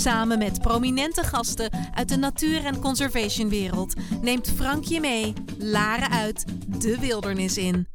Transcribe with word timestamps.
Samen 0.00 0.38
met 0.38 0.60
prominente 0.60 1.22
gasten 1.22 1.70
uit 1.94 2.08
de 2.08 2.16
natuur- 2.16 2.64
en 2.64 2.80
conservationwereld 2.80 3.94
neemt 4.20 4.52
Frank 4.56 4.84
je 4.84 5.00
mee, 5.00 5.32
Laren 5.58 6.10
uit, 6.10 6.44
de 6.80 6.98
wildernis 6.98 7.58
in. 7.58 7.86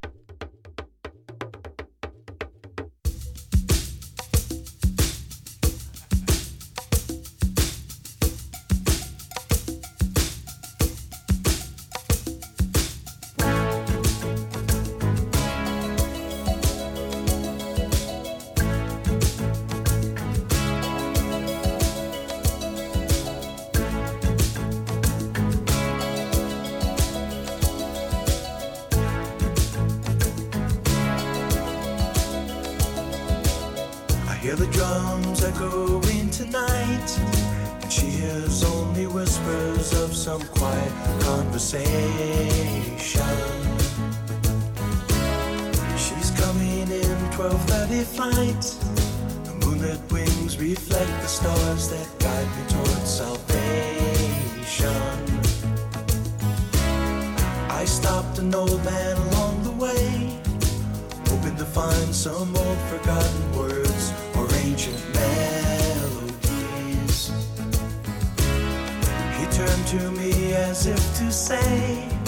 turned 69.60 69.88
to 69.88 70.12
me 70.12 70.54
as 70.54 70.88
if 70.88 71.18
to 71.18 71.30
say 71.30 72.19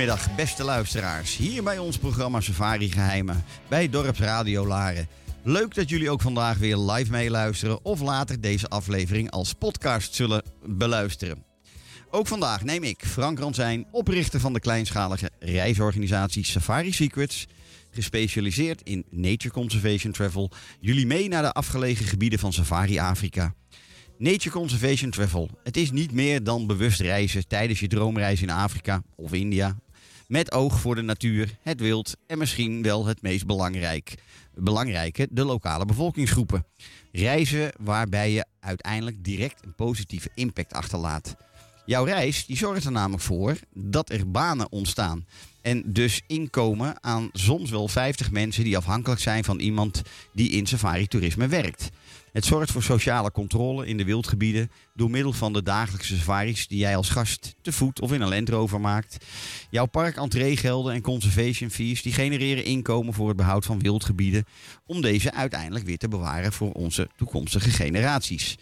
goedemiddag, 0.00 0.36
beste 0.36 0.64
luisteraars. 0.64 1.36
Hier 1.36 1.62
bij 1.62 1.78
ons 1.78 1.98
programma 1.98 2.40
Safari 2.40 2.90
Geheimen 2.90 3.44
bij 3.68 3.88
Dorpsradio 3.88 4.66
Laren. 4.66 5.08
Leuk 5.42 5.74
dat 5.74 5.88
jullie 5.88 6.10
ook 6.10 6.20
vandaag 6.20 6.58
weer 6.58 6.76
live 6.76 7.10
meeluisteren 7.10 7.84
of 7.84 8.00
later 8.00 8.40
deze 8.40 8.68
aflevering 8.68 9.30
als 9.30 9.52
podcast 9.52 10.14
zullen 10.14 10.42
beluisteren. 10.64 11.44
Ook 12.10 12.26
vandaag 12.26 12.64
neem 12.64 12.82
ik, 12.82 13.04
Frank 13.06 13.38
Ransijn, 13.38 13.86
oprichter 13.90 14.40
van 14.40 14.52
de 14.52 14.60
kleinschalige 14.60 15.30
reisorganisatie 15.38 16.44
Safari 16.44 16.92
Secrets, 16.92 17.46
gespecialiseerd 17.90 18.82
in 18.82 19.04
nature 19.10 19.54
conservation 19.54 20.12
travel, 20.12 20.50
jullie 20.80 21.06
mee 21.06 21.28
naar 21.28 21.42
de 21.42 21.52
afgelegen 21.52 22.04
gebieden 22.04 22.38
van 22.38 22.52
Safari 22.52 22.98
Afrika. 22.98 23.54
Nature 24.20 24.50
Conservation 24.50 25.10
Travel. 25.10 25.50
Het 25.62 25.76
is 25.76 25.90
niet 25.90 26.12
meer 26.12 26.44
dan 26.44 26.66
bewust 26.66 27.00
reizen 27.00 27.48
tijdens 27.48 27.80
je 27.80 27.86
droomreis 27.86 28.42
in 28.42 28.50
Afrika 28.50 29.02
of 29.16 29.32
India. 29.32 29.76
Met 30.30 30.52
oog 30.52 30.80
voor 30.80 30.94
de 30.94 31.02
natuur, 31.02 31.56
het 31.62 31.80
wild 31.80 32.16
en 32.26 32.38
misschien 32.38 32.82
wel 32.82 33.06
het 33.06 33.22
meest 33.22 33.46
belangrijk, 33.46 34.14
belangrijke, 34.54 35.28
de 35.30 35.44
lokale 35.44 35.84
bevolkingsgroepen. 35.84 36.66
Reizen 37.12 37.72
waarbij 37.78 38.32
je 38.32 38.44
uiteindelijk 38.60 39.24
direct 39.24 39.64
een 39.64 39.74
positieve 39.74 40.28
impact 40.34 40.72
achterlaat. 40.72 41.36
Jouw 41.86 42.04
reis 42.04 42.46
die 42.46 42.56
zorgt 42.56 42.84
er 42.84 42.92
namelijk 42.92 43.22
voor 43.22 43.58
dat 43.74 44.10
er 44.10 44.30
banen 44.30 44.72
ontstaan. 44.72 45.26
En 45.62 45.82
dus 45.86 46.22
inkomen 46.26 47.04
aan 47.04 47.28
soms 47.32 47.70
wel 47.70 47.88
50 47.88 48.30
mensen 48.30 48.64
die 48.64 48.76
afhankelijk 48.76 49.20
zijn 49.20 49.44
van 49.44 49.58
iemand 49.58 50.02
die 50.32 50.50
in 50.50 50.66
safari-toerisme 50.66 51.46
werkt. 51.46 51.90
Het 52.32 52.44
zorgt 52.44 52.70
voor 52.70 52.82
sociale 52.82 53.30
controle 53.30 53.86
in 53.86 53.96
de 53.96 54.04
wildgebieden 54.04 54.70
door 54.94 55.10
middel 55.10 55.32
van 55.32 55.52
de 55.52 55.62
dagelijkse 55.62 56.16
safaris 56.16 56.66
die 56.68 56.78
jij 56.78 56.96
als 56.96 57.08
gast 57.08 57.54
te 57.62 57.72
voet 57.72 58.00
of 58.00 58.12
in 58.12 58.20
een 58.20 58.28
Land 58.28 58.48
Rover 58.48 58.80
maakt. 58.80 59.24
Jouw 59.70 59.86
park 59.86 60.16
entreegelden 60.16 60.94
en 60.94 61.00
conservation 61.00 61.70
fees 61.70 62.02
die 62.02 62.12
genereren 62.12 62.64
inkomen 62.64 63.14
voor 63.14 63.28
het 63.28 63.36
behoud 63.36 63.64
van 63.64 63.78
wildgebieden 63.78 64.44
om 64.86 65.00
deze 65.00 65.32
uiteindelijk 65.32 65.84
weer 65.84 65.98
te 65.98 66.08
bewaren 66.08 66.52
voor 66.52 66.72
onze 66.72 67.08
toekomstige 67.16 67.70
generaties. 67.70 68.56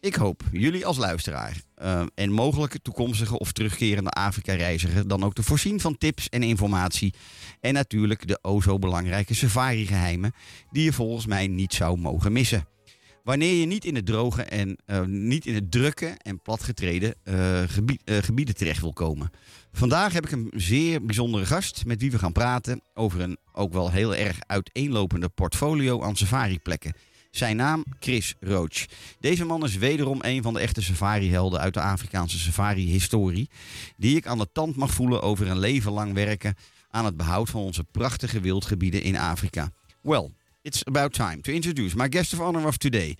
Ik 0.00 0.14
hoop 0.14 0.42
jullie 0.52 0.86
als 0.86 0.96
luisteraar 0.96 1.62
uh, 1.82 2.02
en 2.14 2.30
mogelijke 2.32 2.82
toekomstige 2.82 3.38
of 3.38 3.52
terugkerende 3.52 4.10
Afrika-reiziger 4.10 5.08
dan 5.08 5.24
ook 5.24 5.34
te 5.34 5.42
voorzien 5.42 5.80
van 5.80 5.98
tips 5.98 6.28
en 6.28 6.42
informatie. 6.42 7.14
En 7.60 7.74
natuurlijk 7.74 8.28
de 8.28 8.38
o 8.42 8.60
zo 8.60 8.78
belangrijke 8.78 9.34
safari-geheimen 9.34 10.32
die 10.70 10.84
je 10.84 10.92
volgens 10.92 11.26
mij 11.26 11.46
niet 11.46 11.74
zou 11.74 11.98
mogen 11.98 12.32
missen. 12.32 12.77
Wanneer 13.24 13.54
je 13.54 13.66
niet 13.66 13.84
in 13.84 13.94
het 13.94 14.06
droge 14.06 14.42
en 14.42 14.78
uh, 14.86 15.04
niet 15.04 15.46
in 15.46 15.54
het 15.54 15.70
drukke 15.70 16.06
en 16.06 16.42
platgetreden 16.42 17.14
uh, 17.24 17.62
gebied, 17.66 18.02
uh, 18.04 18.16
gebieden 18.16 18.54
terecht 18.54 18.80
wil 18.80 18.92
komen. 18.92 19.30
Vandaag 19.72 20.12
heb 20.12 20.24
ik 20.26 20.32
een 20.32 20.52
zeer 20.54 21.04
bijzondere 21.04 21.46
gast 21.46 21.84
met 21.84 22.00
wie 22.00 22.10
we 22.10 22.18
gaan 22.18 22.32
praten 22.32 22.80
over 22.94 23.20
een 23.20 23.38
ook 23.52 23.72
wel 23.72 23.90
heel 23.90 24.14
erg 24.14 24.38
uiteenlopende 24.46 25.28
portfolio 25.28 26.02
aan 26.02 26.16
safari-plekken. 26.16 26.94
Zijn 27.30 27.56
naam 27.56 27.84
Chris 28.00 28.34
Roach. 28.40 28.84
Deze 29.20 29.44
man 29.44 29.64
is 29.64 29.76
wederom 29.76 30.18
een 30.22 30.42
van 30.42 30.54
de 30.54 30.60
echte 30.60 30.82
safari-helden 30.82 31.60
uit 31.60 31.74
de 31.74 31.80
Afrikaanse 31.80 32.38
safari-historie. 32.38 33.50
Die 33.96 34.16
ik 34.16 34.26
aan 34.26 34.38
de 34.38 34.48
tand 34.52 34.76
mag 34.76 34.90
voelen 34.90 35.22
over 35.22 35.48
een 35.48 35.58
leven 35.58 35.92
lang 35.92 36.12
werken 36.14 36.54
aan 36.90 37.04
het 37.04 37.16
behoud 37.16 37.50
van 37.50 37.60
onze 37.60 37.84
prachtige 37.84 38.40
wildgebieden 38.40 39.02
in 39.02 39.16
Afrika. 39.16 39.70
Well, 40.00 40.30
it's 40.64 40.84
about 40.86 41.12
time 41.12 41.42
to 41.42 41.54
introduce 41.54 41.94
my 41.94 42.08
guest 42.08 42.32
of 42.32 42.40
honor 42.40 42.66
of 42.66 42.78
today. 42.78 43.16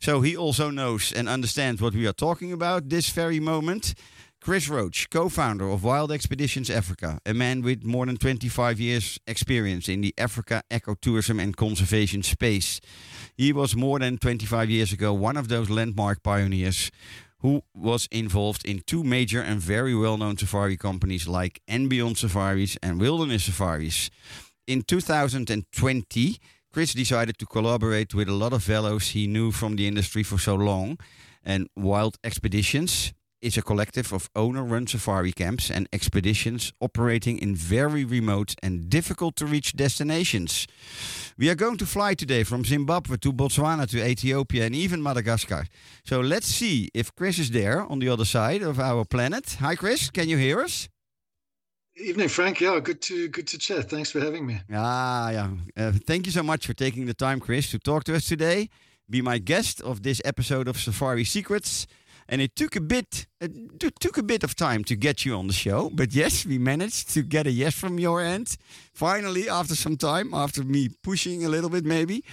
So 0.00 0.20
he 0.20 0.36
also 0.36 0.70
knows 0.70 1.12
and 1.12 1.28
understands 1.28 1.80
what 1.80 1.94
we 1.94 2.06
are 2.06 2.12
talking 2.12 2.52
about 2.52 2.88
this 2.88 3.10
very 3.10 3.38
moment. 3.40 3.94
Chris 4.40 4.68
Roche, 4.68 5.06
co 5.08 5.28
founder 5.28 5.68
of 5.68 5.84
Wild 5.84 6.10
Expeditions 6.10 6.68
Africa, 6.68 7.20
a 7.24 7.32
man 7.32 7.62
with 7.62 7.84
more 7.84 8.06
than 8.06 8.16
25 8.16 8.80
years' 8.80 9.20
experience 9.28 9.88
in 9.88 10.00
the 10.00 10.12
Africa 10.18 10.64
ecotourism 10.68 11.40
and 11.40 11.56
conservation 11.56 12.24
space. 12.24 12.80
He 13.36 13.52
was 13.52 13.76
more 13.76 14.00
than 14.00 14.18
25 14.18 14.68
years 14.68 14.92
ago 14.92 15.12
one 15.12 15.36
of 15.36 15.46
those 15.46 15.70
landmark 15.70 16.24
pioneers 16.24 16.90
who 17.38 17.62
was 17.72 18.08
involved 18.10 18.66
in 18.66 18.80
two 18.84 19.04
major 19.04 19.40
and 19.40 19.60
very 19.60 19.94
well 19.94 20.16
known 20.16 20.36
safari 20.36 20.76
companies 20.76 21.28
like 21.28 21.60
Beyond 21.68 22.18
Safaris 22.18 22.76
and 22.82 23.00
Wilderness 23.00 23.44
Safaris. 23.44 24.10
In 24.66 24.82
2020, 24.82 26.38
Chris 26.72 26.94
decided 26.94 27.36
to 27.36 27.44
collaborate 27.44 28.14
with 28.14 28.28
a 28.28 28.32
lot 28.32 28.54
of 28.54 28.62
fellows 28.62 29.10
he 29.10 29.26
knew 29.26 29.52
from 29.52 29.76
the 29.76 29.86
industry 29.86 30.22
for 30.22 30.38
so 30.38 30.54
long 30.54 30.98
and 31.44 31.68
Wild 31.76 32.16
Expeditions 32.24 33.12
is 33.42 33.58
a 33.58 33.62
collective 33.62 34.10
of 34.12 34.30
owner 34.34 34.64
run 34.64 34.86
safari 34.86 35.32
camps 35.32 35.70
and 35.70 35.86
expeditions 35.92 36.72
operating 36.80 37.36
in 37.38 37.54
very 37.54 38.04
remote 38.04 38.54
and 38.62 38.88
difficult 38.88 39.36
to 39.36 39.44
reach 39.44 39.76
destinations. 39.76 40.66
We 41.36 41.50
are 41.50 41.56
going 41.56 41.76
to 41.78 41.86
fly 41.86 42.14
today 42.14 42.44
from 42.44 42.64
Zimbabwe 42.64 43.16
to 43.18 43.32
Botswana 43.32 43.86
to 43.90 44.02
Ethiopia 44.02 44.64
and 44.64 44.74
even 44.74 45.02
Madagascar. 45.02 45.66
So 46.04 46.20
let's 46.20 46.46
see 46.46 46.88
if 46.94 47.14
Chris 47.14 47.38
is 47.38 47.50
there 47.50 47.82
on 47.82 47.98
the 47.98 48.08
other 48.08 48.24
side 48.24 48.62
of 48.62 48.78
our 48.78 49.04
planet. 49.04 49.56
Hi, 49.60 49.74
Chris. 49.74 50.08
Can 50.08 50.28
you 50.28 50.38
hear 50.38 50.60
us? 50.60 50.88
Evening, 51.96 52.28
Frank. 52.28 52.60
Yeah, 52.60 52.80
good 52.80 53.02
to 53.02 53.28
good 53.28 53.46
to 53.48 53.58
chat. 53.58 53.90
Thanks 53.90 54.10
for 54.10 54.20
having 54.20 54.46
me. 54.46 54.60
Ah, 54.72 55.30
yeah. 55.30 55.50
Uh, 55.76 55.92
thank 56.06 56.26
you 56.26 56.32
so 56.32 56.42
much 56.42 56.66
for 56.66 56.74
taking 56.74 57.06
the 57.06 57.14
time, 57.14 57.38
Chris, 57.38 57.70
to 57.70 57.78
talk 57.78 58.04
to 58.04 58.14
us 58.14 58.26
today. 58.26 58.70
Be 59.10 59.20
my 59.20 59.38
guest 59.38 59.80
of 59.82 60.02
this 60.02 60.22
episode 60.24 60.68
of 60.68 60.78
Safari 60.78 61.24
Secrets. 61.24 61.86
And 62.28 62.40
it 62.40 62.56
took 62.56 62.76
a 62.76 62.80
bit, 62.80 63.26
it 63.40 64.00
took 64.00 64.16
a 64.16 64.22
bit 64.22 64.44
of 64.44 64.54
time 64.54 64.84
to 64.84 64.96
get 64.96 65.24
you 65.26 65.34
on 65.34 65.48
the 65.48 65.52
show, 65.52 65.90
but 65.92 66.14
yes, 66.14 66.46
we 66.46 66.56
managed 66.56 67.10
to 67.14 67.22
get 67.22 67.46
a 67.46 67.50
yes 67.50 67.74
from 67.74 67.98
your 67.98 68.22
end. 68.22 68.56
Finally, 68.94 69.48
after 69.50 69.74
some 69.74 69.96
time, 69.96 70.32
after 70.32 70.62
me 70.62 70.88
pushing 71.02 71.44
a 71.44 71.48
little 71.48 71.68
bit, 71.68 71.84
maybe. 71.84 72.24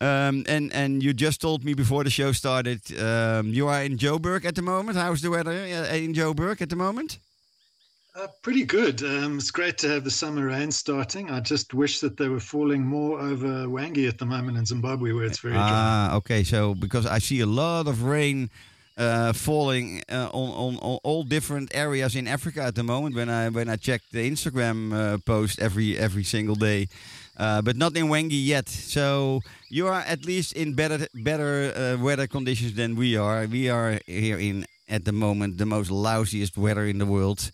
Um, 0.00 0.44
and 0.46 0.72
and 0.72 1.02
you 1.02 1.12
just 1.12 1.40
told 1.40 1.64
me 1.64 1.74
before 1.74 2.04
the 2.04 2.10
show 2.10 2.32
started, 2.32 2.80
um, 3.00 3.52
you 3.52 3.66
are 3.68 3.82
in 3.82 3.96
Joburg 3.96 4.44
at 4.44 4.54
the 4.54 4.62
moment. 4.62 4.98
How's 4.98 5.22
the 5.22 5.30
weather 5.30 5.50
uh, 5.50 5.96
in 5.96 6.12
Joburg 6.12 6.60
at 6.60 6.68
the 6.68 6.76
moment? 6.76 7.18
Uh, 8.14 8.26
pretty 8.42 8.64
good. 8.64 9.02
Um, 9.02 9.38
it's 9.38 9.50
great 9.50 9.78
to 9.78 9.88
have 9.88 10.02
the 10.02 10.10
summer 10.10 10.46
rain 10.46 10.70
starting. 10.72 11.30
I 11.30 11.40
just 11.40 11.72
wish 11.72 12.00
that 12.00 12.16
they 12.16 12.28
were 12.28 12.40
falling 12.40 12.84
more 12.84 13.20
over 13.20 13.66
Hwange 13.66 14.08
at 14.08 14.18
the 14.18 14.26
moment 14.26 14.58
in 14.58 14.66
Zimbabwe, 14.66 15.12
where 15.12 15.24
it's 15.24 15.38
very 15.38 15.54
dry. 15.54 15.68
Ah, 15.70 16.16
okay. 16.16 16.42
So 16.42 16.74
because 16.74 17.06
I 17.06 17.18
see 17.18 17.40
a 17.40 17.46
lot 17.46 17.86
of 17.86 18.02
rain 18.02 18.50
uh, 18.98 19.32
falling 19.32 20.02
uh, 20.10 20.28
on, 20.32 20.50
on, 20.50 20.76
on 20.80 20.98
all 21.04 21.22
different 21.22 21.70
areas 21.74 22.16
in 22.16 22.26
Africa 22.26 22.62
at 22.62 22.74
the 22.74 22.82
moment. 22.82 23.14
When 23.14 23.28
I 23.28 23.48
when 23.48 23.68
I 23.68 23.76
check 23.76 24.02
the 24.10 24.28
Instagram 24.28 24.92
uh, 24.92 25.18
post 25.18 25.60
every 25.60 25.96
every 25.96 26.24
single 26.24 26.56
day, 26.56 26.88
uh, 27.36 27.62
but 27.62 27.76
not 27.76 27.96
in 27.96 28.06
Hwange 28.06 28.32
yet. 28.32 28.68
So 28.68 29.40
you 29.70 29.86
are 29.86 30.00
at 30.00 30.24
least 30.24 30.52
in 30.54 30.74
better 30.74 31.06
better 31.14 31.72
uh, 31.76 32.02
weather 32.02 32.26
conditions 32.26 32.74
than 32.74 32.96
we 32.96 33.16
are. 33.16 33.46
We 33.46 33.70
are 33.70 34.00
here 34.06 34.38
in 34.38 34.66
at 34.88 35.04
the 35.04 35.12
moment 35.12 35.58
the 35.58 35.66
most 35.66 35.90
lousiest 35.90 36.56
weather 36.56 36.84
in 36.86 36.98
the 36.98 37.06
world. 37.06 37.50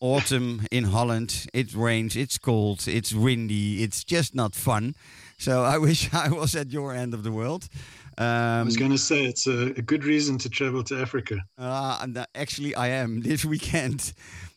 Autumn 0.00 0.66
in 0.70 0.84
Holland. 0.84 1.46
It 1.52 1.74
rains. 1.74 2.16
It's 2.16 2.38
cold. 2.38 2.86
It's 2.86 3.12
windy. 3.12 3.82
It's 3.82 4.04
just 4.04 4.34
not 4.34 4.54
fun. 4.54 4.94
So 5.38 5.62
I 5.64 5.78
wish 5.86 6.12
I 6.12 6.28
was 6.28 6.54
at 6.54 6.70
your 6.70 6.94
end 6.94 7.14
of 7.14 7.22
the 7.22 7.32
world. 7.32 7.68
Um, 8.18 8.26
I 8.26 8.62
was 8.62 8.76
going 8.76 8.92
to 8.92 8.98
say 8.98 9.26
it's 9.26 9.46
a, 9.46 9.72
a, 9.76 9.82
good 9.82 10.02
reason 10.02 10.38
to 10.38 10.48
travel 10.48 10.82
to 10.84 10.98
Africa. 10.98 11.36
Uh, 11.58 12.24
actually, 12.34 12.74
I 12.74 12.88
am 12.88 13.20
this 13.28 13.44
weekend. 13.44 14.14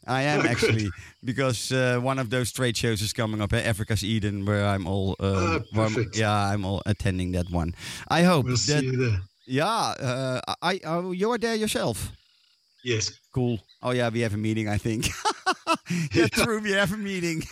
I 0.07 0.21
am 0.21 0.41
oh, 0.45 0.49
actually 0.49 0.89
because 1.25 1.71
uh, 1.71 1.99
one 2.01 2.19
of 2.19 2.29
those 2.29 2.53
trade 2.53 2.77
shows 2.77 3.01
is 3.01 3.11
coming 3.11 3.41
up, 3.41 3.51
eh? 3.51 3.61
Africa's 3.61 4.03
Eden, 4.03 4.45
where 4.45 4.65
I'm 4.65 4.87
all. 4.87 5.17
Uh, 5.19 5.59
oh, 5.59 5.63
perfect. 5.73 6.17
yeah, 6.17 6.31
I'm 6.31 6.63
all 6.63 6.81
attending 6.85 7.33
that 7.33 7.49
one. 7.49 7.75
I 8.07 8.23
hope 8.23 8.45
we'll 8.45 8.53
that. 8.53 8.79
See 8.79 8.85
you 8.85 9.09
there. 9.09 9.19
Yeah, 9.45 9.65
uh, 9.67 10.41
I, 10.61 10.79
I 10.85 10.99
you 11.11 11.31
are 11.31 11.37
there 11.37 11.55
yourself. 11.55 12.11
Yes. 12.83 13.19
Cool. 13.33 13.59
Oh 13.81 13.91
yeah, 13.91 14.09
we 14.09 14.21
have 14.21 14.33
a 14.33 14.37
meeting. 14.37 14.67
I 14.67 14.77
think. 14.77 15.07
yeah, 16.13 16.27
true. 16.27 16.59
We 16.61 16.71
have 16.71 16.93
a 16.93 16.97
meeting. 16.97 17.43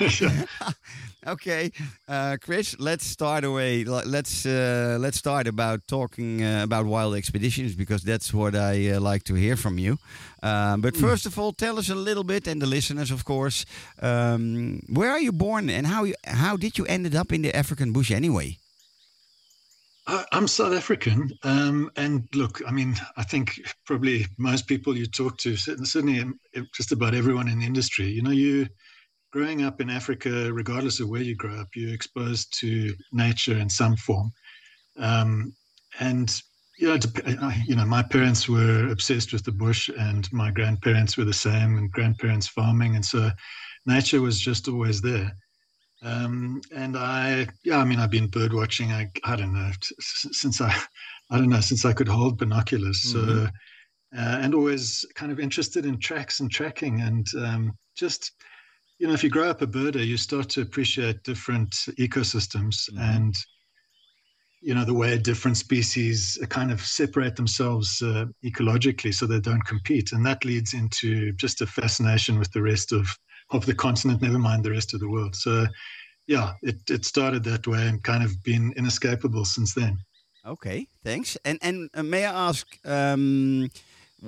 okay, 1.26 1.72
uh, 2.08 2.36
Chris, 2.40 2.76
let's 2.78 3.06
start 3.06 3.44
away. 3.44 3.84
Let's 3.84 4.46
uh, 4.46 4.98
let's 5.00 5.16
start 5.18 5.46
about 5.46 5.86
talking 5.86 6.42
uh, 6.42 6.62
about 6.64 6.86
wild 6.86 7.14
expeditions 7.14 7.74
because 7.74 8.02
that's 8.02 8.32
what 8.32 8.54
I 8.54 8.90
uh, 8.90 9.00
like 9.00 9.24
to 9.24 9.34
hear 9.34 9.56
from 9.56 9.78
you. 9.78 9.98
Um, 10.42 10.80
but 10.80 10.94
hmm. 10.94 11.02
first 11.02 11.26
of 11.26 11.38
all, 11.38 11.52
tell 11.52 11.78
us 11.78 11.88
a 11.88 11.94
little 11.94 12.24
bit, 12.24 12.46
and 12.46 12.60
the 12.60 12.66
listeners, 12.66 13.10
of 13.10 13.24
course, 13.24 13.64
um, 14.02 14.80
where 14.88 15.10
are 15.10 15.20
you 15.20 15.32
born 15.32 15.70
and 15.70 15.86
how 15.86 16.04
you, 16.04 16.14
how 16.24 16.56
did 16.56 16.78
you 16.78 16.86
ended 16.86 17.14
up 17.14 17.32
in 17.32 17.42
the 17.42 17.56
African 17.56 17.92
bush 17.92 18.10
anyway? 18.10 18.58
I'm 20.06 20.46
South 20.46 20.72
African, 20.72 21.30
um, 21.42 21.90
and 21.96 22.28
look, 22.32 22.62
I 22.66 22.70
mean, 22.70 22.94
I 23.16 23.24
think 23.24 23.60
probably 23.86 24.24
most 24.38 24.68
people 24.68 24.96
you 24.96 25.06
talk 25.06 25.36
to, 25.38 25.56
certainly 25.56 26.22
just 26.72 26.92
about 26.92 27.14
everyone 27.14 27.48
in 27.48 27.58
the 27.58 27.66
industry, 27.66 28.06
you 28.06 28.22
know, 28.22 28.30
you 28.30 28.68
growing 29.32 29.64
up 29.64 29.80
in 29.80 29.90
Africa, 29.90 30.52
regardless 30.52 31.00
of 31.00 31.08
where 31.08 31.22
you 31.22 31.34
grow 31.34 31.56
up, 31.56 31.68
you're 31.74 31.92
exposed 31.92 32.56
to 32.60 32.94
nature 33.12 33.58
in 33.58 33.68
some 33.68 33.96
form. 33.96 34.30
Um, 34.98 35.52
and 35.98 36.32
you 36.78 36.88
know, 36.88 36.98
you 37.66 37.74
know, 37.74 37.84
my 37.84 38.02
parents 38.02 38.48
were 38.48 38.88
obsessed 38.88 39.32
with 39.32 39.44
the 39.44 39.52
bush, 39.52 39.88
and 39.88 40.32
my 40.32 40.52
grandparents 40.52 41.16
were 41.16 41.24
the 41.24 41.32
same, 41.32 41.78
and 41.78 41.90
grandparents 41.90 42.46
farming, 42.46 42.94
and 42.94 43.04
so 43.04 43.30
nature 43.86 44.20
was 44.20 44.38
just 44.38 44.68
always 44.68 45.00
there. 45.00 45.36
Um, 46.06 46.60
and 46.74 46.96
I, 46.96 47.48
yeah, 47.64 47.78
I 47.78 47.84
mean, 47.84 47.98
I've 47.98 48.10
been 48.10 48.28
bird 48.28 48.52
watching. 48.52 48.92
I, 48.92 49.10
I 49.24 49.34
don't 49.34 49.52
know 49.52 49.70
since 50.00 50.60
I, 50.60 50.74
I 51.30 51.38
don't 51.38 51.48
know 51.48 51.60
since 51.60 51.84
I 51.84 51.92
could 51.92 52.08
hold 52.08 52.38
binoculars. 52.38 53.02
Mm-hmm. 53.14 53.46
Uh, 54.16 54.38
and 54.40 54.54
always 54.54 55.04
kind 55.14 55.32
of 55.32 55.40
interested 55.40 55.84
in 55.84 55.98
tracks 55.98 56.38
and 56.40 56.50
tracking, 56.50 57.00
and 57.00 57.26
um, 57.36 57.72
just 57.96 58.32
you 58.98 59.06
know, 59.06 59.12
if 59.12 59.22
you 59.22 59.30
grow 59.30 59.50
up 59.50 59.62
a 59.62 59.66
birder, 59.66 60.04
you 60.04 60.16
start 60.16 60.48
to 60.50 60.62
appreciate 60.62 61.22
different 61.22 61.70
ecosystems 61.98 62.90
mm-hmm. 62.90 62.98
and, 62.98 63.34
you 64.62 64.74
know, 64.74 64.84
the 64.84 64.94
way 64.94 65.18
different 65.18 65.56
species 65.56 66.38
kind 66.48 66.72
of 66.72 66.80
separate 66.80 67.36
themselves 67.36 68.00
uh, 68.02 68.24
ecologically 68.44 69.12
so 69.12 69.26
they 69.26 69.40
don't 69.40 69.64
compete. 69.66 70.12
And 70.12 70.24
that 70.24 70.44
leads 70.44 70.72
into 70.72 71.32
just 71.32 71.60
a 71.60 71.66
fascination 71.66 72.38
with 72.38 72.50
the 72.52 72.62
rest 72.62 72.92
of, 72.92 73.06
of 73.50 73.64
the 73.66 73.74
continent, 73.74 74.22
never 74.22 74.38
mind 74.38 74.64
the 74.64 74.70
rest 74.70 74.94
of 74.94 75.00
the 75.00 75.08
world. 75.08 75.34
So, 75.34 75.66
yeah, 76.26 76.54
it, 76.62 76.76
it 76.90 77.04
started 77.04 77.44
that 77.44 77.66
way 77.66 77.86
and 77.86 78.02
kind 78.02 78.24
of 78.24 78.42
been 78.42 78.72
inescapable 78.76 79.44
since 79.44 79.74
then. 79.74 79.98
Okay, 80.44 80.86
thanks. 81.02 81.36
And 81.44 81.58
and 81.60 81.90
uh, 81.94 82.02
may 82.02 82.24
I 82.24 82.48
ask, 82.48 82.66
um, 82.84 83.68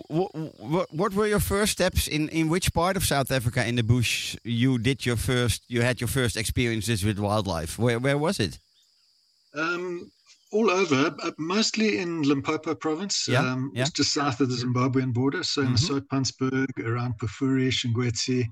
what, 0.09 0.35
what, 0.59 0.93
what 0.93 1.15
were 1.15 1.27
your 1.27 1.41
first 1.41 1.73
steps 1.73 2.09
in, 2.09 2.29
in 2.31 2.49
which 2.49 2.73
part 2.75 2.97
of 2.97 3.05
South 3.05 3.31
Africa 3.31 3.67
in 3.67 3.77
the 3.77 3.83
bush 3.83 4.37
you 4.45 4.79
did 4.79 5.07
your 5.07 5.17
first 5.17 5.63
you 5.69 5.83
had 5.83 6.01
your 6.01 6.09
first 6.09 6.37
experiences 6.37 7.05
with 7.05 7.19
wildlife? 7.19 7.79
Where 7.79 7.99
where 7.99 8.19
was 8.19 8.41
it? 8.41 8.59
Um, 9.55 10.11
all 10.51 10.71
over, 10.71 11.15
uh, 11.23 11.31
mostly 11.39 11.99
in 11.99 12.23
Limpopo 12.23 12.75
province, 12.75 13.29
yeah, 13.29 13.41
um, 13.41 13.71
yeah. 13.75 13.87
just 13.95 14.13
south 14.13 14.41
of 14.41 14.49
the 14.49 14.57
Zimbabwean 14.57 15.13
border. 15.13 15.43
So 15.43 15.63
in 15.63 15.75
mm-hmm. 15.75 15.95
Soutpansberg, 15.95 16.85
around 16.85 17.19
Pafuri, 17.19 17.69
Shingwedzi, 17.69 18.47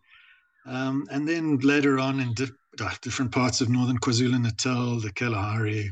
um, 0.66 1.06
and 1.10 1.28
then 1.28 1.58
later 1.58 1.98
on 1.98 2.20
in 2.20 2.34
di- 2.34 2.96
different 3.00 3.32
parts 3.32 3.60
of 3.60 3.68
northern 3.68 3.98
KwaZulu 3.98 4.40
Natal, 4.40 5.00
the 5.00 5.12
Kalahari, 5.12 5.90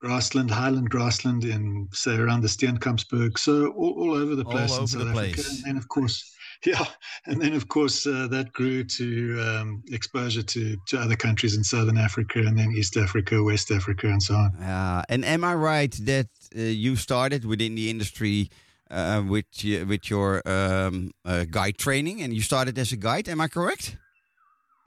grassland, 0.00 0.50
highland 0.50 0.90
grassland 0.90 1.44
in 1.44 1.88
say 1.92 2.16
around 2.16 2.42
the 2.42 2.48
Steenkampsberg, 2.48 3.38
so 3.38 3.68
all, 3.72 3.94
all 3.98 4.14
over 4.14 4.34
the 4.34 4.44
place 4.44 4.72
all 4.72 4.80
in 4.80 4.86
South 4.86 5.02
Africa. 5.02 5.34
Place. 5.34 5.48
And 5.48 5.64
then 5.64 5.76
of 5.76 5.88
course, 5.88 6.32
yeah, 6.66 6.84
and 7.26 7.40
then 7.40 7.54
of 7.54 7.68
course 7.68 8.06
uh, 8.06 8.26
that 8.28 8.52
grew 8.52 8.84
to 8.84 9.40
um, 9.40 9.82
exposure 9.88 10.42
to 10.42 10.76
to 10.88 10.98
other 10.98 11.16
countries 11.16 11.56
in 11.56 11.64
Southern 11.64 11.98
Africa, 11.98 12.40
and 12.40 12.58
then 12.58 12.72
East 12.72 12.96
Africa, 12.96 13.42
West 13.42 13.70
Africa, 13.70 14.08
and 14.08 14.22
so 14.22 14.34
on. 14.34 14.52
Yeah, 14.58 15.02
and 15.08 15.24
am 15.24 15.44
I 15.44 15.54
right 15.54 15.92
that 16.04 16.28
uh, 16.56 16.60
you 16.60 16.96
started 16.96 17.44
within 17.44 17.74
the 17.74 17.90
industry? 17.90 18.50
Uh, 18.90 19.22
with 19.28 19.44
with 19.86 20.08
your 20.08 20.40
um, 20.48 21.10
uh, 21.22 21.44
guide 21.50 21.76
training, 21.76 22.22
and 22.22 22.32
you 22.32 22.40
started 22.40 22.78
as 22.78 22.90
a 22.90 22.96
guide. 22.96 23.28
Am 23.28 23.38
I 23.38 23.46
correct? 23.46 23.98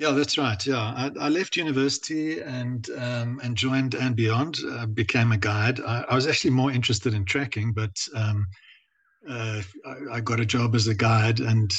Yeah, 0.02 0.14
that's 0.14 0.36
right. 0.36 0.66
Yeah, 0.66 0.80
I, 0.80 1.12
I 1.20 1.30
left 1.30 1.56
university 1.56 2.42
and 2.42 2.90
um, 2.98 3.40
and 3.44 3.56
joined 3.56 3.94
And 3.94 4.16
Beyond. 4.16 4.58
Uh, 4.68 4.88
became 4.88 5.32
a 5.32 5.38
guide. 5.38 5.80
I, 5.80 6.04
I, 6.10 6.16
was 6.16 6.26
actually 6.26 6.50
more 6.50 6.72
interested 6.72 7.14
in 7.14 7.24
tracking, 7.24 7.72
but 7.72 7.96
um, 8.16 8.48
uh, 9.30 9.62
I, 9.86 10.14
I, 10.14 10.20
got 10.22 10.40
a 10.40 10.46
job 10.46 10.74
as 10.74 10.88
a 10.88 10.96
guide, 10.96 11.40
and 11.40 11.72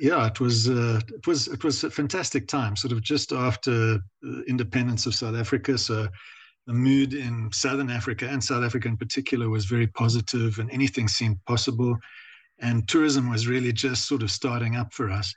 yeah, 0.00 0.26
it 0.26 0.40
was 0.40 0.68
uh, 0.68 1.00
it 1.14 1.28
was 1.28 1.46
it 1.46 1.62
was 1.62 1.84
a 1.84 1.90
fantastic 1.92 2.48
time. 2.48 2.74
Sort 2.74 2.90
of 2.90 3.02
just 3.02 3.30
after 3.30 4.00
independence 4.48 5.06
of 5.06 5.14
South 5.14 5.36
Africa, 5.36 5.78
so 5.78 6.08
the 6.66 6.72
mood 6.72 7.14
in 7.14 7.52
Southern 7.52 7.88
Africa 7.88 8.26
and 8.28 8.42
South 8.42 8.64
Africa 8.64 8.88
in 8.88 8.96
particular 8.96 9.48
was 9.48 9.66
very 9.66 9.86
positive, 9.86 10.58
and 10.58 10.72
anything 10.72 11.06
seemed 11.06 11.38
possible. 11.44 11.96
And 12.58 12.88
tourism 12.88 13.30
was 13.30 13.46
really 13.46 13.72
just 13.72 14.08
sort 14.08 14.24
of 14.24 14.32
starting 14.32 14.74
up 14.74 14.92
for 14.92 15.08
us. 15.08 15.32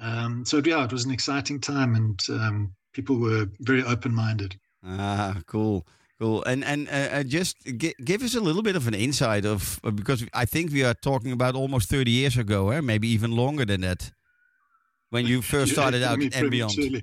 Um, 0.00 0.44
so 0.44 0.62
yeah, 0.64 0.84
it 0.84 0.92
was 0.92 1.04
an 1.04 1.10
exciting 1.10 1.60
time, 1.60 1.94
and 1.94 2.20
um, 2.30 2.72
people 2.92 3.18
were 3.18 3.46
very 3.60 3.82
open-minded. 3.82 4.56
Ah, 4.84 5.40
cool. 5.46 5.86
Cool, 6.20 6.42
and 6.44 6.64
and 6.64 6.88
uh, 6.88 7.18
uh 7.18 7.22
just 7.22 7.56
g- 7.64 7.94
give 8.04 8.24
us 8.24 8.34
a 8.34 8.40
little 8.40 8.62
bit 8.62 8.74
of 8.74 8.88
an 8.88 8.94
insight 8.94 9.44
of 9.44 9.78
uh, 9.84 9.92
because 9.92 10.26
I 10.34 10.46
think 10.46 10.72
we 10.72 10.82
are 10.82 10.94
talking 10.94 11.30
about 11.30 11.54
almost 11.54 11.88
thirty 11.88 12.10
years 12.10 12.36
ago, 12.36 12.70
eh? 12.70 12.80
maybe 12.80 13.06
even 13.06 13.30
longer 13.30 13.64
than 13.64 13.82
that, 13.82 14.10
when 15.10 15.26
you 15.26 15.42
first 15.54 15.72
started 15.72 16.02
out 16.02 16.18
And 16.20 16.50
Beyond. 16.50 17.02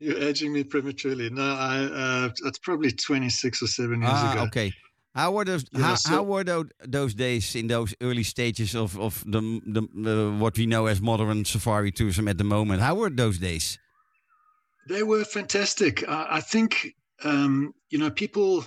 You're 0.00 0.22
edging 0.22 0.52
me 0.52 0.62
prematurely. 0.62 1.30
No, 1.30 1.42
I 1.42 1.78
uh, 1.78 2.28
it's 2.44 2.58
probably 2.58 2.92
twenty 2.92 3.30
six 3.30 3.62
or 3.62 3.66
seven 3.66 4.02
years 4.02 4.12
ah, 4.14 4.32
ago. 4.32 4.42
Okay, 4.42 4.72
How 5.14 5.32
were 5.32 5.44
those? 5.44 5.64
Yeah, 5.72 5.80
how, 5.82 5.94
so- 5.96 6.10
how 6.10 6.22
were 6.22 6.44
those, 6.44 6.66
those 6.86 7.14
days 7.14 7.54
in 7.56 7.66
those 7.66 7.94
early 8.00 8.22
stages 8.22 8.74
of 8.74 8.98
of 8.98 9.24
the, 9.26 9.40
the, 9.66 9.82
the 9.94 10.36
what 10.38 10.56
we 10.58 10.66
know 10.66 10.86
as 10.86 11.00
modern 11.00 11.44
safari 11.44 11.90
tourism 11.92 12.28
at 12.28 12.38
the 12.38 12.44
moment? 12.44 12.82
How 12.82 12.94
were 12.94 13.10
those 13.10 13.38
days? 13.38 13.78
They 14.88 15.02
were 15.02 15.24
fantastic. 15.24 16.08
I, 16.08 16.26
I 16.36 16.40
think 16.40 16.94
um, 17.24 17.72
you 17.90 17.98
know 17.98 18.10
people 18.10 18.64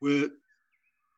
were 0.00 0.28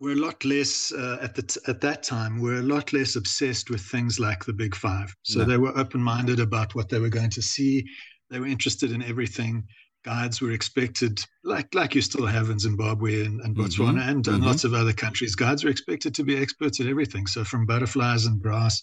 were 0.01 0.13
a 0.13 0.17
lot 0.27 0.45
less 0.45 0.93
uh, 0.93 1.19
at 1.21 1.35
the 1.35 1.43
t- 1.43 1.61
at 1.67 1.81
that 1.81 2.03
time 2.03 2.41
were 2.41 2.57
a 2.59 2.63
lot 2.63 2.93
less 2.93 3.17
obsessed 3.17 3.71
with 3.71 3.81
things 3.81 4.21
like 4.21 4.45
the 4.45 4.53
big 4.53 4.75
five. 4.75 5.15
So 5.23 5.41
No. 5.41 5.45
they 5.47 5.57
were 5.59 5.77
open 5.77 6.01
minded 6.01 6.39
about 6.39 6.75
what 6.75 6.89
they 6.89 7.01
were 7.01 7.09
going 7.09 7.31
to 7.31 7.43
see. 7.43 7.85
They 8.31 8.39
were 8.41 8.47
interested 8.47 8.93
in 8.93 9.03
everything. 9.03 9.65
Guides 10.05 10.41
were 10.41 10.53
expected, 10.53 11.21
like 11.45 11.75
like 11.75 11.95
you 11.95 12.03
still 12.03 12.27
have 12.27 12.51
in 12.51 12.59
Zimbabwe 12.59 13.25
and, 13.27 13.41
and 13.41 13.57
Botswana 13.57 14.09
and, 14.09 14.27
and 14.27 14.43
mhm. 14.43 14.47
lots 14.47 14.65
of 14.65 14.73
other 14.75 14.93
countries. 14.93 15.35
Guides 15.35 15.65
were 15.65 15.71
expected 15.71 16.15
to 16.15 16.25
be 16.25 16.37
experts 16.37 16.81
at 16.81 16.87
everything. 16.87 17.27
So 17.27 17.45
from 17.45 17.67
butterflies 17.67 18.25
and 18.27 18.41
grass 18.41 18.83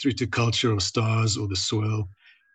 through 0.00 0.12
to 0.12 0.26
culture 0.26 0.72
or 0.72 0.80
stars 0.80 1.36
or 1.36 1.46
the 1.48 1.56
soil. 1.56 2.08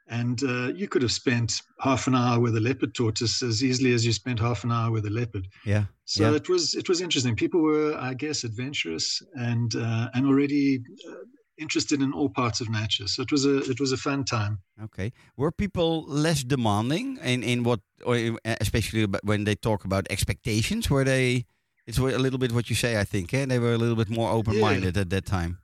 And 0.08 0.44
uh, 0.44 0.74
you 0.74 0.90
could 0.90 1.04
have 1.04 1.12
spent 1.12 1.62
half 1.80 2.08
an 2.08 2.16
hour 2.16 2.40
with 2.40 2.58
a 2.58 2.60
leopard 2.60 2.94
tortoise 2.94 3.42
as 3.42 3.64
easily 3.64 3.94
as 3.94 4.06
you 4.06 4.12
spent 4.12 4.40
half 4.40 4.66
an 4.66 4.72
hour 4.72 4.92
with 4.92 5.06
a 5.06 5.10
leopard. 5.10 5.48
Yeah. 5.66 5.86
So 6.04 6.30
Yeah. 6.30 6.36
it 6.36 6.50
was 6.50 6.74
it 6.76 6.90
was 6.90 7.00
interesting. 7.00 7.36
People 7.36 7.62
were, 7.62 7.96
I 7.98 8.14
guess, 8.14 8.44
adventurous 8.44 9.22
and 9.36 9.74
uh, 9.74 10.10
and 10.14 10.26
already 10.28 10.84
uh, 11.10 11.24
interested 11.62 12.02
in 12.02 12.12
all 12.14 12.30
parts 12.30 12.60
of 12.62 12.70
nature. 12.70 13.08
So 13.08 13.22
it 13.22 13.32
was 13.32 13.46
a 13.46 13.58
it 13.72 13.80
was 13.80 13.92
a 13.92 13.98
fun 13.98 14.26
time. 14.26 14.60
Okay. 14.84 15.14
Were 15.38 15.52
people 15.52 16.06
less 16.08 16.44
demanding 16.44 17.18
in 17.24 17.44
in 17.44 17.64
what, 17.64 17.80
or 18.04 18.16
especially 18.60 19.06
when 19.24 19.44
they 19.46 19.56
talk 19.56 19.86
about 19.86 20.08
expectations? 20.10 20.90
Were 20.90 21.06
they? 21.06 21.46
It's 21.88 21.98
a 21.98 22.04
little 22.04 22.40
bit 22.40 22.52
what 22.52 22.70
you 22.70 22.76
say, 22.76 23.00
I 23.00 23.04
think. 23.04 23.34
Eh? 23.34 23.46
They 23.46 23.60
were 23.60 23.74
a 23.74 23.78
little 23.78 23.96
bit 23.96 24.10
more 24.10 24.30
open-minded 24.32 24.98
at 24.98 25.10
that 25.10 25.26
time. 25.26 25.58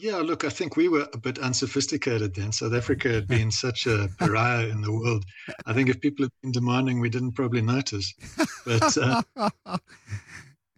Yeah, 0.00 0.16
look, 0.16 0.44
I 0.44 0.48
think 0.48 0.76
we 0.76 0.88
were 0.88 1.08
a 1.12 1.18
bit 1.18 1.38
unsophisticated 1.38 2.34
then. 2.34 2.52
South 2.52 2.74
Africa 2.74 3.08
had 3.08 3.26
been 3.36 3.50
such 3.50 3.86
a 3.86 4.08
pariah 4.18 4.66
in 4.68 4.80
the 4.80 4.92
world. 4.92 5.24
I 5.66 5.72
think 5.72 5.88
if 5.88 6.00
people 6.00 6.24
had 6.24 6.32
been 6.42 6.52
demanding, 6.52 7.00
we 7.00 7.08
didn't 7.08 7.32
probably 7.32 7.62
notice. 7.62 8.14
But 8.64 8.96
uh, 8.98 9.22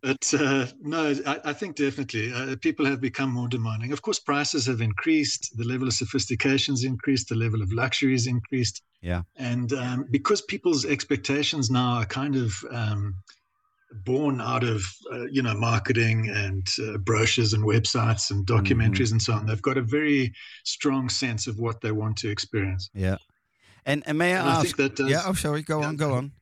But 0.02 0.33
uh, 0.33 0.66
no, 0.80 1.14
I, 1.26 1.40
I 1.45 1.52
think 1.52 1.76
definitely 1.76 2.33
uh, 2.33 2.57
people 2.61 2.87
have 2.87 3.00
become 3.00 3.30
more 3.30 3.49
demanding. 3.49 3.92
Of 3.92 4.00
course, 4.00 4.19
prices 4.19 4.66
have 4.66 4.80
increased, 4.80 5.57
the 5.57 5.64
level 5.64 5.88
of 5.88 5.95
sophistication's 5.95 6.85
increased, 6.85 7.28
the 7.28 7.35
level 7.35 7.61
of 7.61 7.71
luxury 7.73 8.14
is 8.14 8.26
increased. 8.26 8.83
Yeah. 9.02 9.23
And 9.37 9.73
um, 9.75 10.07
because 10.11 10.40
people's 10.42 10.87
expectations 10.87 11.71
now 11.71 11.99
are 11.99 12.07
kind 12.07 12.37
of 12.37 12.54
um, 12.71 13.14
born 14.04 14.40
out 14.40 14.64
of, 14.64 14.83
uh, 15.12 15.26
you 15.26 15.42
know, 15.42 15.54
marketing 15.54 16.30
and 16.30 16.66
uh, 16.83 16.97
brochures 16.99 17.52
and 17.52 17.64
websites 17.64 18.30
and 18.30 18.47
documentaries 18.47 19.12
and 19.12 19.21
so 19.21 19.35
on, 19.35 19.47
they've 19.47 19.61
got 19.61 19.76
a 19.76 19.83
very 19.83 20.33
strong 20.64 21.09
sense 21.11 21.47
of 21.47 21.59
what 21.59 21.80
they 21.80 21.92
want 21.92 22.16
to 22.19 22.30
experience. 22.30 22.88
Yeah. 22.95 23.16
And 23.87 24.02
and 24.07 24.16
may 24.16 24.35
I 24.35 24.40
And 24.40 24.49
I 24.49 24.52
ask? 24.52 24.62
think 24.62 24.76
that 24.76 24.97
does, 24.97 25.11
yeah. 25.11 25.23
Oh, 25.26 25.33
sorry. 25.33 25.62
Go 25.62 25.80
yeah, 25.80 25.88
on. 25.88 25.97
Go 25.97 26.12
on. 26.14 26.33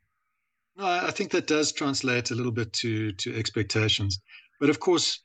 I 0.78 1.10
think 1.10 1.30
that 1.32 1.46
does 1.46 1.72
translate 1.72 2.30
a 2.30 2.34
little 2.34 2.52
bit 2.52 2.72
to 2.74 3.12
to 3.12 3.36
expectations, 3.36 4.20
but 4.60 4.70
of 4.70 4.78
course, 4.78 5.20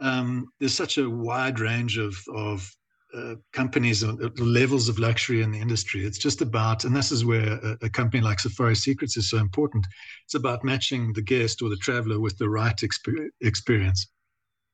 um, 0.00 0.48
there's 0.58 0.74
such 0.74 0.98
a 0.98 1.08
wide 1.08 1.60
range 1.60 1.98
of 1.98 2.16
of 2.34 2.70
uh, 3.14 3.36
companies 3.52 4.02
and 4.02 4.22
uh, 4.22 4.28
levels 4.36 4.88
of 4.88 4.98
luxury 4.98 5.40
in 5.40 5.50
the 5.50 5.58
industry. 5.58 6.04
It's 6.04 6.18
just 6.18 6.42
about, 6.42 6.84
and 6.84 6.94
this 6.94 7.10
is 7.10 7.24
where 7.24 7.54
a, 7.54 7.78
a 7.82 7.88
company 7.88 8.22
like 8.22 8.38
Safari 8.38 8.76
Secrets 8.76 9.16
is 9.16 9.30
so 9.30 9.38
important. 9.38 9.86
It's 10.26 10.34
about 10.34 10.62
matching 10.62 11.14
the 11.14 11.22
guest 11.22 11.62
or 11.62 11.70
the 11.70 11.76
traveler 11.76 12.20
with 12.20 12.36
the 12.36 12.50
right 12.50 12.76
exper- 12.76 13.30
experience. 13.40 14.06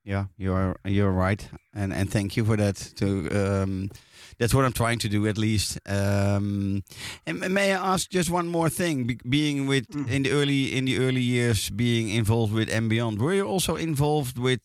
Yeah, 0.04 0.26
you're 0.36 0.76
you're 0.84 1.10
right, 1.12 1.48
and 1.72 1.92
and 1.92 2.10
thank 2.10 2.36
you 2.36 2.44
for 2.44 2.56
that. 2.56 2.76
To 2.96 3.06
um, 3.30 3.90
that's 4.38 4.52
what 4.52 4.64
I'm 4.66 4.72
trying 4.72 4.98
to 4.98 5.08
do 5.08 5.26
at 5.26 5.38
least. 5.38 5.78
Um, 5.86 6.82
and 7.26 7.40
may 7.54 7.72
I 7.72 7.94
ask 7.94 8.10
just 8.10 8.30
one 8.30 8.46
more 8.48 8.68
thing? 8.68 9.06
Be, 9.06 9.18
being 9.28 9.66
with 9.68 9.86
Mm. 9.88 10.10
in 10.10 10.22
the 10.22 10.30
early 10.32 10.76
in 10.76 10.84
the 10.84 10.98
early 10.98 11.22
years, 11.22 11.70
being 11.70 12.10
involved 12.10 12.52
with 12.52 12.68
And 12.70 12.88
Beyond, 12.90 13.18
were 13.18 13.32
you 13.34 13.46
also 13.46 13.76
involved 13.76 14.38
with 14.38 14.60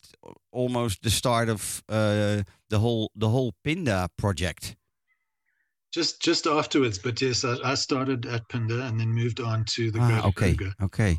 almost 0.52 1.02
the 1.02 1.10
start 1.10 1.48
of 1.48 1.82
uh, 1.88 2.42
the 2.68 2.78
whole 2.78 3.10
the 3.20 3.28
whole 3.28 3.52
Phinda 3.64 4.08
project? 4.16 4.76
Just 5.94 6.20
just 6.26 6.46
afterwards, 6.46 6.98
but 6.98 7.20
yes, 7.20 7.44
I, 7.44 7.56
I 7.72 7.76
started 7.76 8.26
at 8.26 8.46
Phinda 8.48 8.86
and 8.88 9.00
then 9.00 9.08
moved 9.14 9.40
on 9.40 9.64
to 9.64 9.90
the 9.90 9.98
ah, 10.00 10.28
okay, 10.28 10.54
Kruger. 10.54 10.72
okay. 10.82 11.18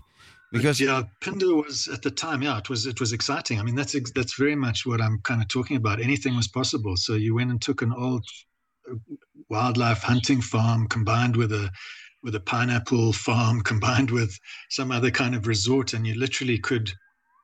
But 0.52 0.60
Because 0.60 0.82
yeah, 0.82 1.04
Phinda 1.22 1.66
was 1.66 1.88
at 1.88 2.02
the 2.02 2.12
time. 2.12 2.42
Yeah, 2.42 2.58
it 2.58 2.70
was 2.70 2.86
it 2.86 3.00
was 3.00 3.14
exciting. 3.14 3.60
I 3.60 3.64
mean, 3.64 3.76
that's 3.76 3.96
ex- 3.96 4.12
that's 4.14 4.36
very 4.38 4.56
much 4.56 4.86
what 4.86 5.02
I'm 5.02 5.20
kind 5.24 5.42
of 5.42 5.48
talking 5.48 5.78
about. 5.78 6.02
Anything 6.02 6.36
was 6.36 6.50
possible. 6.50 6.98
So 6.98 7.14
you 7.14 7.36
went 7.36 7.52
and 7.52 7.62
took 7.62 7.82
an 7.82 7.94
old 7.94 8.26
uh, 8.90 8.96
wildlife 9.50 10.04
hunting 10.04 10.42
farm 10.42 10.88
combined 10.88 11.38
with 11.38 11.54
a 11.54 11.72
with 12.22 12.36
a 12.36 12.40
pineapple 12.42 13.14
farm 13.14 13.62
combined 13.62 14.12
with 14.12 14.38
some 14.70 14.92
other 14.92 15.10
kind 15.10 15.36
of 15.36 15.48
resort, 15.48 15.94
and 15.94 16.06
you 16.06 16.16
literally 16.16 16.60
could 16.60 16.92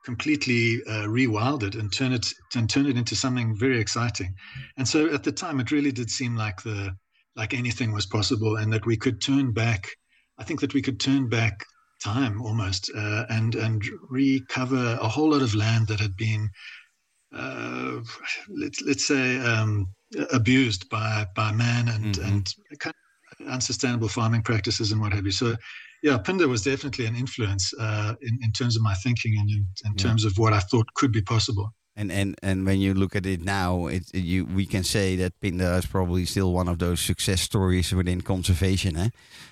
completely 0.04 0.80
uh, 0.86 1.04
rewild 1.06 1.62
it 1.62 1.74
and 1.74 1.92
turn 1.92 2.12
it 2.12 2.32
and 2.54 2.68
turn 2.68 2.86
it 2.86 2.96
into 2.96 3.16
something 3.16 3.56
very 3.58 3.80
exciting. 3.80 4.34
And 4.76 4.86
so 4.86 5.12
at 5.12 5.24
the 5.24 5.32
time, 5.32 5.60
it 5.60 5.72
really 5.72 5.92
did 5.92 6.10
seem 6.10 6.36
like 6.36 6.62
the 6.62 6.94
like 7.36 7.54
anything 7.54 7.92
was 7.92 8.04
possible, 8.04 8.56
and 8.56 8.70
that 8.72 8.84
we 8.84 8.98
could 8.98 9.22
turn 9.22 9.52
back. 9.52 9.88
I 10.38 10.44
think 10.44 10.60
that 10.60 10.74
we 10.74 10.82
could 10.82 11.00
turn 11.00 11.30
back 11.30 11.64
time 12.02 12.40
almost 12.42 12.90
uh, 12.96 13.24
and 13.30 13.54
and 13.54 13.82
recover 14.08 14.98
a 15.00 15.08
whole 15.08 15.30
lot 15.30 15.42
of 15.42 15.54
land 15.54 15.88
that 15.88 16.00
had 16.00 16.16
been 16.16 16.48
uh, 17.34 18.00
let's 18.48 18.80
let's 18.82 19.06
say 19.06 19.38
um, 19.40 19.88
abused 20.32 20.88
by 20.88 21.26
by 21.34 21.52
man 21.52 21.88
and 21.88 22.16
Mhm. 22.16 22.28
and 22.28 22.54
kind 22.78 22.94
of 23.40 23.46
unsustainable 23.48 24.08
farming 24.08 24.42
practices 24.42 24.92
and 24.92 25.00
what 25.00 25.12
have 25.12 25.24
you. 25.26 25.32
So 25.32 25.56
yeah, 26.02 26.18
Phinda 26.18 26.48
was 26.48 26.62
definitely 26.62 27.06
an 27.06 27.16
influence 27.16 27.72
uh, 27.78 28.14
in 28.22 28.38
in 28.42 28.52
terms 28.52 28.76
of 28.76 28.82
my 28.82 28.94
thinking 28.94 29.36
and 29.38 29.50
in, 29.50 29.66
in 29.84 29.94
Yeah. 29.94 30.02
terms 30.02 30.24
of 30.24 30.38
what 30.38 30.52
I 30.52 30.60
thought 30.60 30.92
could 30.94 31.12
be 31.12 31.22
possible. 31.22 31.72
And 31.98 32.12
and 32.12 32.36
and 32.44 32.64
when 32.64 32.78
you 32.78 32.94
look 32.94 33.16
at 33.16 33.26
it 33.26 33.42
now, 33.42 33.88
it 33.88 34.14
you 34.14 34.44
we 34.44 34.66
can 34.66 34.84
say 34.84 35.16
that 35.16 35.32
Phinda 35.40 35.78
is 35.78 35.86
probably 35.86 36.24
still 36.26 36.52
one 36.52 36.68
of 36.68 36.78
those 36.78 37.00
success 37.00 37.40
stories 37.40 37.92
within 37.92 38.20
conservation, 38.20 38.96
eh? 38.96 39.08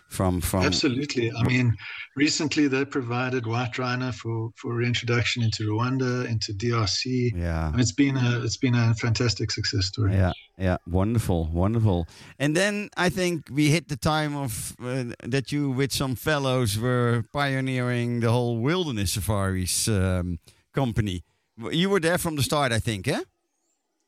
From 0.08 0.40
from 0.40 0.62
Absolutely. 0.62 1.32
I 1.32 1.42
mean, 1.42 1.74
recently 2.14 2.68
they 2.68 2.84
provided 2.84 3.46
white 3.46 3.76
rhino 3.78 4.12
for 4.12 4.50
for 4.54 4.76
reintroduction 4.76 5.42
into 5.42 5.64
Rwanda, 5.64 6.24
into 6.28 6.52
DRC. 6.52 7.32
yeah. 7.34 7.72
And 7.72 7.80
it's 7.80 7.90
been 7.90 8.16
a 8.16 8.44
it's 8.44 8.56
been 8.56 8.76
a 8.76 8.94
fantastic 8.94 9.50
success 9.50 9.86
story. 9.86 10.12
Yeah, 10.14 10.32
yeah, 10.56 10.76
wonderful, 10.86 11.50
wonderful. 11.52 12.06
And 12.38 12.54
then 12.54 12.90
I 12.96 13.08
think 13.08 13.48
we 13.50 13.70
hit 13.70 13.88
the 13.88 13.96
time 13.96 14.36
of 14.36 14.76
uh, 14.80 15.06
that 15.24 15.50
you, 15.50 15.72
with 15.72 15.92
some 15.92 16.14
fellows, 16.14 16.78
were 16.78 17.24
pioneering 17.32 18.20
the 18.20 18.30
whole 18.30 18.58
wilderness 18.58 19.14
safaris 19.14 19.88
um, 19.88 20.38
company. 20.72 21.24
You 21.58 21.90
were 21.90 22.00
there 22.00 22.18
from 22.18 22.36
the 22.36 22.42
start, 22.42 22.72
I 22.72 22.78
think, 22.78 23.08
eh? 23.08 23.22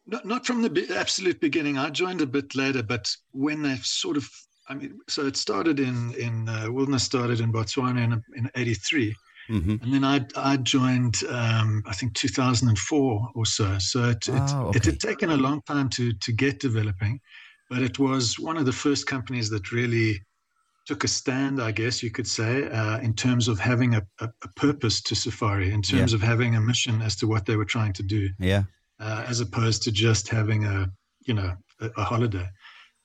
Not, 0.07 0.25
not 0.25 0.47
from 0.47 0.62
the 0.62 0.71
be- 0.71 0.95
absolute 0.95 1.40
beginning. 1.40 1.78
I 1.78 1.90
joined 1.90 2.21
a 2.21 2.26
bit 2.26 2.55
later, 2.55 2.83
but 2.83 3.14
when 3.33 3.62
they've 3.62 3.85
sort 3.85 4.17
of, 4.17 4.28
I 4.69 4.75
mean, 4.75 4.99
so 5.09 5.26
it 5.26 5.37
started 5.37 5.81
in 5.81 6.12
in 6.14 6.49
uh, 6.49 6.67
wilderness 6.71 7.05
started 7.05 7.40
in 7.40 7.52
Botswana 7.52 8.02
in 8.05 8.23
in 8.37 8.50
'83, 8.55 9.14
Mm-hmm. 9.50 9.76
and 9.83 9.95
then 9.95 10.05
I 10.05 10.26
I 10.37 10.59
joined 10.59 11.23
um, 11.31 11.83
I 11.87 11.95
think 11.95 12.12
2004 12.14 13.31
or 13.35 13.47
so. 13.47 13.78
So 13.78 14.11
it 14.11 14.28
it, 14.28 14.35
Oh, 14.35 14.71
it 14.71 14.76
okay. 14.76 14.90
had 14.90 15.00
taken 15.00 15.31
a 15.31 15.37
long 15.38 15.62
time 15.62 15.88
to 15.90 16.12
to 16.12 16.33
get 16.33 16.61
developing, 16.61 17.19
but 17.71 17.81
it 17.83 17.99
was 17.99 18.38
one 18.38 18.59
of 18.59 18.67
the 18.67 18.73
first 18.73 19.07
companies 19.07 19.49
that 19.50 19.73
really 19.73 20.21
took 20.88 21.04
a 21.04 21.09
stand, 21.09 21.61
I 21.61 21.71
guess 21.71 22.02
you 22.02 22.11
could 22.11 22.26
say, 22.26 22.66
uh, 22.71 22.99
in 23.00 23.12
terms 23.12 23.47
of 23.47 23.61
having 23.61 23.95
a, 23.95 24.02
a, 24.21 24.30
a 24.42 24.49
purpose 24.57 25.02
to 25.02 25.14
Safari, 25.14 25.71
in 25.71 25.83
terms 25.83 26.14
of 26.14 26.23
having 26.23 26.57
a 26.57 26.61
mission 26.62 27.02
as 27.02 27.14
to 27.16 27.26
what 27.26 27.45
they 27.45 27.57
were 27.57 27.66
trying 27.66 27.92
to 27.92 28.02
do 28.02 28.30
Yeah, 28.38 28.62
uh, 28.99 29.23
as 29.28 29.40
opposed 29.40 29.83
to 29.83 29.92
just 29.92 30.28
having 30.28 30.64
a 30.64 30.90
you 31.26 31.35
know 31.35 31.52
a, 31.83 31.90
a 31.99 32.04
holiday. 32.04 32.49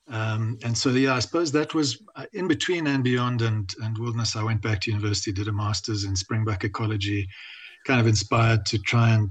Um, 0.08 0.58
and 0.64 0.78
so 0.78 0.92
yeah, 0.92 1.14
I 1.14 1.20
suppose 1.20 1.52
that 1.52 1.74
was 1.74 2.02
uh, 2.16 2.26
in 2.32 2.48
between 2.48 2.88
And 2.88 3.04
Beyond 3.04 3.42
and 3.42 3.70
and 3.84 3.98
wilderness. 3.98 4.38
I 4.38 4.44
went 4.44 4.62
back 4.62 4.80
to 4.82 4.92
university, 4.92 5.34
did 5.34 5.50
a 5.50 5.52
master's 5.52 6.06
in 6.06 6.16
springbuck 6.16 6.64
ecology, 6.64 7.28
kind 7.86 8.00
of 8.00 8.08
inspired 8.08 8.66
to 8.68 8.78
try 8.80 9.10
and 9.10 9.30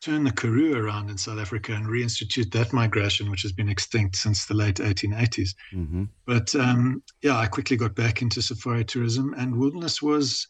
turn 0.00 0.24
the 0.24 0.32
Karoo 0.32 0.76
around 0.76 1.10
in 1.10 1.18
South 1.18 1.38
Africa 1.38 1.72
and 1.72 1.86
reinstitute 1.86 2.52
that 2.52 2.72
migration, 2.72 3.30
which 3.30 3.42
has 3.42 3.52
been 3.52 3.68
extinct 3.68 4.16
since 4.16 4.46
the 4.46 4.54
late 4.54 4.76
1880s. 4.76 5.54
mm-hmm. 5.72 6.04
But 6.26 6.54
um, 6.54 7.02
yeah, 7.22 7.36
I 7.36 7.46
quickly 7.46 7.76
got 7.76 7.94
back 7.94 8.22
into 8.22 8.42
safari 8.42 8.84
tourism, 8.84 9.34
and 9.34 9.58
wilderness 9.58 10.02
was 10.02 10.48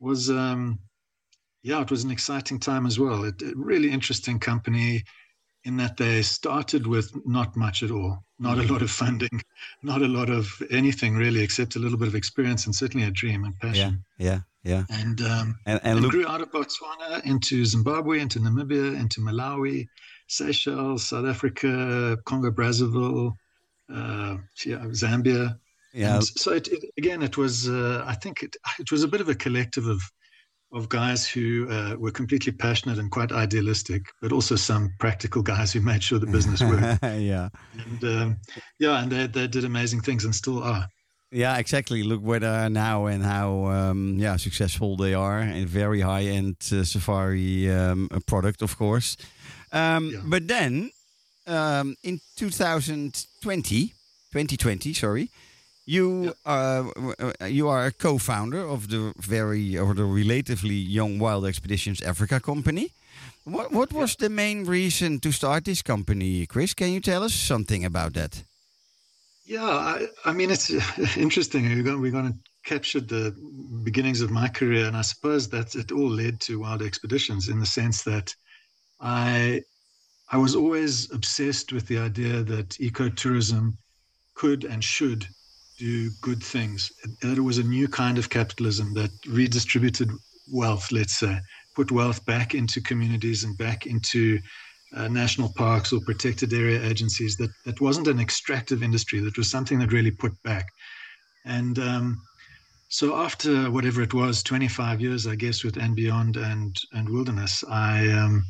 was 0.00 0.30
um, 0.30 0.78
yeah, 1.62 1.80
it 1.80 1.90
was 1.90 2.04
an 2.04 2.10
exciting 2.10 2.58
time 2.58 2.86
as 2.86 2.98
well. 2.98 3.24
It, 3.24 3.42
a 3.42 3.52
really 3.56 3.90
interesting 3.90 4.38
company 4.38 5.04
in 5.64 5.76
that 5.76 5.96
they 5.96 6.22
started 6.22 6.86
with 6.86 7.12
not 7.26 7.56
much 7.56 7.82
at 7.82 7.90
all, 7.90 8.24
not 8.38 8.58
a 8.58 8.72
lot 8.72 8.80
of 8.80 8.90
funding, 8.90 9.42
not 9.82 10.02
a 10.02 10.08
lot 10.08 10.30
of 10.30 10.50
anything 10.70 11.16
really, 11.16 11.42
except 11.42 11.76
a 11.76 11.78
little 11.78 11.98
bit 11.98 12.08
of 12.08 12.14
experience 12.14 12.66
and 12.66 12.74
certainly 12.74 13.06
a 13.06 13.10
dream 13.10 13.44
and 13.44 13.58
passion. 13.58 14.04
yeah, 14.18 14.26
Yeah. 14.26 14.40
And 14.90 15.20
um, 15.22 15.58
And, 15.66 15.80
and 15.82 15.92
and 15.94 16.00
look, 16.00 16.12
grew 16.12 16.26
out 16.26 16.40
of 16.40 16.50
Botswana 16.50 17.24
into 17.24 17.64
Zimbabwe, 17.64 18.20
into 18.20 18.38
Namibia, 18.38 18.98
into 18.98 19.20
Malawi, 19.20 19.86
Seychelles, 20.28 21.08
South 21.08 21.26
Africa, 21.26 22.16
Congo 22.24 22.50
Brazzaville, 22.50 23.32
uh, 23.92 24.36
yeah, 24.64 24.84
Zambia. 24.90 25.58
yeah, 25.94 26.16
And 26.16 26.24
so 26.24 26.52
it, 26.52 26.68
it, 26.68 26.84
again, 26.98 27.22
it 27.22 27.36
was 27.36 27.68
uh, 27.68 28.04
I 28.06 28.14
think 28.14 28.42
it, 28.42 28.56
it 28.78 28.92
was 28.92 29.02
a 29.02 29.08
bit 29.08 29.20
of 29.20 29.28
a 29.28 29.34
collective 29.34 29.86
of 29.86 30.00
of 30.72 30.88
guys 30.88 31.26
who 31.26 31.66
uh, 31.70 31.96
were 31.98 32.10
completely 32.10 32.52
passionate 32.52 32.98
and 32.98 33.10
quite 33.10 33.32
idealistic, 33.32 34.02
but 34.20 34.32
also 34.32 34.54
some 34.54 34.90
practical 34.98 35.42
guys 35.42 35.72
who 35.72 35.80
made 35.80 36.02
sure 36.02 36.18
the 36.18 36.26
business 36.26 36.60
worked. 36.60 37.02
yeah. 37.02 37.48
and 37.72 38.04
um, 38.04 38.36
yeah, 38.78 39.02
and 39.02 39.10
they, 39.10 39.26
they 39.26 39.46
did 39.46 39.64
amazing 39.64 40.02
things 40.02 40.24
and 40.24 40.34
still 40.34 40.62
are. 40.62 40.86
Yeah, 41.30 41.58
exactly. 41.58 42.02
Look 42.02 42.22
where 42.22 42.40
they 42.40 42.46
are 42.46 42.70
now 42.70 43.06
and 43.06 43.22
how 43.22 43.66
um, 43.66 44.16
yeah 44.18 44.36
successful 44.38 44.96
they 44.96 45.12
are, 45.14 45.38
and 45.40 45.68
very 45.68 46.00
high 46.00 46.22
end 46.24 46.56
uh, 46.72 46.84
safari 46.84 47.70
um, 47.70 48.08
product, 48.26 48.62
of 48.62 48.76
course. 48.76 49.16
Um, 49.72 50.10
Yeah. 50.10 50.22
But 50.24 50.48
then 50.48 50.90
um, 51.46 51.96
in 52.02 52.20
2020, 52.36 53.92
2020, 54.32 54.94
sorry, 54.94 55.28
you 55.86 56.32
uh, 56.46 56.82
w- 56.94 57.14
uh, 57.18 57.46
you 57.46 57.68
are 57.68 57.84
a 57.86 57.92
co-founder 57.92 58.60
of 58.66 58.88
the 58.88 59.12
very 59.18 59.76
or 59.78 59.94
the 59.94 60.04
relatively 60.04 60.74
young 60.76 61.18
Wild 61.18 61.44
Expeditions 61.44 62.00
Africa 62.02 62.40
company. 62.40 62.88
What 63.44 63.70
what 63.72 63.92
was 63.92 64.16
the 64.16 64.28
main 64.28 64.64
reason 64.66 65.20
to 65.20 65.30
start 65.32 65.64
this 65.64 65.82
company, 65.82 66.46
Chris? 66.46 66.74
Can 66.74 66.88
you 66.88 67.00
tell 67.00 67.22
us 67.22 67.34
something 67.34 67.84
about 67.84 68.12
that? 68.14 68.44
Yeah, 69.48 69.64
I, 69.64 70.06
I 70.26 70.34
mean, 70.34 70.50
it's 70.50 70.68
interesting. 71.16 71.64
We're 71.64 71.82
going, 71.82 72.02
we're 72.02 72.12
going 72.12 72.34
to 72.34 72.38
capture 72.66 73.00
the 73.00 73.34
beginnings 73.82 74.20
of 74.20 74.30
my 74.30 74.46
career, 74.46 74.84
and 74.86 74.94
I 74.94 75.00
suppose 75.00 75.48
that 75.48 75.74
it 75.74 75.90
all 75.90 76.10
led 76.10 76.38
to 76.40 76.60
Wild 76.60 76.82
Expeditions 76.82 77.48
in 77.48 77.58
the 77.58 77.64
sense 77.64 78.02
that 78.02 78.34
I 79.00 79.62
I 80.30 80.36
was 80.36 80.54
always 80.54 81.10
obsessed 81.14 81.72
with 81.72 81.86
the 81.86 81.96
idea 81.96 82.42
that 82.42 82.68
ecotourism 82.78 83.78
could 84.34 84.64
and 84.64 84.84
should 84.84 85.26
do 85.78 86.10
good 86.20 86.42
things. 86.42 86.92
That 87.22 87.38
it 87.38 87.40
was 87.40 87.56
a 87.56 87.62
new 87.62 87.88
kind 87.88 88.18
of 88.18 88.28
capitalism 88.28 88.92
that 88.94 89.12
redistributed 89.26 90.10
wealth, 90.52 90.92
let's 90.92 91.18
say, 91.18 91.38
put 91.74 91.90
wealth 91.90 92.22
back 92.26 92.54
into 92.54 92.82
communities 92.82 93.44
and 93.44 93.56
back 93.56 93.86
into 93.86 94.40
uh, 94.94 95.08
national 95.08 95.52
parks 95.56 95.92
or 95.92 96.00
protected 96.00 96.52
area 96.52 96.82
agencies 96.82 97.36
that 97.36 97.50
that 97.64 97.80
wasn't 97.80 98.08
an 98.08 98.20
extractive 98.20 98.82
industry. 98.82 99.20
That 99.20 99.36
was 99.36 99.50
something 99.50 99.78
that 99.80 99.92
really 99.92 100.10
put 100.10 100.32
back. 100.42 100.66
And 101.44 101.78
um, 101.78 102.18
so 102.88 103.16
after 103.16 103.70
whatever 103.70 104.02
it 104.02 104.14
was 104.14 104.42
25 104.42 105.00
years 105.00 105.26
i 105.26 105.34
guess 105.34 105.62
with 105.62 105.76
And 105.76 105.94
Beyond 105.94 106.36
and 106.36 106.76
and 106.92 107.08
wilderness 107.08 107.62
i 107.70 108.08
um, 108.08 108.44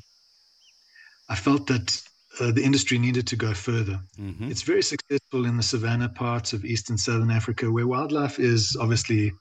i 1.28 1.35
felt 1.35 1.66
that 1.66 2.00
uh, 2.40 2.52
the 2.52 2.62
industry 2.62 2.99
needed 2.99 3.26
to 3.26 3.37
go 3.37 3.52
further. 3.52 3.99
Mhm. 4.18 4.49
it's 4.50 4.62
very 4.62 4.83
successful 4.83 5.45
in 5.47 5.57
the 5.57 5.62
savanna 5.62 6.09
parts 6.09 6.52
of 6.52 6.64
east 6.64 6.90
and 6.90 6.99
southern 6.99 7.30
africa 7.30 7.71
where 7.71 7.88
wildlife 7.88 8.38
is 8.38 8.76
obviously 8.80 9.33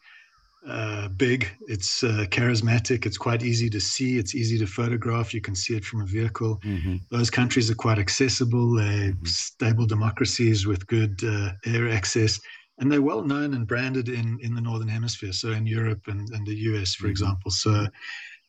uh, 0.68 1.08
big. 1.10 1.48
It's 1.68 2.04
uh, 2.04 2.26
charismatic. 2.30 3.06
It's 3.06 3.18
quite 3.18 3.44
easy 3.44 3.70
to 3.70 3.80
see. 3.80 4.18
It's 4.18 4.36
easy 4.36 4.58
to 4.60 4.68
photograph. 4.68 5.34
You 5.34 5.42
can 5.42 5.56
see 5.56 5.76
it 5.76 5.86
from 5.86 6.02
a 6.02 6.06
vehicle. 6.06 6.60
Mhm. 6.64 7.02
Those 7.10 7.30
countries 7.30 7.72
are 7.72 7.76
quite 7.76 8.00
accessible. 8.00 8.76
They're 8.76 9.14
Mhm. 9.14 9.28
stable 9.28 9.86
democracies 9.86 10.66
with 10.68 10.86
good 10.88 11.24
uh, 11.24 11.54
air 11.66 11.90
access. 11.90 12.40
And 12.80 12.92
they're 12.92 13.02
well 13.02 13.24
known 13.24 13.54
and 13.54 13.66
branded 13.66 14.08
in, 14.10 14.38
in 14.42 14.54
the 14.54 14.62
Northern 14.62 14.88
Hemisphere, 14.90 15.34
so 15.34 15.52
in 15.52 15.66
Europe 15.66 16.02
and, 16.08 16.30
and 16.30 16.46
the 16.46 16.56
US, 16.70 16.94
for 16.96 17.08
Mhm. 17.08 17.12
example. 17.12 17.50
So, 17.50 17.88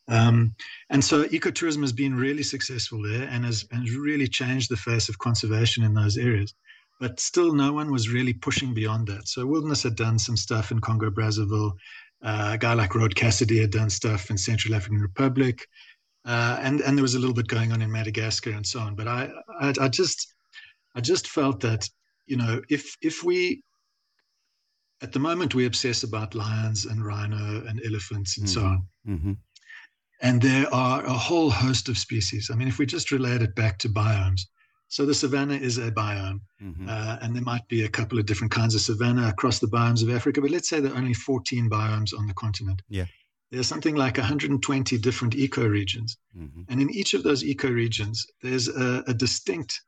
um, 0.08 0.54
and 0.90 1.04
so 1.04 1.25
ecotourism 1.25 1.82
has 1.82 1.92
been 1.92 2.14
really 2.14 2.42
successful 2.42 3.02
there 3.02 3.28
and 3.28 3.44
has, 3.44 3.64
has 3.70 3.90
really 3.94 4.26
changed 4.28 4.70
the 4.70 4.76
face 4.76 5.08
of 5.08 5.18
conservation 5.18 5.84
in 5.84 5.94
those 5.94 6.16
areas. 6.18 6.52
But 7.00 7.20
still, 7.20 7.54
no 7.54 7.72
one 7.72 7.92
was 7.92 8.08
really 8.08 8.32
pushing 8.32 8.75
beyond 8.75 9.06
that. 9.06 9.28
So, 9.28 9.46
Wilderness 9.46 9.84
had 9.84 9.94
done 9.94 10.18
some 10.18 10.37
stuff 10.37 10.72
in 10.72 10.80
Congo 10.80 11.10
Brazzaville. 11.10 11.72
Uh, 12.22 12.50
a 12.54 12.58
guy 12.58 12.75
like 12.75 12.94
Rod 12.94 13.14
Cassidy 13.14 13.60
had 13.60 13.70
done 13.70 13.90
stuff 13.90 14.30
in 14.30 14.37
Central 14.38 14.75
African 14.75 15.00
Republic, 15.00 15.66
uh, 16.25 16.58
and 16.60 16.80
and 16.80 16.96
there 16.98 17.02
was 17.02 17.14
a 17.14 17.18
little 17.18 17.34
bit 17.34 17.46
going 17.46 17.72
on 17.72 17.80
in 17.82 17.92
Madagascar 17.92 18.50
and 18.50 18.66
so 18.66 18.80
on. 18.80 18.94
But 18.96 19.06
I, 19.08 19.30
I 19.60 19.72
I 19.80 19.88
just 19.88 20.34
I 20.96 21.00
just 21.00 21.28
felt 21.28 21.60
that 21.60 21.88
you 22.26 22.37
know 22.37 22.60
if 22.68 22.96
if 23.00 23.22
we 23.22 23.62
at 25.00 25.12
the 25.12 25.20
moment 25.20 25.54
we 25.54 25.64
obsess 25.66 26.02
about 26.02 26.35
lions 26.35 26.87
and 26.87 27.04
rhino 27.04 27.64
and 27.68 27.81
elephants 27.87 28.37
and 28.38 28.50
so 28.50 28.61
Mhm. 28.62 28.66
on, 28.66 28.88
Mhm. 29.07 29.37
and 30.20 30.42
there 30.42 30.72
are 30.74 31.04
a 31.07 31.12
whole 31.12 31.50
host 31.50 31.88
of 31.88 31.96
species. 31.96 32.50
I 32.50 32.57
mean, 32.57 32.66
if 32.66 32.78
we 32.78 32.87
just 32.87 33.12
relate 33.12 33.42
it 33.42 33.54
back 33.54 33.78
to 33.78 33.88
biomes, 33.88 34.40
so 34.88 35.05
the 35.07 35.14
savanna 35.14 35.55
is 35.55 35.79
a 35.79 35.90
biome. 35.92 36.40
Mhm. 36.62 36.88
Uh, 36.88 37.18
and 37.20 37.35
there 37.35 37.42
might 37.42 37.66
be 37.68 37.85
a 37.85 37.88
couple 37.88 38.18
of 38.18 38.27
different 38.27 38.53
kinds 38.53 38.74
of 38.74 38.81
savanna 38.81 39.29
across 39.29 39.59
the 39.59 39.66
biomes 39.68 40.03
of 40.03 40.11
Africa, 40.11 40.40
but 40.40 40.51
let's 40.51 40.68
say 40.68 40.81
there 40.81 40.92
are 40.92 40.96
only 40.98 41.14
14 41.14 41.68
biomes 41.68 42.18
on 42.18 42.27
the 42.27 42.35
continent. 42.35 42.83
Yeah. 42.88 43.07
There's 43.51 43.66
something 43.66 43.94
like 43.94 44.18
120 44.18 44.98
different 44.98 45.35
ecoregions. 45.35 46.16
Mhm. 46.37 46.64
And 46.68 46.81
in 46.81 46.90
each 46.90 47.14
of 47.14 47.22
those 47.22 47.44
ecoregions, 47.44 48.18
there's 48.42 48.68
a, 48.68 49.05
a 49.07 49.14
distinct 49.14 49.81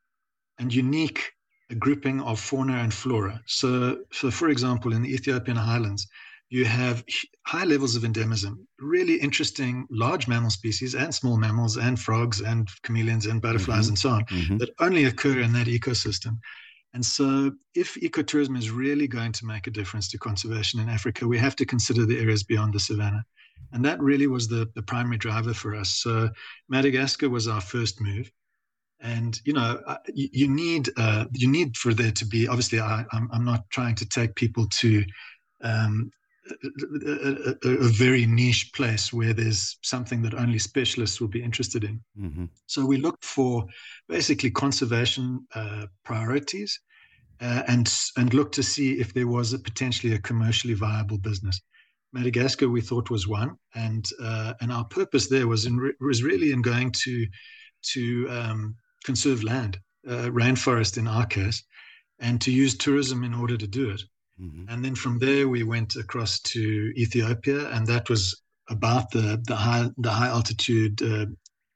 and 0.58 0.72
unique 0.72 1.32
grouping 1.78 2.20
of 2.20 2.40
fauna 2.40 2.76
and 2.78 2.92
flora. 2.92 3.40
So, 3.46 4.04
so, 4.12 4.30
for 4.30 4.48
example, 4.48 4.92
in 4.92 5.02
the 5.02 5.14
Ethiopian 5.14 5.56
highlands, 5.56 6.06
you 6.50 6.64
have 6.64 7.04
high 7.46 7.64
levels 7.64 7.94
of 7.96 8.02
endemism, 8.02 8.56
really 8.80 9.14
interesting 9.14 9.86
large 9.90 10.26
mammal 10.26 10.50
species 10.50 10.94
and 10.96 11.14
small 11.14 11.36
mammals 11.38 11.76
and 11.76 11.98
frogs 11.98 12.40
and 12.40 12.68
chameleons 12.82 13.26
and 13.26 13.40
butterflies 13.40 13.86
Mhm. 13.86 13.88
and 13.90 13.98
so 13.98 14.10
on 14.10 14.24
Mhm. 14.26 14.58
that 14.58 14.70
only 14.80 15.04
occur 15.04 15.38
in 15.40 15.52
that 15.52 15.68
ecosystem. 15.68 16.38
And 16.92 17.06
so, 17.06 17.52
if 17.74 17.94
ecotourism 17.94 18.58
is 18.58 18.70
really 18.70 19.06
going 19.06 19.30
to 19.32 19.46
make 19.46 19.68
a 19.68 19.70
difference 19.70 20.08
to 20.08 20.18
conservation 20.18 20.80
in 20.80 20.88
Africa, 20.88 21.26
we 21.26 21.38
have 21.38 21.54
to 21.56 21.64
consider 21.64 22.04
the 22.04 22.18
areas 22.18 22.42
beyond 22.42 22.74
the 22.74 22.80
savanna. 22.80 23.24
And 23.72 23.84
that 23.84 24.00
really 24.02 24.26
was 24.26 24.48
the, 24.48 24.68
the 24.74 24.82
primary 24.82 25.16
driver 25.16 25.54
for 25.54 25.76
us. 25.76 25.98
So, 25.98 26.30
Madagascar 26.68 27.28
was 27.30 27.46
our 27.46 27.60
first 27.60 28.00
move. 28.00 28.28
And 28.98 29.40
you 29.44 29.52
know, 29.52 29.80
uh, 29.86 29.98
you, 30.12 30.28
you 30.32 30.48
need 30.48 30.90
uh, 30.96 31.26
you 31.32 31.48
need 31.48 31.76
for 31.76 31.94
there 31.94 32.12
to 32.12 32.24
be. 32.26 32.48
Obviously, 32.48 32.80
I, 32.80 33.04
I'm 33.12 33.28
I'm 33.32 33.44
not 33.44 33.70
trying 33.70 33.94
to 33.94 34.06
take 34.06 34.34
people 34.34 34.66
to 34.80 35.04
um, 35.62 36.10
a, 36.50 37.56
a, 37.64 37.88
very 37.88 38.26
niche 38.26 38.72
place 38.72 39.12
where 39.12 39.32
there's 39.32 39.78
something 39.82 40.22
that 40.22 40.34
only 40.34 40.58
specialists 40.58 41.20
will 41.20 41.28
be 41.28 41.42
interested 41.42 41.84
in. 41.84 42.00
Mhm. 42.18 42.48
So 42.66 42.84
we 42.84 42.96
looked 42.96 43.24
for 43.24 43.66
basically 44.08 44.50
conservation 44.50 45.46
uh, 45.54 45.86
priorities 46.04 46.80
uh, 47.40 47.62
and 47.68 47.92
and 48.16 48.34
looked 48.34 48.54
to 48.54 48.62
see 48.62 49.00
if 49.00 49.14
there 49.14 49.28
was 49.28 49.52
a 49.52 49.58
potentially 49.58 50.14
a 50.14 50.18
commercially 50.18 50.74
viable 50.74 51.18
business. 51.18 51.60
Madagascar 52.12 52.68
we 52.68 52.80
thought 52.80 53.10
was 53.10 53.28
one, 53.28 53.56
and 53.74 54.08
uh, 54.20 54.54
and 54.60 54.72
our 54.72 54.84
purpose 54.84 55.28
there 55.28 55.46
was 55.46 55.66
in 55.66 55.92
was 56.00 56.22
really 56.22 56.52
in 56.52 56.62
going 56.62 56.92
to 57.04 57.26
to 57.92 58.26
um, 58.28 58.76
conserve 59.04 59.42
land, 59.42 59.78
uh, 60.06 60.28
rainforest 60.30 60.98
in 60.98 61.06
our 61.06 61.26
case, 61.26 61.62
and 62.18 62.40
to 62.40 62.50
use 62.50 62.76
tourism 62.76 63.24
in 63.24 63.34
order 63.34 63.56
to 63.56 63.66
do 63.66 63.90
it. 63.90 64.02
Mhm. 64.40 64.66
And 64.68 64.84
then 64.84 64.94
from 64.94 65.18
there 65.18 65.48
we 65.48 65.62
went 65.64 65.96
across 65.96 66.40
to 66.40 66.92
Ethiopia, 66.96 67.68
and 67.74 67.86
that 67.86 68.08
was 68.08 68.22
about 68.68 69.10
the 69.10 69.42
the 69.46 69.56
high 69.56 69.90
the 69.98 70.10
high 70.10 70.28
altitude 70.28 71.02
uh, 71.02 71.26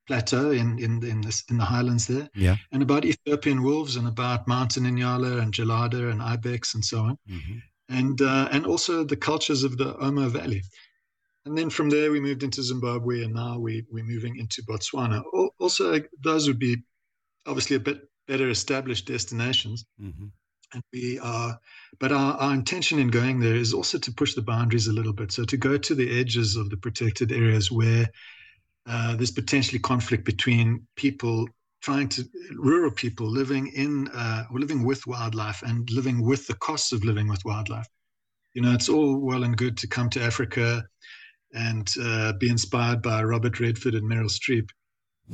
plateau 0.06 0.50
in 0.50 0.78
in 0.78 1.02
in, 1.04 1.20
this, 1.20 1.44
in 1.50 1.58
the 1.58 1.64
highlands 1.64 2.06
there, 2.06 2.28
Yeah. 2.34 2.56
and 2.72 2.82
about 2.82 3.04
Ethiopian 3.04 3.62
wolves, 3.62 3.96
and 3.96 4.06
about 4.06 4.46
mountain 4.48 4.84
inyala 4.84 5.40
and 5.42 5.52
gelada 5.52 6.10
and 6.10 6.22
ibex 6.22 6.74
and 6.74 6.84
so 6.84 6.98
on, 7.08 7.18
Mhm. 7.28 7.62
and 7.88 8.20
uh, 8.22 8.48
and 8.52 8.66
also 8.66 9.04
the 9.04 9.16
cultures 9.16 9.62
of 9.64 9.76
the 9.76 9.94
Omo 9.94 10.28
Valley. 10.30 10.62
And 11.46 11.58
then 11.58 11.68
from 11.70 11.90
there 11.90 12.10
we 12.10 12.20
moved 12.20 12.42
into 12.42 12.62
Zimbabwe, 12.62 13.24
and 13.24 13.34
now 13.34 13.58
we 13.58 13.84
we're 13.90 14.04
moving 14.14 14.36
into 14.36 14.62
Botswana. 14.62 15.22
Also, 15.58 16.00
those 16.22 16.46
would 16.48 16.58
be 16.58 16.76
obviously 17.46 17.76
a 17.76 17.80
bit 17.80 17.98
better 18.26 18.48
established 18.48 19.06
destinations 19.06 19.84
Mhm. 20.00 20.30
And 20.74 20.82
we 20.92 21.18
are 21.20 21.58
but 22.00 22.12
our, 22.12 22.34
our 22.34 22.52
intention 22.52 22.98
in 22.98 23.08
going 23.08 23.38
there 23.38 23.54
is 23.54 23.72
also 23.72 23.98
to 23.98 24.12
push 24.12 24.34
the 24.34 24.42
boundaries 24.42 24.88
a 24.88 24.92
little 24.92 25.12
bit. 25.12 25.30
So 25.30 25.44
to 25.44 25.56
go 25.56 25.78
to 25.78 25.94
the 25.94 26.20
edges 26.20 26.56
of 26.56 26.68
the 26.70 26.76
protected 26.76 27.30
areas 27.30 27.70
where 27.70 28.08
uh, 28.86 29.14
there's 29.14 29.30
potentially 29.30 29.78
conflict 29.78 30.24
between 30.24 30.86
people 30.96 31.48
trying 31.82 32.08
to 32.08 32.24
rural 32.56 32.90
people 32.90 33.26
living 33.26 33.68
in 33.68 34.08
uh, 34.08 34.44
living 34.50 34.84
with 34.84 35.06
wildlife 35.06 35.62
and 35.62 35.88
living 35.90 36.22
with 36.22 36.46
the 36.46 36.54
costs 36.54 36.92
of 36.92 37.04
living 37.04 37.28
with 37.28 37.44
wildlife. 37.44 37.86
You 38.54 38.62
know 38.62 38.72
it's 38.72 38.88
all 38.88 39.18
well 39.18 39.44
and 39.44 39.56
good 39.56 39.76
to 39.78 39.88
come 39.88 40.10
to 40.10 40.22
africa 40.22 40.84
and 41.52 41.88
uh, 42.00 42.32
be 42.34 42.48
inspired 42.48 43.02
by 43.02 43.22
robert 43.22 43.60
redford 43.60 43.94
and 43.94 44.10
meryl 44.10 44.30
streep 44.30 44.70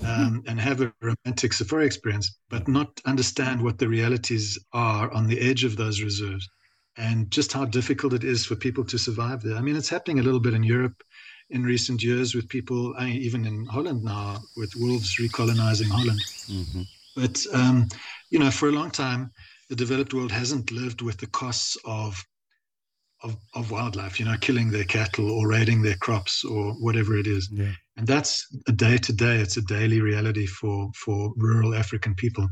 um, 0.04 0.42
and 0.46 0.60
have 0.60 0.80
a 0.80 0.92
romantic 1.00 1.52
safari 1.52 1.86
experience, 1.86 2.38
but 2.48 2.68
not 2.68 3.00
understand 3.06 3.60
what 3.60 3.78
the 3.78 3.88
realities 3.88 4.58
are 4.72 5.10
on 5.12 5.26
the 5.26 5.40
edge 5.40 5.64
of 5.64 5.76
those 5.76 6.02
reserves 6.02 6.48
and 6.96 7.30
just 7.30 7.52
how 7.52 7.64
difficult 7.64 8.12
it 8.12 8.24
is 8.24 8.44
for 8.44 8.56
people 8.56 8.84
to 8.84 8.98
survive 8.98 9.42
there. 9.42 9.56
I 9.56 9.60
mean, 9.60 9.76
it's 9.76 9.88
happening 9.88 10.20
a 10.20 10.22
little 10.22 10.40
bit 10.40 10.54
in 10.54 10.62
Europe. 10.62 11.02
in 11.50 11.64
recent 11.64 12.02
years 12.02 12.34
with 12.34 12.48
people, 12.48 12.94
I 12.96 13.06
mean, 13.06 13.16
even 13.16 13.44
in 13.44 13.66
Holland 13.66 14.04
now, 14.04 14.38
with 14.56 14.72
wolves 14.76 15.16
recolonizing 15.16 15.90
Holland. 15.90 16.20
Mm-hmm. 16.48 16.82
But, 17.16 17.44
um, 17.52 17.88
you 18.30 18.38
know, 18.38 18.50
for 18.50 18.68
a 18.68 18.72
long 18.72 18.90
time, 18.90 19.32
the 19.68 19.76
developed 19.76 20.14
world 20.14 20.32
hasn't 20.32 20.70
lived 20.70 21.02
with 21.02 21.18
the 21.18 21.26
costs 21.26 21.76
of, 21.84 22.24
of, 23.22 23.36
of 23.54 23.70
wildlife, 23.70 24.18
you 24.20 24.26
know, 24.26 24.36
killing 24.40 24.70
their 24.70 24.84
cattle 24.84 25.30
or 25.30 25.48
raiding 25.48 25.82
their 25.82 25.96
crops 25.96 26.44
or 26.44 26.72
whatever 26.74 27.16
it 27.16 27.26
is. 27.26 27.50
Yeah. 27.52 27.72
And 28.00 28.08
that's 28.08 28.46
a 28.66 28.72
day 28.72 28.96
to 28.98 29.12
day, 29.12 29.36
it's 29.36 29.56
a 29.56 29.62
daily 29.62 30.00
reality 30.00 30.46
for, 30.46 30.90
for 30.94 31.32
rural 31.36 31.74
African 31.74 32.14
people. 32.14 32.48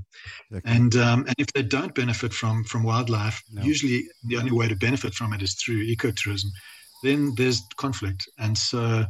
Okay. 0.53 0.61
And, 0.65 0.95
um, 0.97 1.25
and 1.27 1.35
if 1.39 1.49
they 1.55 1.63
don't 1.63 1.95
benefit 1.95 2.33
from, 2.33 2.65
from 2.65 2.83
wildlife, 2.83 3.43
no. 3.51 3.63
usually 3.63 4.05
the 4.25 4.37
only 4.37 4.53
way 4.53 4.69
to 4.69 4.77
benefit 4.77 5.15
from 5.15 5.33
it 5.33 5.43
is 5.43 5.55
through 5.55 5.87
ecotourism 5.87 6.51
then 7.03 7.35
there's 7.37 7.63
conflict. 7.77 8.29
And 8.39 8.57
so 8.57 9.05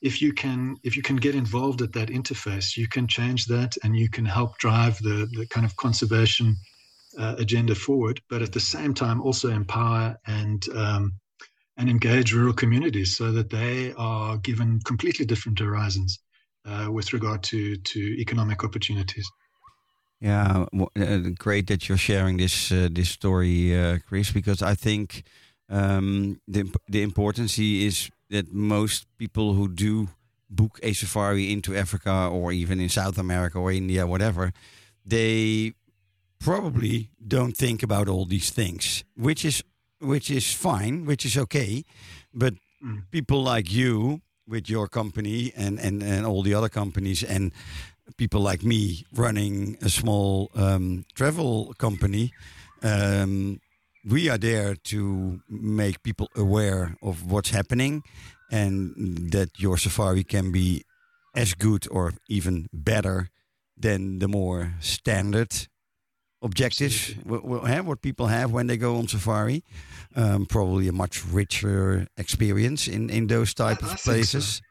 if 0.00 0.22
you 0.22 0.32
can 0.32 0.76
if 0.84 0.96
you 0.96 1.02
can 1.02 1.16
get 1.16 1.34
involved 1.34 1.82
at 1.82 1.92
that 1.92 2.08
interface, 2.08 2.76
you 2.76 2.88
can 2.88 3.06
change 3.06 3.46
that 3.46 3.76
and 3.82 3.96
you 3.96 4.08
can 4.08 4.24
help 4.24 4.56
drive 4.58 4.98
the, 4.98 5.28
the 5.32 5.46
kind 5.46 5.66
of 5.66 5.76
conservation 5.76 6.56
uh, 7.18 7.34
agenda 7.38 7.74
forward, 7.74 8.20
but 8.30 8.42
at 8.42 8.52
the 8.52 8.60
same 8.60 8.94
time 8.94 9.20
also 9.20 9.48
empower 9.48 10.16
and 10.26 10.68
um, 10.74 11.12
and 11.78 11.88
engage 11.88 12.34
rural 12.34 12.52
communities 12.52 13.16
so 13.16 13.32
that 13.32 13.50
they 13.50 13.94
are 13.96 14.36
given 14.38 14.80
completely 14.84 15.24
different 15.24 15.58
horizons 15.58 16.18
uh, 16.66 16.88
with 16.90 17.12
regard 17.12 17.42
to 17.44 17.76
to 17.76 18.00
economic 18.20 18.64
opportunities. 18.64 19.30
Yeah, 20.20 20.66
uh, 20.74 21.18
great 21.38 21.68
that 21.68 21.88
you're 21.88 21.98
sharing 21.98 22.36
this 22.38 22.72
uh, 22.72 22.88
this 22.90 23.08
story, 23.08 23.78
uh, 23.78 23.98
Chris, 24.08 24.32
because 24.32 24.62
I 24.62 24.74
think 24.74 25.22
um, 25.70 26.40
the 26.48 26.64
the 26.88 27.02
importance 27.02 27.58
is 27.58 28.10
that 28.30 28.52
most 28.52 29.06
people 29.16 29.54
who 29.54 29.68
do 29.68 30.08
book 30.50 30.80
a 30.82 30.92
safari 30.92 31.52
into 31.52 31.76
Africa 31.76 32.28
or 32.32 32.52
even 32.52 32.80
in 32.80 32.88
South 32.88 33.18
America 33.18 33.58
or 33.58 33.70
India, 33.70 34.06
whatever, 34.06 34.52
they 35.06 35.74
probably 36.38 37.10
don't 37.26 37.56
think 37.56 37.82
about 37.82 38.08
all 38.08 38.24
these 38.24 38.50
things, 38.50 39.04
which 39.14 39.44
is 39.44 39.62
which 40.00 40.30
is 40.30 40.52
fine, 40.52 41.04
which 41.04 41.24
is 41.24 41.36
okay, 41.36 41.84
but 42.32 42.54
mm. 42.84 43.02
people 43.10 43.42
like 43.42 43.72
you 43.72 44.20
with 44.46 44.68
your 44.68 44.88
company 44.88 45.52
and, 45.56 45.78
and, 45.78 46.02
and 46.02 46.26
all 46.26 46.42
the 46.42 46.54
other 46.54 46.68
companies 46.68 47.22
and 47.22 47.52
people 48.16 48.40
like 48.40 48.62
me 48.62 49.04
running 49.12 49.76
a 49.82 49.88
small 49.88 50.50
um, 50.54 51.04
travel 51.14 51.74
company 51.78 52.32
um, 52.82 53.60
we 54.04 54.28
are 54.28 54.38
there 54.38 54.74
to 54.74 55.40
make 55.48 56.02
people 56.02 56.28
aware 56.34 56.96
of 57.02 57.30
what's 57.30 57.50
happening 57.50 58.02
and 58.50 59.30
that 59.32 59.50
your 59.58 59.76
safari 59.76 60.24
can 60.24 60.50
be 60.50 60.84
as 61.34 61.54
good 61.54 61.86
or 61.90 62.14
even 62.28 62.68
better 62.72 63.28
than 63.76 64.18
the 64.18 64.28
more 64.28 64.74
standard 64.80 65.68
objectives 66.42 67.14
what 67.24 68.00
people 68.00 68.26
have 68.26 68.52
when 68.52 68.66
they 68.68 68.76
go 68.76 68.96
on 68.96 69.08
safari 69.08 69.64
um, 70.16 70.46
probably 70.46 70.88
a 70.88 70.92
much 70.92 71.24
richer 71.26 72.06
experience 72.16 72.86
in, 72.86 73.10
in 73.10 73.26
those 73.26 73.54
type 73.54 73.82
I, 73.82 73.86
of 73.86 73.92
I 73.92 73.96
places 73.96 74.62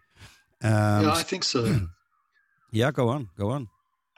so. 0.61 0.67
um, 0.67 1.03
yeah 1.03 1.13
i 1.13 1.23
think 1.23 1.43
so 1.43 1.79
yeah 2.71 2.91
go 2.91 3.09
on 3.09 3.29
go 3.37 3.49
on 3.49 3.67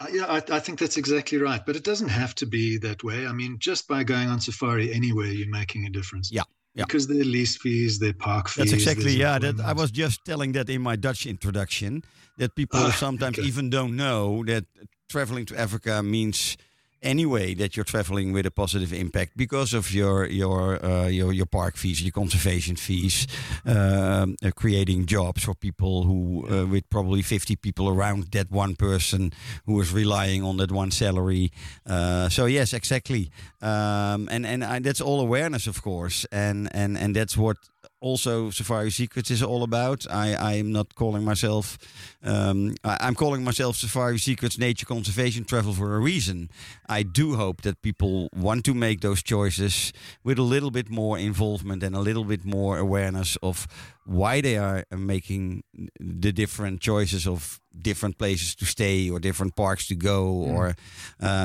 uh, 0.01 0.05
yeah, 0.13 0.25
I, 0.27 0.37
I, 0.51 0.59
think 0.59 0.79
that's 0.79 0.95
exactly 0.95 1.39
right. 1.39 1.61
But 1.65 1.75
it 1.75 1.83
doesn't 1.83 2.07
have 2.07 2.33
to 2.35 2.45
be 2.45 2.77
that 2.77 3.03
way. 3.03 3.27
I 3.27 3.33
mean, 3.33 3.57
just 3.59 3.85
by 3.85 4.03
going 4.03 4.29
on 4.29 4.39
safari 4.39 4.93
anywhere, 4.93 5.27
you're 5.27 5.49
making 5.49 5.85
a 5.87 5.89
difference. 5.89 6.31
Yeah. 6.31 6.43
Yeah. 6.75 6.85
Because 6.85 7.07
their 7.07 7.25
lease 7.25 7.57
fees, 7.57 7.99
their 7.99 8.13
park 8.13 8.47
fees. 8.47 8.71
That's 8.71 8.73
exactly 8.73 9.13
yeah. 9.13 9.39
That 9.39 9.59
I 9.59 9.73
was 9.73 9.91
just 9.91 10.23
telling 10.23 10.53
that 10.53 10.69
in 10.69 10.81
my 10.81 10.95
Dutch 10.95 11.25
introduction 11.25 12.03
that 12.37 12.55
people 12.55 12.79
ah, 12.79 12.91
sometimes 12.91 13.39
okay. 13.39 13.47
even 13.47 13.69
don't 13.69 13.95
know 13.97 14.45
that 14.45 14.65
traveling 15.09 15.45
to 15.47 15.59
Africa 15.59 16.01
means 16.03 16.55
anyway 17.01 17.53
that 17.55 17.75
you're 17.75 17.85
traveling 17.85 18.33
with 18.33 18.45
a 18.45 18.51
positive 18.51 18.93
impact 18.93 19.37
because 19.37 19.73
of 19.73 19.91
your 19.93 20.25
your 20.25 20.83
uh, 20.83 21.07
your, 21.07 21.33
your 21.33 21.45
park 21.45 21.77
fees, 21.77 22.01
your 22.01 22.11
conservation 22.11 22.75
fees, 22.75 23.27
um, 23.65 24.35
uh, 24.43 24.51
creating 24.55 25.05
jobs 25.05 25.43
for 25.43 25.53
people 25.53 26.03
who 26.03 26.45
uh, 26.49 26.65
with 26.65 26.89
probably 26.89 27.21
50 27.21 27.55
people 27.55 27.89
around 27.89 28.31
that 28.31 28.51
one 28.51 28.75
person 28.75 29.31
who 29.65 29.79
is 29.81 29.93
relying 29.93 30.43
on 30.43 30.57
that 30.57 30.71
one 30.71 30.91
salary. 30.91 31.51
Uh, 31.85 32.29
so 32.29 32.45
yes, 32.45 32.73
exactly, 32.73 33.31
um, 33.61 34.27
and 34.31 34.45
and 34.45 34.63
I, 34.63 34.79
that's 34.79 35.01
all 35.01 35.19
awareness, 35.19 35.67
of 35.67 35.81
course, 35.81 36.25
and 36.31 36.69
and 36.73 36.97
and 36.97 37.15
that's 37.15 37.37
what 37.37 37.57
also 38.01 38.49
Safari 38.49 38.91
Secrets 38.91 39.31
is 39.31 39.43
all 39.43 39.63
about. 39.63 40.05
I, 40.09 40.33
I 40.33 40.53
am 40.53 40.71
not 40.71 40.95
calling 40.95 41.23
myself, 41.23 41.77
um, 42.23 42.75
I, 42.83 43.07
am 43.07 43.15
calling 43.15 43.43
myself 43.43 43.75
Safari 43.75 44.17
Secrets 44.17 44.57
Nature 44.57 44.85
Conservation 44.85 45.43
Travel 45.43 45.73
for 45.73 45.95
a 45.95 45.99
reason. 45.99 46.49
I 46.87 47.03
do 47.03 47.35
hope 47.35 47.61
that 47.61 47.81
people 47.81 48.29
want 48.35 48.65
to 48.65 48.73
make 48.73 49.01
those 49.01 49.21
choices 49.21 49.93
with 50.23 50.39
a 50.39 50.43
little 50.43 50.71
bit 50.71 50.89
more 50.89 51.17
involvement 51.17 51.83
and 51.83 51.95
a 51.95 51.99
little 51.99 52.23
bit 52.23 52.45
more 52.45 52.77
awareness 52.77 53.35
of 53.43 53.67
why 54.05 54.41
they 54.41 54.57
are 54.57 54.85
making 54.91 55.63
the 55.99 56.31
different 56.31 56.81
choices 56.81 57.27
of 57.27 57.59
different 57.81 58.17
places 58.17 58.55
to 58.55 58.65
stay 58.65 59.09
or 59.09 59.19
different 59.19 59.55
parks 59.55 59.87
to 59.87 59.95
go 59.95 60.25
mm. 60.25 60.53
or 60.53 60.75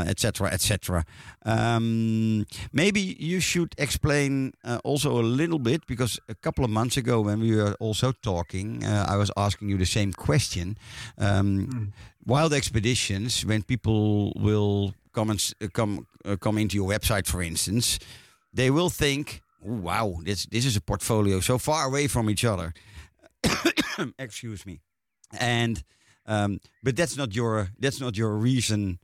etc 0.08 0.48
uh, 0.48 0.50
etc 0.50 1.04
et 1.44 1.48
um, 1.48 2.46
maybe 2.72 3.00
you 3.18 3.40
should 3.40 3.74
explain 3.78 4.52
uh, 4.64 4.78
also 4.84 5.20
a 5.20 5.22
little 5.22 5.58
bit 5.58 5.87
because 5.87 6.18
a 6.28 6.34
couple 6.34 6.64
of 6.64 6.70
months 6.70 6.96
ago 6.96 7.20
when 7.20 7.40
we 7.40 7.54
were 7.54 7.74
also 7.78 8.12
talking 8.22 8.82
uh, 8.84 9.06
i 9.08 9.16
was 9.16 9.30
asking 9.37 9.68
you 9.68 9.76
the 9.76 9.87
same 9.87 10.12
question 10.12 10.78
um, 11.18 11.66
mm. 11.66 11.92
wild 12.26 12.52
expeditions 12.52 13.44
when 13.44 13.62
people 13.62 14.32
will 14.37 14.94
come 15.12 15.30
and 15.30 15.54
come 15.72 16.06
uh, 16.24 16.37
come 16.37 16.58
into 16.58 16.76
your 16.76 16.88
website 16.88 17.26
for 17.26 17.42
instance 17.42 17.98
they 18.52 18.70
will 18.70 18.90
think 18.90 19.42
wow, 19.64 20.18
this 20.22 20.46
this 20.46 20.64
is 20.64 20.76
a 20.76 20.80
portfolio 20.80 21.40
so 21.40 21.58
far 21.58 21.87
away 21.87 22.06
from 22.06 22.28
each 22.30 22.44
other. 22.44 22.74
Excuse 24.18 24.66
me, 24.66 24.80
and 25.38 25.82
um, 26.26 26.60
but 26.82 26.96
that's 26.96 27.16
not 27.16 27.34
your 27.34 27.68
that's 27.78 28.00
not 28.00 28.16
your 28.16 28.34
reason 28.37 28.98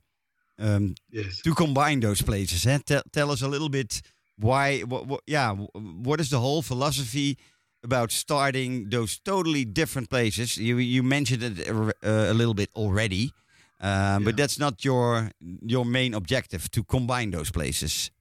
um, 0.59 0.95
yes. 1.11 1.41
to 1.41 1.53
combine 1.53 1.99
those 1.99 2.21
places. 2.21 2.65
Eh? 2.65 2.79
Tell, 2.85 3.01
tell 3.11 3.31
us 3.31 3.41
a 3.41 3.47
little 3.47 3.69
bit 3.69 4.01
why. 4.37 4.79
What, 4.81 5.07
what, 5.07 5.21
yeah, 5.27 5.53
what 5.53 6.19
is 6.19 6.29
the 6.29 6.39
whole 6.39 6.61
philosophy 6.61 7.37
about 7.83 8.11
starting 8.11 8.89
those 8.89 9.19
totally 9.19 9.65
different 9.65 10.09
places? 10.09 10.57
You 10.57 10.77
you 10.77 11.03
mentioned 11.03 11.43
it 11.43 11.69
uh, 11.69 11.91
a 12.03 12.33
little 12.33 12.53
bit 12.53 12.69
already. 12.75 13.31
Um, 13.79 13.89
yeah. 13.89 14.19
But 14.23 14.37
that's 14.37 14.59
not 14.59 14.85
your 14.85 15.31
your 15.61 15.85
main 15.85 16.13
objective 16.13 16.69
to 16.71 16.83
combine 16.83 17.31
those 17.31 17.51
places. 17.51 18.11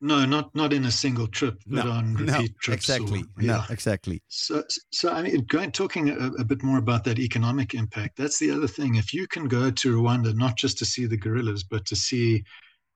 No, 0.00 0.24
not 0.24 0.54
not 0.54 0.72
in 0.72 0.84
a 0.84 0.92
single 0.92 1.26
trip, 1.26 1.60
but 1.66 1.84
no, 1.84 1.90
on 1.90 2.14
repeat 2.14 2.52
no, 2.52 2.58
trips. 2.60 2.88
Exactly. 2.88 3.20
Or, 3.20 3.42
yeah. 3.42 3.52
No, 3.52 3.64
exactly. 3.68 4.22
So, 4.28 4.62
so 4.92 5.10
I 5.10 5.22
mean, 5.22 5.44
going 5.46 5.72
talking 5.72 6.10
a, 6.10 6.30
a, 6.38 6.44
bit 6.44 6.62
more 6.62 6.78
about 6.78 7.02
that 7.04 7.18
economic 7.18 7.74
impact. 7.74 8.16
That's 8.16 8.38
the 8.38 8.52
other 8.52 8.68
thing. 8.68 8.94
If 8.94 9.12
you 9.12 9.26
can 9.26 9.48
go 9.48 9.72
to 9.72 9.96
Rwanda 9.96 10.36
not 10.36 10.56
just 10.56 10.78
to 10.78 10.84
see 10.84 11.06
the 11.06 11.16
gorillas, 11.16 11.64
but 11.64 11.84
to 11.86 11.96
see 11.96 12.44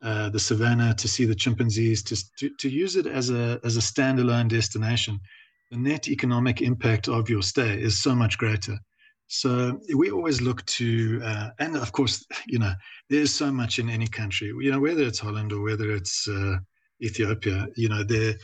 uh, 0.01 0.29
the 0.29 0.39
savannah, 0.39 0.95
to 0.95 1.09
see 1.09 1.25
the 1.25 1.35
chimpanzees, 1.35 2.05
to, 2.05 2.17
to 2.39 2.51
to 2.59 2.69
use 2.69 2.95
it 2.95 3.07
as 3.07 3.31
a 3.31 3.59
as 3.65 3.77
a 3.77 3.81
standalone 3.81 4.49
destination, 4.49 5.19
the 5.73 5.79
net 5.79 6.07
economic 6.07 6.63
impact 6.63 7.09
of 7.09 7.29
your 7.29 7.43
stay 7.43 7.81
is 7.81 8.01
so 8.01 8.15
much 8.15 8.39
greater. 8.39 8.79
So 9.27 9.81
we 9.97 10.11
always 10.11 10.43
look 10.43 10.65
to, 10.67 11.21
uh, 11.25 11.49
and 11.59 11.75
of 11.75 11.91
course, 11.91 12.25
you 12.47 12.59
know, 12.59 12.75
there's 13.09 13.35
so 13.35 13.51
much 13.51 13.79
in 13.79 13.89
any 13.89 14.07
country. 14.07 14.49
You 14.49 14.71
know, 14.71 14.81
whether 14.81 15.03
it's 15.03 15.19
Holland 15.19 15.53
or 15.53 15.63
whether 15.63 15.91
it's 15.91 16.29
uh, 16.29 16.59
Ethiopia, 17.03 17.67
you 17.77 17.89
know, 17.89 18.03
there 18.03 18.35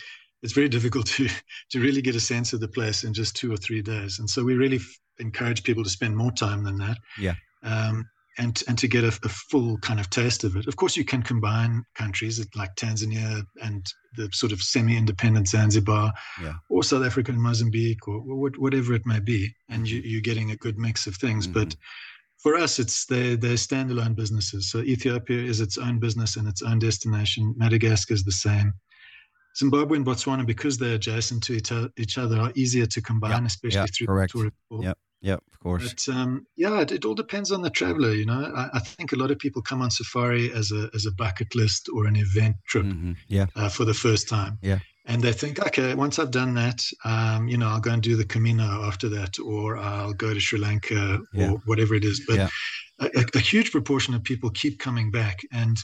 it's 0.43 0.53
very 0.53 0.69
difficult 0.69 1.07
to 1.07 1.29
to 1.71 1.81
really 1.81 2.03
get 2.03 2.17
a 2.17 2.21
sense 2.21 2.53
of 2.53 2.61
the 2.61 2.69
place 2.69 3.05
in 3.05 3.13
just 3.13 3.37
two 3.37 3.53
or 3.53 3.57
three 3.57 3.83
days. 3.83 4.19
And 4.19 4.29
so 4.29 4.45
we 4.45 4.55
really 4.55 4.77
f- 4.77 4.99
encourage 5.19 5.63
people 5.63 5.85
to 5.85 5.91
spend 5.91 6.17
more 6.17 6.33
time 6.33 6.65
than 6.65 6.79
that. 6.79 6.99
Yeah. 7.19 7.35
Um, 7.63 8.05
and 8.41 8.63
and 8.69 8.79
to 8.79 8.87
get 8.87 9.03
a, 9.03 9.09
a, 9.09 9.29
full 9.29 9.79
kind 9.79 9.99
of 9.99 10.09
taste 10.11 10.45
of 10.45 10.55
it. 10.55 10.69
Of 10.69 10.77
course, 10.77 10.97
you 10.97 11.05
can 11.05 11.25
combine 11.25 11.83
countries 11.97 12.47
like 12.55 12.77
Tanzania 12.77 13.43
and 13.61 13.85
the 14.17 14.29
sort 14.33 14.53
of 14.53 14.63
semi-independent 14.63 15.49
Zanzibar, 15.49 16.13
yeah. 16.41 16.55
or 16.71 16.85
South 16.85 17.05
Africa 17.05 17.33
and 17.33 17.43
Mozambique, 17.43 18.07
or, 18.07 18.23
or, 18.29 18.51
whatever 18.57 18.95
it 18.95 19.05
may 19.05 19.19
be, 19.19 19.53
and 19.69 19.91
you, 19.91 20.01
you're 20.05 20.21
getting 20.21 20.53
a 20.53 20.57
good 20.57 20.79
mix 20.79 21.09
of 21.09 21.17
things. 21.17 21.49
Mm-hmm. 21.49 21.59
But 21.59 21.77
for 22.39 22.55
us, 22.57 22.79
it's 22.79 23.07
they 23.07 23.37
they're 23.37 23.55
standalone 23.55 24.15
businesses. 24.15 24.71
So 24.71 24.79
Ethiopia 24.81 25.43
is 25.43 25.61
its 25.61 25.77
own 25.77 25.99
business 25.99 26.37
and 26.37 26.47
its 26.49 26.63
own 26.63 26.79
destination. 26.79 27.55
Madagascar 27.57 28.15
is 28.15 28.25
the 28.25 28.33
same. 28.33 28.73
Zimbabwe 29.57 29.97
and 29.97 30.07
Botswana, 30.07 30.47
because 30.47 30.79
they're 30.79 30.95
adjacent 30.95 31.43
to 31.45 31.91
each 31.97 32.19
other, 32.19 32.39
are 32.39 32.53
easier 32.55 32.87
to 32.87 33.03
combine, 33.03 33.43
yep, 33.43 33.47
especially 33.47 33.81
yep, 33.81 33.95
through 33.95 34.07
correct. 34.07 34.33
tour. 34.33 34.53
Yeah, 34.81 34.93
yeah, 35.21 35.35
of 35.35 35.59
course. 35.61 35.93
But 35.93 36.15
um, 36.15 36.47
yeah, 36.57 36.81
it, 36.81 36.93
it, 36.93 37.05
all 37.05 37.15
depends 37.15 37.51
on 37.51 37.63
the 37.63 37.71
traveler. 37.71 38.13
You 38.13 38.27
know, 38.27 38.53
I, 38.55 38.69
I, 38.75 38.79
think 38.79 39.13
a 39.13 39.17
lot 39.17 39.33
of 39.33 39.39
people 39.41 39.61
come 39.61 39.83
on 39.83 39.91
safari 39.91 40.53
as 40.53 40.71
a 40.71 40.89
as 40.95 41.07
a 41.07 41.13
bucket 41.13 41.57
list 41.57 41.89
or 41.93 42.07
an 42.07 42.15
event 42.15 42.55
trip. 42.69 42.85
Mm-hmm. 42.85 43.13
Yeah. 43.27 43.47
Uh, 43.57 43.69
for 43.69 43.85
the 43.85 43.95
first 43.95 44.29
time. 44.29 44.59
Yeah. 44.63 44.79
And 45.09 45.23
they 45.23 45.33
think, 45.33 45.59
okay, 45.67 45.95
once 45.95 46.19
I've 46.19 46.31
done 46.31 46.53
that, 46.55 46.81
um, 47.05 47.49
you 47.49 47.57
know, 47.57 47.69
I'll 47.69 47.81
go 47.81 47.93
and 47.93 48.03
do 48.03 48.15
the 48.15 48.27
Camino 48.27 48.85
after 48.85 49.09
that, 49.09 49.39
or 49.41 49.79
I'll 49.79 50.13
go 50.13 50.35
to 50.35 50.41
Sri 50.41 50.59
Lanka 50.59 51.21
Yeah. 51.33 51.51
or 51.51 51.63
whatever 51.65 51.95
it 51.95 52.05
is. 52.05 52.25
But 52.29 52.37
Yeah. 52.37 52.49
a, 53.01 53.25
a- 53.35 53.39
huge 53.41 53.73
proportion 53.73 54.15
of 54.15 54.23
people 54.23 54.51
keep 54.51 54.79
coming 54.79 55.11
back, 55.11 55.41
and 55.51 55.77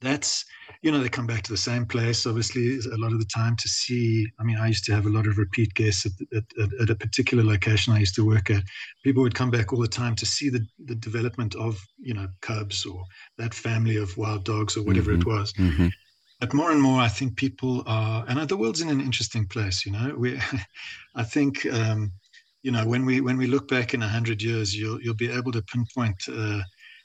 that's 0.00 0.44
you 0.82 0.92
know 0.92 1.00
they 1.00 1.08
come 1.08 1.26
back 1.26 1.42
to 1.42 1.52
the 1.52 1.56
same 1.56 1.86
place 1.86 2.26
obviously 2.26 2.78
a 2.92 2.96
lot 2.96 3.12
of 3.12 3.18
the 3.18 3.24
time 3.26 3.56
to 3.56 3.68
see 3.68 4.26
i 4.38 4.42
mean 4.44 4.58
i 4.58 4.66
used 4.66 4.84
to 4.84 4.92
have 4.92 5.06
a 5.06 5.10
lot 5.16 5.26
of 5.26 5.38
repeat 5.38 5.72
guests 5.74 6.04
at, 6.04 6.12
at, 6.36 6.44
at, 6.82 6.90
a 6.90 6.94
particular 6.96 7.42
location 7.42 7.92
i 7.94 7.98
used 7.98 8.14
to 8.14 8.26
work 8.26 8.50
at 8.50 8.62
people 9.02 9.22
would 9.22 9.34
come 9.34 9.50
back 9.50 9.72
all 9.72 9.80
the 9.80 9.88
time 9.88 10.14
to 10.14 10.26
see 10.26 10.50
the, 10.50 10.60
the 10.84 10.96
development 10.96 11.54
of 11.54 11.80
you 11.98 12.12
know 12.12 12.28
cubs 12.42 12.84
or 12.84 13.02
that 13.38 13.54
family 13.54 13.96
of 13.96 14.14
wild 14.18 14.44
dogs 14.44 14.76
or 14.76 14.82
whatever 14.82 15.12
it 15.12 15.24
was 15.24 15.52
Mhm. 15.54 15.90
But 16.40 16.52
more 16.54 16.70
and 16.70 16.80
more 16.80 17.00
i 17.00 17.08
think 17.08 17.36
people 17.36 17.82
are 17.86 18.24
and 18.28 18.48
the 18.48 18.56
world's 18.56 18.80
in 18.80 18.88
an 18.90 19.00
interesting 19.00 19.46
place 19.46 19.86
you 19.86 19.92
know? 19.92 20.14
We 20.16 20.40
i 21.14 21.22
think 21.22 21.66
um 21.66 22.12
you 22.62 22.72
know 22.72 22.86
when 22.86 23.04
we 23.04 23.20
when 23.20 23.36
we 23.36 23.46
look 23.46 23.68
back 23.68 23.94
in 23.94 24.00
100 24.00 24.42
years 24.42 24.74
you'll 24.74 25.00
you'll 25.00 25.14
be 25.14 25.30
able 25.30 25.52
to 25.52 25.62
pinpoint 25.62 26.22
uh 26.28 26.60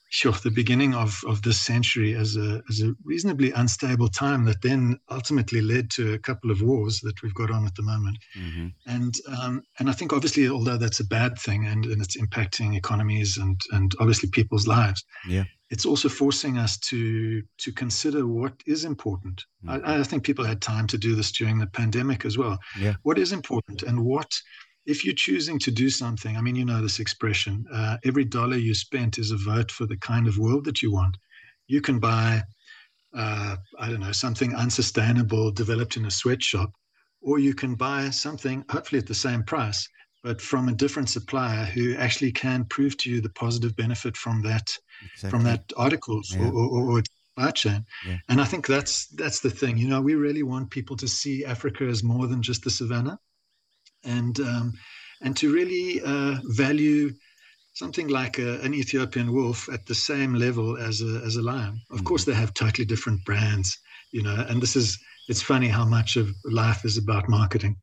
sure 0.10 0.32
the 0.44 0.52
beginning 0.52 0.94
of 0.96 1.20
of 1.28 1.42
this 1.44 1.60
century 1.62 2.16
as 2.16 2.36
a 2.36 2.62
as 2.70 2.82
a 2.82 2.94
reasonably 3.04 3.52
unstable 3.52 4.08
time 4.08 4.44
that 4.44 4.62
then 4.62 4.98
ultimately 5.12 5.62
led 5.62 5.90
to 5.92 6.14
a 6.14 6.20
couple 6.20 6.50
of 6.52 6.62
wars 6.62 7.00
that 7.02 7.22
we've 7.22 7.34
got 7.36 7.52
on 7.52 7.66
at 7.66 7.76
the 7.76 7.84
moment 7.84 8.18
Mhm. 8.36 8.74
and 8.88 9.14
um, 9.28 9.62
and 9.80 9.90
I 9.90 9.94
think 9.94 10.12
obviously 10.12 10.50
although 10.50 10.78
that's 10.78 11.00
a 11.00 11.06
bad 11.06 11.38
thing 11.38 11.68
and, 11.68 11.86
and 11.86 12.02
it's 12.02 12.18
impacting 12.18 12.76
economies 12.76 13.38
and 13.38 13.62
and 13.72 13.94
obviously 14.00 14.30
people's 14.30 14.68
lives 14.68 15.04
Yeah. 15.28 15.44
it's 15.70 15.86
also 15.86 16.10
forcing 16.10 16.58
us 16.58 16.78
to 16.90 17.44
to 17.64 17.72
consider 17.72 18.26
what 18.26 18.54
is 18.66 18.86
important 18.86 19.46
Mhm. 19.64 19.86
I, 19.88 20.00
I 20.00 20.04
think 20.04 20.24
people 20.24 20.46
had 20.46 20.62
time 20.62 20.88
to 20.88 20.98
do 20.98 21.16
this 21.16 21.32
during 21.32 21.60
the 21.60 21.68
pandemic 21.68 22.26
as 22.26 22.36
well 22.38 22.58
Yeah. 22.80 22.96
what 23.04 23.20
is 23.20 23.32
important 23.32 23.84
and 23.84 24.00
what 24.04 24.32
if 24.90 25.06
you're 25.06 25.14
choosing 25.28 25.58
to 25.60 25.72
do 25.72 25.90
something 25.90 26.34
i 26.38 26.42
mean 26.42 26.56
you 26.56 26.66
know 26.66 26.82
this 26.82 27.00
expression 27.00 27.66
uh, 27.80 27.96
every 28.10 28.26
dollar 28.26 28.58
you 28.58 28.74
spent 28.74 29.18
is 29.24 29.32
a 29.32 29.38
vote 29.52 29.72
for 29.72 29.86
the 29.86 29.98
kind 29.98 30.28
of 30.28 30.38
world 30.38 30.64
that 30.66 30.82
you 30.82 30.92
want 30.92 31.16
you 31.68 31.82
can 31.88 32.00
buy 32.00 32.42
uh, 33.22 33.56
i 33.80 33.90
don't 33.90 34.06
know 34.06 34.12
something 34.26 34.52
unsustainable 34.56 35.52
developed 35.52 35.96
in 35.98 36.06
a 36.06 36.12
sweatshop 36.12 36.72
or 37.22 37.40
you 37.48 37.54
can 37.54 37.76
buy 37.76 38.10
something 38.10 38.58
hopefully 38.70 39.00
at 39.00 39.08
the 39.08 39.22
same 39.28 39.44
price 39.44 39.88
but 40.24 40.42
from 40.42 40.68
a 40.68 40.74
different 40.84 41.10
supplier 41.10 41.64
who 41.66 41.96
actually 41.96 42.32
can 42.32 42.66
prove 42.66 42.98
to 42.98 43.10
you 43.10 43.22
the 43.22 43.36
positive 43.44 43.76
benefit 43.76 44.18
from 44.18 44.42
that 44.42 44.68
Exactly. 45.14 45.30
from 45.30 45.44
that 45.46 45.64
article 45.78 46.22
Yeah. 46.32 46.50
or, 46.50 46.64
or, 46.76 46.92
or 46.92 47.04
supply 47.40 47.52
chain. 47.52 47.86
Yeah. 48.06 48.18
And 48.28 48.42
I 48.42 48.46
think 48.46 48.68
that's 48.68 49.08
that's 49.08 49.40
the 49.40 49.50
thing. 49.50 49.78
You 49.78 49.88
know, 49.88 50.02
we 50.02 50.16
really 50.16 50.44
want 50.44 50.70
people 50.72 50.98
to 50.98 51.08
see 51.08 51.46
Africa 51.46 51.86
as 51.86 52.04
more 52.04 52.28
than 52.28 52.42
just 52.42 52.64
the 52.64 52.70
savannah, 52.70 53.18
and 54.04 54.40
um, 54.40 54.74
and 55.22 55.36
to 55.38 55.54
really 55.54 56.02
uh, 56.02 56.38
value 56.46 57.12
something 57.74 58.08
like 58.08 58.40
a, 58.40 58.60
an 58.62 58.74
Ethiopian 58.74 59.32
wolf 59.32 59.70
at 59.72 59.86
the 59.86 59.96
same 59.96 60.34
level 60.34 60.78
as 60.78 61.02
a 61.02 61.22
as 61.26 61.36
a 61.36 61.42
lion. 61.42 61.82
Of 61.92 62.04
course, 62.04 62.26
they 62.26 62.34
have 62.34 62.54
totally 62.54 62.86
different 62.86 63.24
brands. 63.26 63.78
You 64.12 64.24
know, 64.24 64.46
and 64.50 64.62
this 64.62 64.76
is 64.76 64.98
it's 65.28 65.42
funny 65.42 65.68
how 65.68 65.86
much 65.86 66.18
of 66.18 66.34
life 66.46 66.86
is 66.86 66.98
about 66.98 67.30
marketing, 67.30 67.76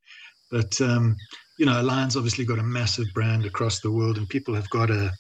but 0.51 0.81
um, 0.81 1.17
you 1.59 1.67
know, 1.67 1.81
a 1.81 1.83
lion's 1.83 2.17
obviously 2.17 2.45
got 2.45 2.59
a 2.59 2.63
massive 2.63 3.07
brand 3.15 3.47
across 3.47 3.81
the 3.81 3.91
world, 3.91 4.19
and 4.19 4.29
people 4.29 4.55
have 4.55 4.69
got 4.71 4.91
a 4.91 5.13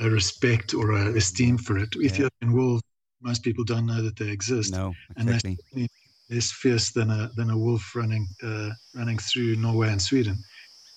a 0.00 0.10
respect 0.10 0.74
or 0.74 0.92
a 0.92 1.16
esteem 1.16 1.56
for 1.56 1.78
it. 1.78 1.88
Ethiopian 1.96 2.52
wolves, 2.52 2.82
most 3.22 3.42
people 3.42 3.64
don't 3.64 3.86
know 3.86 4.02
that 4.02 4.16
they 4.16 4.28
exist. 4.28 4.72
no, 4.72 4.92
and 5.16 5.28
that's 5.28 5.44
exactly. 5.44 5.88
Less 6.30 6.50
fierce 6.52 6.90
than 6.90 7.10
a 7.10 7.30
than 7.36 7.50
a 7.50 7.58
wolf 7.58 7.94
running 7.94 8.26
uh, 8.42 8.70
running 8.94 9.18
through 9.18 9.56
Norway 9.56 9.90
and 9.90 10.02
Sweden. 10.02 10.36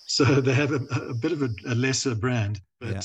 So 0.06 0.24
they 0.40 0.54
have 0.54 0.72
a, 0.72 0.82
a 1.10 1.14
bit 1.14 1.32
of 1.32 1.42
a, 1.42 1.50
a 1.66 1.74
lesser 1.74 2.14
brand, 2.14 2.60
but 2.80 2.90
Yeah. 2.90 3.02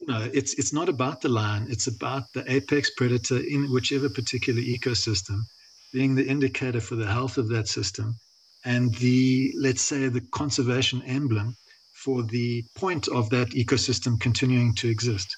you 0.00 0.06
know 0.06 0.30
it's 0.32 0.54
it's 0.54 0.72
not 0.72 0.88
about 0.88 1.20
the 1.20 1.28
lion. 1.28 1.66
It's 1.68 1.86
about 1.86 2.24
the 2.34 2.50
apex 2.50 2.90
predator 2.96 3.38
in 3.38 3.70
whichever 3.72 4.08
particular 4.08 4.60
ecosystem, 4.60 5.40
being 5.92 6.14
the 6.14 6.26
indicator 6.26 6.80
for 6.80 6.96
the 6.96 7.06
health 7.06 7.38
of 7.38 7.48
that 7.48 7.68
system, 7.68 8.14
and 8.64 8.94
the 8.96 9.52
let's 9.60 9.82
say 9.82 10.08
the 10.08 10.22
conservation 10.32 11.02
emblem 11.02 11.54
for 12.04 12.22
the 12.22 12.64
point 12.76 13.08
of 13.08 13.28
that 13.30 13.48
ecosystem 13.50 14.18
continuing 14.20 14.74
to 14.76 14.88
exist. 14.88 15.36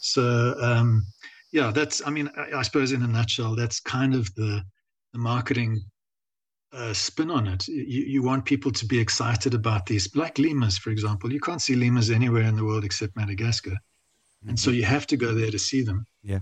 So 0.00 0.54
um, 0.60 1.06
yeah, 1.52 1.70
that's 1.70 2.02
I 2.06 2.10
mean 2.10 2.28
I, 2.36 2.58
I 2.58 2.62
suppose 2.62 2.92
in 2.92 3.02
a 3.02 3.06
nutshell 3.06 3.54
that's 3.56 3.80
kind 3.80 4.14
of 4.14 4.34
the 4.34 4.62
the 5.12 5.18
marketing 5.18 5.80
uh, 6.72 6.92
spin 6.94 7.30
on 7.30 7.46
it. 7.46 7.68
You, 7.68 8.04
you 8.04 8.22
want 8.22 8.44
people 8.44 8.72
to 8.72 8.86
be 8.86 8.98
excited 8.98 9.54
about 9.54 9.86
these, 9.86 10.14
like 10.16 10.38
lemurs, 10.38 10.78
for 10.78 10.90
example. 10.90 11.32
You 11.32 11.40
can't 11.40 11.60
see 11.60 11.74
lemurs 11.76 12.10
anywhere 12.10 12.42
in 12.44 12.56
the 12.56 12.64
world 12.64 12.84
except 12.84 13.16
Madagascar, 13.16 13.76
and 14.48 14.58
so 14.58 14.70
you 14.70 14.84
have 14.84 15.06
to 15.08 15.16
go 15.16 15.34
there 15.34 15.50
to 15.50 15.58
see 15.58 15.82
them. 15.82 16.06
Yeah. 16.22 16.40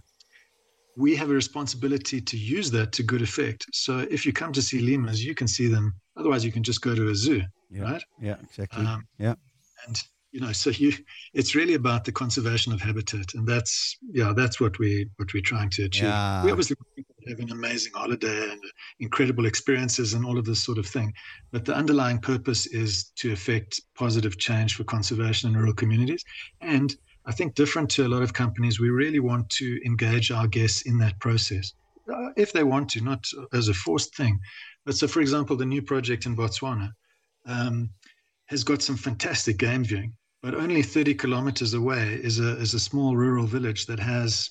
We 0.96 1.16
have 1.16 1.30
a 1.30 1.34
responsibility 1.34 2.20
to 2.20 2.36
use 2.36 2.70
that 2.72 2.92
to 2.92 3.02
good 3.02 3.22
effect. 3.22 3.66
So 3.72 4.00
if 4.10 4.26
you 4.26 4.32
come 4.32 4.52
to 4.52 4.62
see 4.62 4.80
lemurs, 4.80 5.24
you 5.24 5.34
can 5.34 5.48
see 5.48 5.66
them. 5.66 5.94
Otherwise, 6.16 6.44
you 6.44 6.52
can 6.52 6.62
just 6.62 6.82
go 6.82 6.94
to 6.94 7.08
a 7.08 7.14
zoo, 7.14 7.42
Yeah. 7.70 7.82
right? 7.82 8.02
Yeah, 8.20 8.36
exactly. 8.42 8.84
Um, 8.84 9.06
yeah. 9.18 9.34
and 9.86 10.02
you 10.32 10.40
know 10.40 10.52
so 10.62 10.70
you 10.70 10.92
it's 11.34 11.54
really 11.54 11.74
about 11.74 12.04
the 12.04 12.12
conservation 12.12 12.72
of 12.72 12.80
habitat. 12.80 13.34
And 13.34 13.46
that's 13.46 13.96
yeah 14.12 14.32
that's 14.34 14.60
what 14.60 14.78
we 14.78 15.08
what 15.16 15.32
we're 15.32 15.42
trying 15.42 15.70
to 15.70 15.84
achieve. 15.84 16.04
Yeah. 16.04 16.44
we 16.44 16.50
obviously 16.50 16.76
want 16.80 16.96
people 16.96 17.14
to 17.22 17.30
have 17.30 17.40
an 17.40 17.50
amazing 17.50 17.92
holiday 17.94 18.50
and 18.50 18.62
incredible 19.00 19.46
experiences 19.46 20.14
and 20.14 20.24
all 20.24 20.38
of 20.38 20.44
this 20.44 20.62
sort 20.62 20.78
of 20.78 20.86
thing. 20.86 21.12
But 21.52 21.64
the 21.64 21.74
underlying 21.74 22.18
purpose 22.18 22.66
is 22.66 23.10
to 23.16 23.32
effect 23.32 23.80
positive 23.94 24.38
change 24.38 24.74
for 24.76 24.84
conservation 24.84 25.50
in 25.50 25.56
rural 25.56 25.74
communities. 25.74 26.24
And 26.60 26.94
i 27.26 27.32
think 27.32 27.54
different 27.54 27.90
to 27.90 28.06
a 28.06 28.08
lot 28.08 28.22
of 28.22 28.32
companies 28.32 28.80
we 28.80 28.88
really 28.88 29.20
want 29.20 29.46
to 29.50 29.78
engage 29.84 30.30
our 30.30 30.48
guests 30.48 30.82
in 30.82 30.96
that 30.98 31.18
process 31.20 31.74
uh, 32.10 32.30
if 32.36 32.50
they 32.52 32.64
want 32.64 32.88
to 32.88 33.00
not 33.02 33.24
as 33.52 33.68
a 33.68 33.74
forced 33.74 34.16
thing. 34.16 34.40
But 34.86 34.96
so 34.96 35.06
for 35.06 35.20
example 35.20 35.56
the 35.56 35.66
new 35.66 35.82
project 35.82 36.26
in 36.26 36.34
botswana 36.34 36.92
um, 37.46 37.90
has 38.46 38.64
got 38.64 38.82
some 38.82 38.96
fantastic 38.96 39.58
game 39.58 39.84
viewing, 39.84 40.12
but 40.42 40.54
only 40.54 40.82
30 40.82 41.14
kilometers 41.14 41.74
away 41.74 42.14
is 42.22 42.40
a, 42.40 42.56
is 42.58 42.74
a 42.74 42.80
small 42.80 43.16
rural 43.16 43.46
village 43.46 43.86
that 43.86 43.98
has 44.00 44.50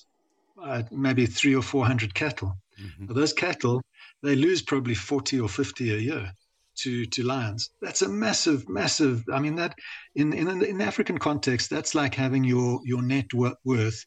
uh, 0.62 0.82
maybe 0.90 1.26
three 1.26 1.54
or 1.54 1.62
400 1.62 2.14
cattle. 2.14 2.56
Mhm. 2.80 3.08
Now, 3.08 3.14
those 3.14 3.32
cattle, 3.32 3.82
they 4.22 4.36
lose 4.36 4.62
probably 4.62 4.94
40 4.94 5.40
or 5.40 5.48
50 5.48 5.94
a 5.94 5.98
year 5.98 6.32
to, 6.76 7.06
to 7.06 7.22
lions. 7.22 7.70
That's 7.80 8.02
a 8.02 8.08
massive, 8.08 8.68
massive, 8.68 9.24
I 9.32 9.40
mean, 9.40 9.56
that 9.56 9.74
in, 10.14 10.32
in, 10.32 10.48
in 10.62 10.78
the 10.78 10.84
African 10.84 11.18
context, 11.18 11.70
that's 11.70 11.94
like 11.94 12.14
having 12.14 12.44
your, 12.44 12.80
your 12.84 13.02
net 13.02 13.26
worth, 13.64 14.04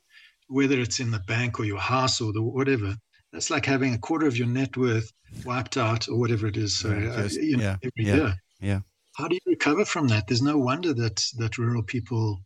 whether 0.47 0.79
it's 0.79 0.99
in 0.99 1.11
the 1.11 1.19
bank 1.27 1.59
or 1.59 1.65
your 1.65 1.79
house 1.79 2.21
or 2.21 2.31
the 2.33 2.41
whatever. 2.41 2.95
That's 3.31 3.49
like 3.49 3.65
having 3.65 3.93
a 3.93 3.97
quarter 3.97 4.27
of 4.27 4.37
your 4.37 4.47
net 4.47 4.77
worth 4.77 5.11
wiped 5.43 5.77
out 5.77 6.07
or 6.07 6.17
whatever 6.19 6.47
it 6.47 6.57
is. 6.57 6.75
So, 6.77 6.89
Yeah, 6.89 7.09
uh, 7.09 7.29
you 7.31 7.57
know, 7.57 7.63
yeah, 7.63 7.75
every 7.83 8.05
yeah, 8.05 8.15
year 8.15 8.35
yeah. 8.59 8.79
How 9.15 9.27
do 9.27 9.35
you 9.35 9.41
recover 9.45 9.85
from 9.85 10.07
that? 10.07 10.27
There's 10.27 10.41
no 10.41 10.57
wonder 10.57 10.93
that 10.93 11.23
that 11.37 11.57
rural 11.57 11.83
people 11.83 12.41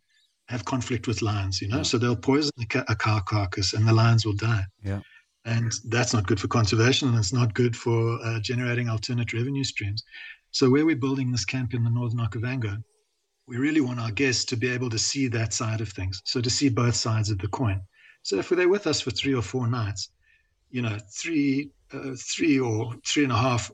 have 0.48 0.64
conflict 0.64 1.06
with 1.06 1.22
lions, 1.22 1.60
you 1.60 1.68
know. 1.68 1.78
Yeah. 1.78 1.82
So 1.82 1.98
they'll 1.98 2.16
poison 2.16 2.52
a, 2.60 2.66
ca- 2.66 2.84
a 2.88 2.96
cow 2.96 3.20
carcass, 3.20 3.74
and 3.74 3.86
the 3.86 3.92
lions 3.92 4.24
will 4.24 4.34
die. 4.34 4.64
Yeah. 4.82 5.00
And 5.44 5.72
that's 5.88 6.12
not 6.12 6.26
good 6.26 6.40
for 6.40 6.48
conservation, 6.48 7.08
and 7.08 7.18
it's 7.18 7.32
not 7.32 7.54
good 7.54 7.76
for 7.76 8.18
uh, 8.24 8.40
generating 8.40 8.88
alternate 8.88 9.32
revenue 9.32 9.64
streams. 9.64 10.02
So 10.50 10.70
where 10.70 10.84
we're 10.84 10.96
building 10.96 11.30
this 11.30 11.44
camp 11.44 11.74
in 11.74 11.84
the 11.84 11.90
northern 11.90 12.20
Okavango, 12.20 12.82
we 13.46 13.56
really 13.56 13.80
want 13.80 14.00
our 14.00 14.10
guests 14.10 14.44
to 14.46 14.56
be 14.56 14.68
able 14.68 14.90
to 14.90 14.98
see 14.98 15.28
that 15.28 15.54
side 15.54 15.80
of 15.80 15.90
things. 15.90 16.20
So 16.24 16.40
to 16.40 16.50
see 16.50 16.68
both 16.68 16.94
sides 16.94 17.30
of 17.30 17.38
the 17.38 17.48
coin. 17.48 17.80
So 18.22 18.38
if 18.38 18.48
they're 18.50 18.68
with 18.68 18.86
us 18.86 19.00
for 19.00 19.10
three 19.10 19.34
or 19.34 19.42
four 19.42 19.66
nights, 19.66 20.10
you 20.70 20.82
know, 20.82 20.98
three, 21.14 21.70
uh, 21.94 22.14
three 22.16 22.58
or 22.58 22.94
three 23.06 23.24
and 23.24 23.32
a 23.32 23.36
half 23.36 23.70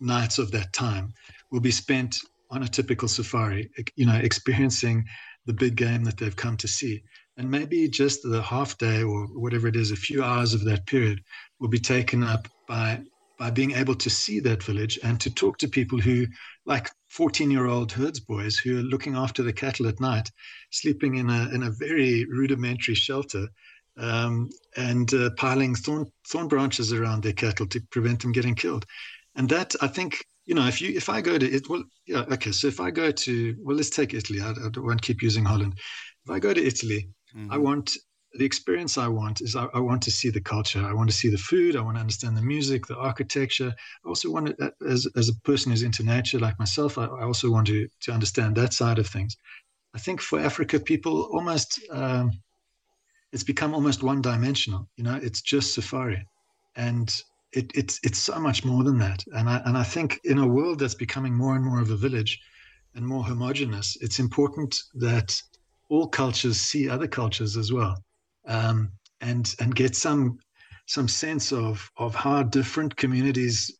nights 0.00 0.38
of 0.38 0.50
that 0.52 0.72
time 0.72 1.12
will 1.52 1.60
be 1.60 1.70
spent 1.70 2.18
on 2.50 2.64
a 2.64 2.68
typical 2.68 3.06
safari, 3.06 3.70
you 3.94 4.06
know, 4.06 4.16
experiencing 4.16 5.04
the 5.46 5.52
big 5.52 5.76
game 5.76 6.02
that 6.04 6.16
they've 6.18 6.36
come 6.36 6.56
to 6.56 6.68
see. 6.68 7.02
And 7.36 7.50
maybe 7.50 7.88
just 7.88 8.22
the 8.22 8.42
half 8.42 8.76
day 8.78 9.02
or 9.02 9.26
whatever 9.26 9.68
it 9.68 9.76
is, 9.76 9.90
a 9.90 9.96
few 9.96 10.24
hours 10.24 10.54
of 10.54 10.64
that 10.64 10.86
period 10.86 11.22
will 11.60 11.68
be 11.68 11.78
taken 11.78 12.22
up 12.24 12.48
by 12.66 13.00
by 13.38 13.50
being 13.50 13.72
able 13.72 13.94
to 13.96 14.08
see 14.08 14.38
that 14.38 14.62
village 14.62 15.00
and 15.02 15.20
to 15.20 15.28
talk 15.28 15.58
to 15.58 15.66
people 15.66 15.98
who, 15.98 16.24
like 16.64 16.88
14 17.08 17.50
year 17.50 17.66
old 17.66 17.90
herds 17.90 18.20
boys 18.20 18.56
who 18.56 18.78
are 18.78 18.82
looking 18.82 19.16
after 19.16 19.42
the 19.42 19.52
cattle 19.52 19.88
at 19.88 20.00
night, 20.00 20.30
sleeping 20.70 21.16
in 21.16 21.28
a, 21.28 21.48
in 21.52 21.64
a 21.64 21.70
very 21.70 22.24
rudimentary 22.26 22.94
shelter 22.94 23.48
um, 23.98 24.48
and 24.76 25.12
uh, 25.14 25.30
piling 25.36 25.74
thorn, 25.74 26.06
thorn 26.28 26.46
branches 26.46 26.92
around 26.92 27.24
their 27.24 27.32
cattle 27.32 27.66
to 27.66 27.80
prevent 27.90 28.22
them 28.22 28.30
getting 28.30 28.54
killed. 28.54 28.86
And 29.34 29.48
that, 29.48 29.74
I 29.80 29.88
think, 29.88 30.24
you 30.44 30.54
know, 30.54 30.66
if 30.66 30.80
you 30.80 30.90
if 30.96 31.08
I 31.08 31.20
go 31.20 31.38
to 31.38 31.46
it, 31.46 31.68
well, 31.68 31.84
yeah, 32.06 32.24
okay. 32.32 32.52
So 32.52 32.66
if 32.66 32.80
I 32.80 32.90
go 32.90 33.10
to, 33.10 33.56
well, 33.60 33.76
let's 33.76 33.90
take 33.90 34.14
Italy. 34.14 34.40
I, 34.40 34.50
I 34.50 34.70
won't 34.76 35.02
keep 35.02 35.22
using 35.22 35.44
Holland. 35.44 35.74
If 36.24 36.30
I 36.30 36.38
go 36.38 36.52
to 36.52 36.64
Italy, 36.64 37.08
I 37.50 37.58
Mhm. 37.58 37.62
want 37.62 37.96
the 38.34 38.44
experience 38.44 38.96
I 38.96 39.08
want 39.08 39.40
is 39.42 39.54
I, 39.56 39.66
I, 39.74 39.78
want 39.80 40.02
to 40.04 40.10
see 40.10 40.30
the 40.30 40.40
culture. 40.40 40.82
I 40.82 40.94
want 40.94 41.10
to 41.10 41.14
see 41.14 41.28
the 41.28 41.36
food. 41.38 41.76
I 41.76 41.82
want 41.82 41.96
to 41.96 42.00
understand 42.00 42.36
the 42.36 42.42
music, 42.42 42.86
the 42.86 42.96
architecture. 42.96 43.74
I 44.04 44.08
also 44.08 44.30
want 44.30 44.46
to, 44.46 44.72
as, 44.88 45.06
as 45.16 45.28
a 45.28 45.34
person 45.44 45.70
who's 45.70 45.82
into 45.82 46.02
nature 46.02 46.38
like 46.38 46.58
myself, 46.58 46.96
I, 46.96 47.04
I 47.04 47.24
also 47.24 47.50
want 47.50 47.66
to, 47.66 47.86
to 48.00 48.12
understand 48.12 48.56
that 48.56 48.72
side 48.72 48.98
of 48.98 49.06
things. 49.06 49.36
I 49.94 49.98
think 49.98 50.22
for 50.22 50.40
Africa, 50.40 50.80
people 50.80 51.28
almost, 51.32 51.78
um, 51.90 52.30
it's 53.32 53.44
become 53.44 53.74
almost 53.74 54.02
one 54.02 54.22
dimensional. 54.22 54.88
You 54.96 55.04
know, 55.04 55.20
it's 55.22 55.42
just 55.42 55.74
safari. 55.74 56.26
And 56.74 57.14
it, 57.52 57.70
it's, 57.74 58.00
it's 58.02 58.18
so 58.18 58.38
much 58.38 58.64
more 58.64 58.84
than 58.84 58.98
that. 58.98 59.24
And 59.32 59.48
I, 59.48 59.62
and 59.64 59.76
I 59.76 59.82
think 59.82 60.20
in 60.24 60.38
a 60.38 60.46
world 60.46 60.78
that's 60.78 60.94
becoming 60.94 61.34
more 61.34 61.54
and 61.56 61.64
more 61.64 61.80
of 61.80 61.90
a 61.90 61.96
village 61.96 62.40
and 62.94 63.06
more 63.06 63.24
homogenous, 63.24 63.96
it's 64.00 64.18
important 64.18 64.76
that 64.94 65.40
all 65.88 66.08
cultures 66.08 66.58
see 66.60 66.88
other 66.88 67.06
cultures 67.06 67.56
as 67.56 67.72
well 67.72 68.02
um, 68.46 68.92
and 69.20 69.54
and 69.60 69.74
get 69.74 69.94
some 69.94 70.38
some 70.86 71.08
sense 71.08 71.52
of 71.52 71.90
of 71.96 72.14
how 72.14 72.42
different 72.42 72.96
communities 72.96 73.70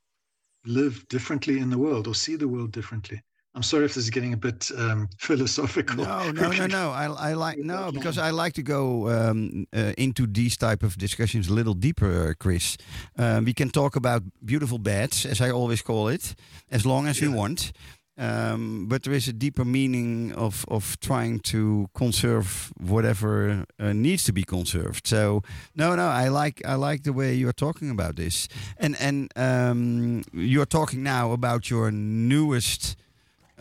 live 0.67 1.07
differently 1.09 1.59
in 1.59 1.71
the 1.71 1.79
world 1.79 2.07
or 2.07 2.15
see 2.15 2.37
the 2.37 2.49
world 2.49 2.73
differently. 2.73 3.21
I'm 3.55 3.63
sorry 3.63 3.85
if 3.85 3.95
this 3.95 4.05
is 4.05 4.11
getting 4.11 4.33
a 4.33 4.37
bit 4.37 4.71
um, 4.79 5.09
philosophical. 5.19 5.97
No, 5.97 6.31
no, 6.31 6.51
no, 6.51 6.67
no. 6.67 6.91
I, 6.91 7.31
I 7.31 7.35
like 7.35 7.59
no 7.59 7.93
because 7.95 8.17
I 8.17 8.31
like 8.31 8.55
to 8.55 8.63
go 8.63 9.11
um, 9.11 9.67
uh, 9.77 9.93
into 9.99 10.27
these 10.27 10.57
type 10.57 10.83
of 10.83 10.97
discussions 10.97 11.49
a 11.49 11.53
little 11.53 11.75
deeper, 11.75 12.35
Chris. 12.39 12.79
Um, 13.19 13.45
we 13.45 13.53
can 13.53 13.69
talk 13.69 13.95
about 13.97 14.23
beautiful 14.45 14.79
beds, 14.79 15.27
as 15.27 15.41
I 15.41 15.51
always 15.51 15.83
call 15.83 16.09
it, 16.09 16.35
as 16.71 16.87
long 16.87 17.07
as 17.07 17.21
yeah. 17.21 17.29
we 17.29 17.35
want. 17.35 17.73
Um, 18.19 18.87
but 18.89 19.03
there 19.03 19.15
is 19.15 19.27
a 19.27 19.33
deeper 19.33 19.65
meaning 19.65 20.33
of, 20.35 20.67
of 20.69 21.01
trying 21.01 21.41
to 21.41 21.89
conserve 21.95 22.73
whatever 22.79 23.65
uh, 23.81 23.93
needs 23.93 24.25
to 24.25 24.33
be 24.33 24.45
conserved. 24.45 25.07
So 25.07 25.43
no, 25.75 25.95
no, 25.95 26.07
I 26.07 26.29
like 26.29 26.63
I 26.65 26.75
like 26.75 27.05
the 27.05 27.13
way 27.13 27.35
you're 27.35 27.55
talking 27.55 27.91
about 27.91 28.17
this, 28.17 28.49
and 28.77 28.97
and 29.01 29.31
um, 29.37 30.25
you're 30.33 30.67
talking 30.67 31.03
now 31.03 31.33
about 31.33 31.71
your 31.71 31.91
newest 31.91 32.97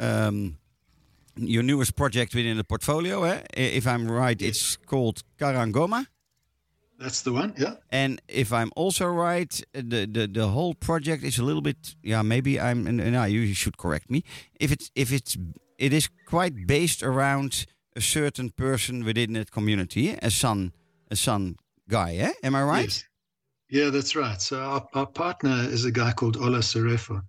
um, 0.01 0.57
your 1.35 1.63
newest 1.63 1.95
project 1.95 2.35
within 2.35 2.57
the 2.57 2.63
portfolio. 2.63 3.23
Eh? 3.23 3.41
If 3.53 3.85
I'm 3.85 4.11
right, 4.11 4.41
it's 4.41 4.75
called 4.75 5.23
Karangoma. 5.37 6.07
That's 6.99 7.23
the 7.23 7.31
one, 7.31 7.53
yeah. 7.57 7.75
And 7.89 8.21
if 8.27 8.53
I'm 8.53 8.71
also 8.75 9.07
right, 9.07 9.63
the 9.73 10.05
the, 10.05 10.27
the 10.27 10.47
whole 10.47 10.75
project 10.75 11.23
is 11.23 11.39
a 11.39 11.43
little 11.43 11.61
bit, 11.61 11.95
yeah, 12.03 12.21
maybe 12.21 12.59
I'm, 12.59 12.85
and 12.85 12.97
now 13.11 13.23
you 13.23 13.53
should 13.55 13.77
correct 13.77 14.09
me. 14.09 14.23
If 14.59 14.71
it's 14.71 14.91
if 14.93 15.11
it's 15.11 15.35
it 15.77 15.93
is 15.93 16.09
quite 16.27 16.67
based 16.67 17.01
around 17.01 17.65
a 17.95 18.01
certain 18.01 18.51
person 18.51 19.03
within 19.03 19.33
that 19.33 19.49
community, 19.51 20.15
a 20.21 20.29
San 20.29 20.73
a 21.09 21.15
San 21.15 21.55
guy, 21.87 22.17
eh? 22.17 22.33
Am 22.43 22.55
I 22.55 22.63
right? 22.63 22.83
Yes. 22.83 23.05
Yeah, 23.69 23.89
that's 23.89 24.15
right. 24.15 24.41
So 24.41 24.59
our, 24.59 24.87
our 24.93 25.07
partner 25.07 25.65
is 25.71 25.85
a 25.85 25.91
guy 25.91 26.11
called 26.11 26.37
Ola 26.37 26.59
Serefo. 26.59 27.21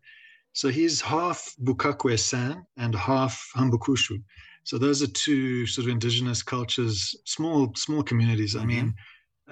So 0.52 0.68
he's 0.68 1.00
half 1.00 1.54
Bukakwe 1.62 2.18
San 2.18 2.66
and 2.76 2.94
half 2.94 3.50
Hambukushu. 3.56 4.22
So 4.64 4.78
those 4.78 5.02
are 5.02 5.08
two 5.08 5.66
sort 5.66 5.86
of 5.86 5.92
indigenous 5.92 6.42
cultures, 6.42 7.16
small 7.24 7.72
small 7.76 8.02
communities. 8.02 8.54
Mm-hmm. 8.54 8.62
I 8.62 8.66
mean 8.66 8.94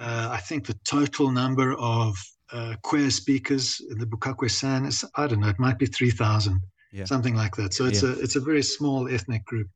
uh, 0.01 0.29
I 0.31 0.37
think 0.37 0.65
the 0.65 0.77
total 0.83 1.31
number 1.31 1.73
of 1.73 2.15
uh, 2.51 2.75
Khwe 2.83 3.11
speakers 3.11 3.81
in 3.91 3.99
the 3.99 4.05
Bukakwe 4.05 4.49
San 4.49 4.85
is, 4.85 5.05
I 5.15 5.27
don't 5.27 5.39
know, 5.39 5.49
it 5.49 5.59
might 5.59 5.77
be 5.77 5.85
3,000, 5.85 6.59
yeah. 6.91 7.05
something 7.05 7.35
like 7.35 7.55
that. 7.57 7.73
So 7.73 7.85
it's, 7.85 8.03
yeah. 8.03 8.09
a, 8.09 8.13
it's 8.13 8.35
a 8.35 8.41
very 8.41 8.63
small 8.63 9.07
ethnic 9.13 9.45
group. 9.45 9.69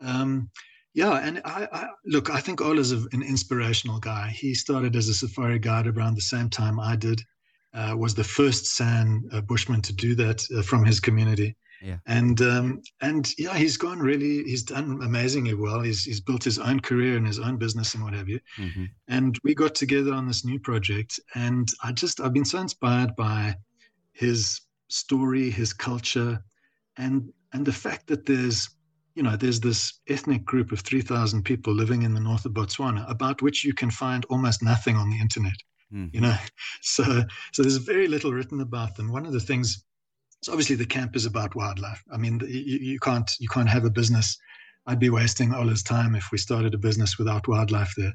Um, 0.00 0.50
yeah, 0.92 1.18
and 1.22 1.40
I, 1.44 1.68
I, 1.72 1.86
look, 2.04 2.30
I 2.30 2.40
think 2.40 2.60
Ola's 2.60 2.92
an 2.92 3.22
inspirational 3.22 3.98
guy. 3.98 4.28
He 4.28 4.54
started 4.54 4.94
as 4.96 5.08
a 5.08 5.14
safari 5.14 5.58
guide 5.58 5.86
around 5.86 6.14
the 6.14 6.20
same 6.20 6.48
time 6.50 6.78
I 6.78 6.96
did. 6.96 7.22
Uh, 7.74 7.96
was 7.96 8.14
the 8.14 8.24
first 8.24 8.66
San 8.66 9.28
uh, 9.32 9.40
Bushman 9.40 9.82
to 9.82 9.92
do 9.92 10.14
that 10.14 10.46
uh, 10.56 10.62
from 10.62 10.84
his 10.84 11.00
community. 11.00 11.56
Yeah. 11.82 11.96
And 12.06 12.40
um, 12.40 12.82
and 13.02 13.28
yeah, 13.36 13.54
he's 13.54 13.76
gone 13.76 13.98
really. 13.98 14.42
He's 14.44 14.62
done 14.62 15.00
amazingly 15.02 15.54
well. 15.54 15.82
He's 15.82 16.04
he's 16.04 16.20
built 16.20 16.44
his 16.44 16.58
own 16.58 16.80
career 16.80 17.16
and 17.16 17.26
his 17.26 17.38
own 17.38 17.58
business 17.58 17.94
and 17.94 18.02
what 18.02 18.14
have 18.14 18.28
you. 18.28 18.40
Mm-hmm. 18.56 18.84
And 19.08 19.38
we 19.44 19.54
got 19.54 19.74
together 19.74 20.14
on 20.14 20.26
this 20.26 20.44
new 20.44 20.58
project, 20.58 21.20
and 21.34 21.68
I 21.82 21.92
just 21.92 22.20
I've 22.20 22.32
been 22.32 22.44
so 22.44 22.60
inspired 22.60 23.14
by 23.16 23.56
his 24.12 24.62
story, 24.88 25.50
his 25.50 25.72
culture, 25.72 26.42
and 26.96 27.30
and 27.52 27.66
the 27.66 27.72
fact 27.72 28.06
that 28.06 28.24
there's 28.24 28.70
you 29.14 29.22
know 29.22 29.36
there's 29.36 29.60
this 29.60 30.00
ethnic 30.08 30.44
group 30.44 30.72
of 30.72 30.80
3000 30.80 31.42
people 31.44 31.72
living 31.72 32.02
in 32.02 32.14
the 32.14 32.20
north 32.20 32.44
of 32.46 32.52
botswana 32.52 33.08
about 33.08 33.42
which 33.42 33.64
you 33.64 33.72
can 33.72 33.90
find 33.90 34.24
almost 34.24 34.62
nothing 34.62 34.96
on 34.96 35.08
the 35.08 35.20
internet 35.20 35.54
mm-hmm. 35.94 36.08
you 36.12 36.20
know 36.20 36.36
so 36.82 37.04
so 37.52 37.62
there's 37.62 37.76
very 37.76 38.08
little 38.08 38.32
written 38.32 38.60
about 38.60 38.96
them 38.96 39.12
one 39.12 39.26
of 39.26 39.32
the 39.32 39.40
things 39.40 39.84
so 40.44 40.52
obviously 40.52 40.76
the 40.76 40.84
camp 40.84 41.16
is 41.16 41.24
about 41.24 41.54
wildlife. 41.54 42.04
I 42.12 42.18
mean, 42.18 42.38
you, 42.46 42.78
you 42.78 42.98
can't 42.98 43.30
you 43.38 43.48
can't 43.48 43.68
have 43.68 43.86
a 43.86 43.90
business. 43.90 44.36
I'd 44.86 44.98
be 44.98 45.08
wasting 45.08 45.54
Ola's 45.54 45.82
time 45.82 46.14
if 46.14 46.30
we 46.30 46.36
started 46.36 46.74
a 46.74 46.78
business 46.78 47.16
without 47.16 47.48
wildlife 47.48 47.94
there. 47.96 48.12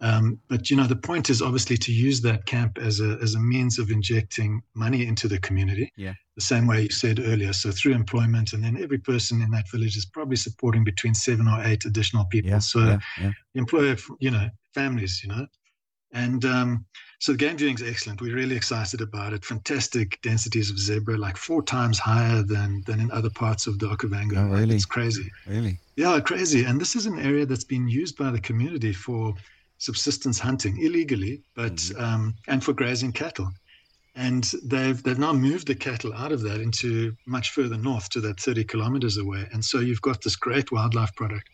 Um, 0.00 0.40
but 0.48 0.70
you 0.70 0.76
know, 0.76 0.88
the 0.88 0.96
point 0.96 1.30
is 1.30 1.40
obviously 1.40 1.76
to 1.76 1.92
use 1.92 2.20
that 2.22 2.46
camp 2.46 2.78
as 2.78 3.00
a 3.00 3.16
as 3.22 3.36
a 3.36 3.40
means 3.40 3.78
of 3.78 3.92
injecting 3.92 4.60
money 4.74 5.06
into 5.06 5.28
the 5.28 5.38
community. 5.38 5.92
Yeah. 5.96 6.14
The 6.34 6.40
same 6.42 6.66
way 6.66 6.82
you 6.82 6.90
said 6.90 7.20
earlier. 7.20 7.52
So 7.52 7.70
through 7.70 7.92
employment, 7.92 8.54
and 8.54 8.64
then 8.64 8.82
every 8.82 8.98
person 8.98 9.40
in 9.40 9.52
that 9.52 9.70
village 9.70 9.96
is 9.96 10.06
probably 10.06 10.36
supporting 10.36 10.82
between 10.82 11.14
seven 11.14 11.46
or 11.46 11.62
eight 11.64 11.84
additional 11.84 12.24
people. 12.24 12.50
Yeah, 12.50 12.58
so 12.58 12.80
yeah, 12.80 12.98
yeah. 13.20 13.30
employ, 13.54 13.94
you 14.18 14.32
know, 14.32 14.48
families. 14.74 15.22
You 15.22 15.28
know, 15.28 15.46
and 16.12 16.44
um, 16.44 16.86
so 17.20 17.32
the 17.32 17.38
game 17.38 17.56
viewing 17.56 17.74
is 17.74 17.82
excellent. 17.82 18.20
We're 18.20 18.36
really 18.36 18.54
excited 18.54 19.00
about 19.00 19.32
it. 19.32 19.44
Fantastic 19.44 20.20
densities 20.22 20.70
of 20.70 20.78
zebra, 20.78 21.18
like 21.18 21.36
four 21.36 21.62
times 21.62 21.98
higher 21.98 22.42
than 22.42 22.82
than 22.86 23.00
in 23.00 23.10
other 23.10 23.30
parts 23.30 23.66
of 23.66 23.80
the 23.80 23.88
Okavango. 23.88 24.36
Oh, 24.36 24.54
really? 24.54 24.76
It's 24.76 24.84
crazy. 24.84 25.30
Really? 25.46 25.78
Yeah, 25.96 26.20
crazy. 26.20 26.64
And 26.64 26.80
this 26.80 26.94
is 26.94 27.06
an 27.06 27.18
area 27.18 27.44
that's 27.44 27.64
been 27.64 27.88
used 27.88 28.16
by 28.16 28.30
the 28.30 28.40
community 28.40 28.92
for 28.92 29.34
subsistence 29.78 30.38
hunting 30.38 30.80
illegally, 30.80 31.42
but 31.56 31.74
mm-hmm. 31.74 32.02
um, 32.02 32.34
and 32.46 32.62
for 32.62 32.72
grazing 32.72 33.12
cattle. 33.12 33.50
And 34.14 34.44
they've 34.62 35.02
they've 35.02 35.18
now 35.18 35.32
moved 35.32 35.66
the 35.66 35.74
cattle 35.74 36.14
out 36.14 36.30
of 36.30 36.42
that 36.42 36.60
into 36.60 37.16
much 37.26 37.50
further 37.50 37.76
north 37.76 38.10
to 38.10 38.20
that 38.20 38.38
30 38.38 38.62
kilometers 38.62 39.16
away. 39.16 39.48
And 39.52 39.64
so 39.64 39.80
you've 39.80 40.02
got 40.02 40.22
this 40.22 40.36
great 40.36 40.70
wildlife 40.70 41.14
product. 41.16 41.48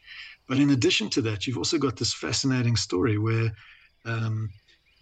But 0.47 0.59
in 0.59 0.71
addition 0.71 1.09
to 1.11 1.23
that, 1.23 1.47
you've 1.47 1.57
also 1.57 1.79
got 1.79 1.97
this 1.97 2.13
fascinating 2.13 2.77
story 2.77 3.17
where 3.17 3.51
um, 4.05 4.51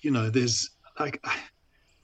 you 0.03 0.11
know, 0.11 0.29
there's 0.29 0.71
like 0.99 1.25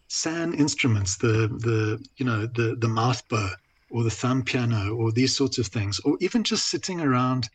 San 0.09 0.55
instruments, 0.55 1.17
the 1.17 1.49
the 1.49 2.03
you 2.17 2.25
know 2.25 2.47
the 2.47 2.77
the 2.79 2.89
mouth 2.89 3.23
bow 3.29 3.51
or 3.91 4.05
the 4.05 4.11
thumb 4.11 4.43
piano 4.43 4.95
or 4.95 5.13
these 5.13 5.37
sorts 5.37 5.59
of 5.59 5.67
things, 5.67 6.01
or 6.01 6.17
even 6.21 6.43
just 6.43 6.71
sitting 6.71 7.01
around 7.01 7.49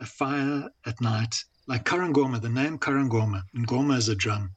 a 0.00 0.06
fire 0.06 0.68
at 0.86 1.00
night, 1.00 1.44
like 1.66 1.84
karangoma. 1.84 2.40
The 2.40 2.48
name 2.48 2.78
karangoma, 2.78 3.42
ngoma 3.54 3.98
is 3.98 4.08
a 4.08 4.14
drum, 4.14 4.50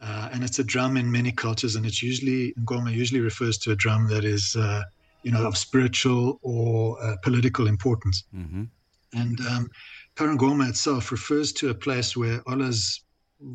uh, 0.00 0.30
and 0.32 0.42
it's 0.42 0.58
a 0.58 0.64
drum 0.64 0.96
in 0.96 1.10
many 1.10 1.30
cultures, 1.30 1.76
and 1.76 1.86
it's 1.86 2.02
usually 2.02 2.52
ngoma 2.64 2.92
usually 2.92 3.20
refers 3.20 3.58
to 3.58 3.70
a 3.70 3.76
drum 3.76 4.08
that 4.08 4.24
is 4.24 4.56
uh, 4.56 4.82
you 5.22 5.30
know 5.30 5.46
of 5.46 5.56
spiritual 5.56 6.40
or 6.42 7.00
uh, 7.02 7.16
political 7.22 7.68
importance. 7.68 8.24
Mm-hmm. 8.34 8.64
And 9.14 9.40
um, 9.40 9.70
karangoma 10.16 10.68
itself 10.68 11.12
refers 11.12 11.52
to 11.54 11.70
a 11.70 11.74
place 11.74 12.16
where 12.16 12.42
Ola's 12.48 13.02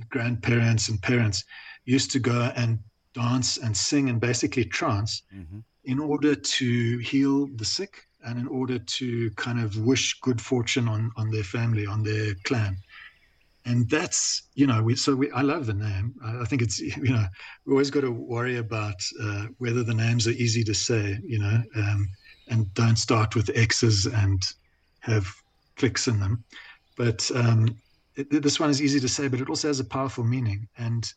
grandparents 0.09 0.89
and 0.89 1.01
parents 1.01 1.43
used 1.85 2.11
to 2.11 2.19
go 2.19 2.51
and 2.55 2.79
dance 3.13 3.57
and 3.57 3.75
sing 3.75 4.09
and 4.09 4.19
basically 4.19 4.65
trance 4.65 5.23
mm-hmm. 5.33 5.59
in 5.85 5.99
order 5.99 6.35
to 6.35 6.97
heal 6.99 7.47
the 7.55 7.65
sick 7.65 8.07
and 8.25 8.39
in 8.39 8.47
order 8.47 8.79
to 8.79 9.29
kind 9.31 9.59
of 9.59 9.77
wish 9.77 10.19
good 10.21 10.39
fortune 10.41 10.87
on 10.87 11.11
on 11.17 11.29
their 11.29 11.43
family 11.43 11.85
on 11.85 12.03
their 12.03 12.33
clan. 12.43 12.77
And 13.65 13.89
that's 13.89 14.43
you 14.55 14.67
know 14.67 14.81
we 14.81 14.95
so 14.95 15.15
we 15.15 15.31
i 15.31 15.41
love 15.41 15.65
the 15.65 15.73
name. 15.73 16.15
I, 16.23 16.41
I 16.41 16.45
think 16.45 16.61
it's 16.61 16.79
you 17.07 17.13
know 17.13 17.25
we 17.65 17.71
always 17.71 17.91
got 17.91 18.01
to 18.01 18.11
worry 18.11 18.57
about 18.57 19.01
uh, 19.21 19.47
whether 19.57 19.83
the 19.83 19.93
names 19.93 20.27
are 20.27 20.31
easy 20.31 20.63
to 20.63 20.73
say 20.73 21.19
you 21.23 21.39
know 21.39 21.61
um, 21.75 22.07
and 22.49 22.73
don't 22.73 22.97
start 22.97 23.35
with 23.35 23.49
x's 23.55 24.05
and 24.05 24.41
have 24.99 25.27
clicks 25.75 26.07
in 26.07 26.19
them. 26.19 26.43
But 26.95 27.29
um, 27.35 27.75
it, 28.15 28.41
this 28.43 28.59
one 28.59 28.69
is 28.69 28.81
easy 28.81 28.99
to 28.99 29.07
say, 29.07 29.27
but 29.27 29.41
it 29.41 29.49
also 29.49 29.67
has 29.67 29.79
a 29.79 29.85
powerful 29.85 30.23
meaning. 30.23 30.67
And 30.77 31.11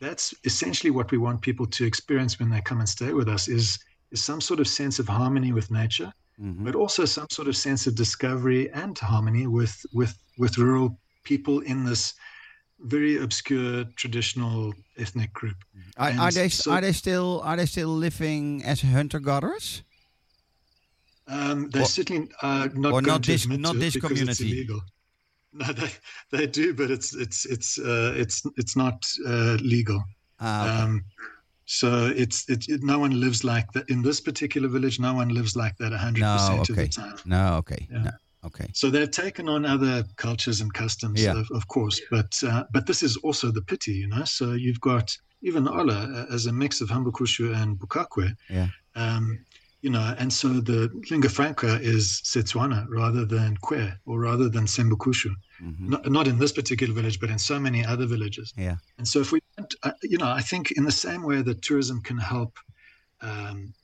that's 0.00 0.34
essentially 0.44 0.90
what 0.90 1.10
we 1.10 1.18
want 1.18 1.40
people 1.40 1.66
to 1.66 1.84
experience 1.84 2.38
when 2.38 2.50
they 2.50 2.60
come 2.60 2.80
and 2.80 2.88
stay 2.88 3.12
with 3.12 3.28
us 3.28 3.48
is, 3.48 3.78
is 4.10 4.22
some 4.22 4.40
sort 4.40 4.60
of 4.60 4.68
sense 4.68 4.98
of 4.98 5.08
harmony 5.08 5.52
with 5.52 5.70
nature, 5.70 6.12
mm-hmm. 6.40 6.64
but 6.64 6.74
also 6.74 7.04
some 7.04 7.28
sort 7.30 7.48
of 7.48 7.56
sense 7.56 7.86
of 7.86 7.94
discovery 7.94 8.70
and 8.72 8.98
harmony 8.98 9.46
with, 9.46 9.84
with, 9.92 10.16
with 10.38 10.58
rural 10.58 10.98
people 11.24 11.60
in 11.60 11.84
this 11.84 12.14
very 12.80 13.22
obscure 13.22 13.84
traditional 13.96 14.74
ethnic 14.98 15.32
group. 15.32 15.56
Are, 15.96 16.10
are 16.18 16.30
they 16.30 16.48
so, 16.48 16.72
are 16.72 16.80
they 16.80 16.92
still 16.92 17.40
are 17.44 17.56
they 17.56 17.66
still 17.66 17.88
living 17.88 18.64
as 18.64 18.80
hunter 18.82 19.20
gatherers? 19.20 19.82
Um, 21.28 21.70
they're 21.70 21.82
or, 21.82 21.86
certainly 21.86 22.28
uh, 22.42 22.68
not 22.74 22.92
or 22.92 23.02
not 23.02 23.22
this 23.22 23.46
not 23.46 23.76
this 23.76 23.96
community. 23.96 24.66
No, 25.60 25.66
they 25.72 25.90
they 26.30 26.46
do, 26.46 26.72
but 26.72 26.90
it's 26.90 27.14
it's 27.14 27.44
it's 27.44 27.78
uh, 27.78 28.14
it's 28.16 28.42
it's 28.56 28.74
not 28.74 29.06
uh, 29.26 29.58
legal. 29.60 30.02
Ah, 30.40 30.62
okay. 30.62 30.82
Um, 30.82 31.04
so 31.66 32.06
it's 32.16 32.48
it, 32.48 32.68
it, 32.68 32.82
no 32.82 32.98
one 32.98 33.20
lives 33.20 33.44
like 33.44 33.70
that 33.72 33.88
in 33.88 34.02
this 34.02 34.20
particular 34.20 34.68
village. 34.68 34.98
No 34.98 35.14
one 35.14 35.28
lives 35.28 35.54
like 35.54 35.76
that 35.78 35.92
hundred 35.92 36.22
no, 36.22 36.32
percent 36.34 36.70
okay. 36.70 36.72
of 36.72 36.76
the 36.76 36.88
time. 36.88 37.16
No, 37.26 37.56
okay. 37.56 37.86
Yeah. 37.90 38.02
No, 38.02 38.10
okay. 38.46 38.66
So 38.72 38.90
they've 38.90 39.10
taken 39.10 39.48
on 39.48 39.64
other 39.66 40.04
cultures 40.16 40.60
and 40.60 40.72
customs, 40.72 41.22
Yeah. 41.22 41.38
of, 41.38 41.50
of 41.50 41.68
course, 41.68 42.00
but 42.10 42.32
uh, 42.42 42.64
but 42.72 42.86
this 42.86 43.02
is 43.02 43.16
also 43.18 43.50
the 43.50 43.62
pity, 43.62 43.92
you 43.92 44.08
know. 44.08 44.24
So 44.24 44.52
you've 44.52 44.80
got 44.80 45.16
even 45.42 45.68
Ola 45.68 46.26
uh, 46.30 46.34
as 46.34 46.46
a 46.46 46.52
mix 46.52 46.80
of 46.80 46.88
Hambukushu 46.88 47.54
and 47.54 47.78
Bukakwe. 47.78 48.34
Yeah. 48.48 48.68
Um, 48.94 49.38
you 49.82 49.90
know, 49.90 50.14
and 50.18 50.32
so 50.32 50.48
the 50.60 50.88
lingua 51.10 51.28
franca 51.28 51.78
is 51.82 52.22
Setswana 52.24 52.86
rather 52.88 53.24
than 53.24 53.56
Khwe 53.58 53.92
or 54.06 54.20
rather 54.20 54.48
than 54.48 54.64
Sembukushu. 54.66 55.32
Mhm. 55.60 55.88
Not, 55.88 56.10
not 56.10 56.26
in 56.28 56.38
this 56.38 56.52
particular 56.52 56.94
village, 56.94 57.18
but 57.20 57.30
in 57.30 57.38
so 57.38 57.58
many 57.58 57.84
other 57.84 58.06
villages. 58.06 58.52
Yeah. 58.56 58.76
And 58.98 59.06
so, 59.06 59.20
if 59.20 59.32
we, 59.32 59.40
uh, 59.82 59.90
you 60.02 60.18
know, 60.18 60.30
I 60.40 60.40
think 60.40 60.70
in 60.72 60.84
the 60.84 60.92
same 61.06 61.22
way 61.22 61.42
that 61.42 61.62
tourism 61.62 62.00
can 62.00 62.18
help 62.18 62.58
um, 63.20 63.74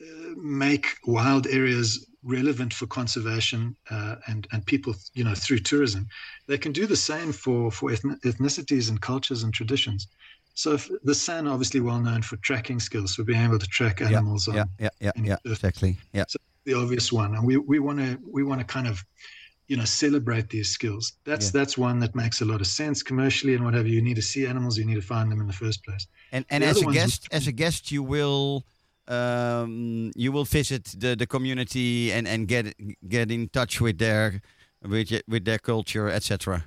uh, 0.00 0.34
make 0.36 0.86
wild 1.06 1.46
areas 1.46 2.06
relevant 2.22 2.74
for 2.74 2.86
conservation 2.86 3.76
uh, 3.90 4.16
and 4.26 4.46
and 4.52 4.66
people, 4.66 4.94
you 5.14 5.24
know, 5.24 5.34
through 5.34 5.60
tourism, 5.60 6.08
they 6.48 6.58
can 6.58 6.72
do 6.72 6.86
the 6.86 6.96
same 6.96 7.32
for 7.32 7.70
for 7.70 7.90
ethn- 7.90 8.20
ethnicities 8.22 8.88
and 8.90 9.00
cultures 9.00 9.42
and 9.44 9.54
traditions. 9.54 10.08
So, 10.56 10.78
the 11.04 11.14
San 11.14 11.46
obviously 11.46 11.80
well 11.80 12.00
known 12.00 12.22
for 12.22 12.36
tracking 12.38 12.80
skills, 12.80 13.14
for 13.14 13.24
being 13.24 13.42
able 13.42 13.58
to 13.58 13.66
track 13.66 14.00
animals 14.00 14.48
on 14.48 14.54
Yeah, 14.54 14.64
yeah, 14.80 14.88
yeah, 15.00 15.12
yeah. 15.22 15.36
the- 15.44 15.52
Exactly. 15.52 15.98
Yeah. 16.14 16.24
the 16.64 16.74
obvious 16.74 17.12
one, 17.12 17.34
and 17.36 17.46
we 17.46 17.58
we 17.58 17.78
want 17.78 17.98
to 17.98 18.18
we 18.36 18.42
want 18.42 18.60
to 18.62 18.66
kind 18.66 18.88
of 18.88 19.04
you 19.68 19.76
know 19.76 19.84
celebrate 19.84 20.48
these 20.48 20.70
skills. 20.70 21.12
That's 21.24 21.46
Yeah. 21.46 21.58
that's 21.58 21.76
one 21.78 22.00
that 22.00 22.14
makes 22.14 22.40
a 22.40 22.44
lot 22.46 22.60
of 22.62 22.66
sense 22.66 23.02
commercially 23.02 23.54
and 23.54 23.64
whatever. 23.66 23.86
You 23.88 24.00
need 24.02 24.16
to 24.16 24.22
see 24.32 24.46
animals, 24.46 24.78
you 24.78 24.86
need 24.86 24.94
to 25.04 25.08
find 25.14 25.30
them 25.30 25.40
in 25.42 25.46
the 25.46 25.52
first 25.64 25.84
place. 25.84 26.06
And 26.32 26.44
and 26.48 26.64
The 26.64 26.68
as 26.68 26.82
a 26.82 26.86
guest, 26.86 27.28
as 27.30 27.46
a 27.46 27.52
guest, 27.52 27.92
you 27.92 28.02
will 28.02 28.64
um, 29.08 30.10
you 30.16 30.32
will 30.32 30.44
visit 30.44 30.84
the, 30.98 31.14
the 31.16 31.26
community 31.26 32.12
and, 32.12 32.26
and 32.26 32.48
get 32.48 32.74
get 33.06 33.30
in 33.30 33.48
touch 33.50 33.80
with 33.80 33.98
their 33.98 34.40
with 34.82 35.12
with 35.28 35.44
their 35.44 35.58
culture, 35.58 36.08
etc. 36.08 36.64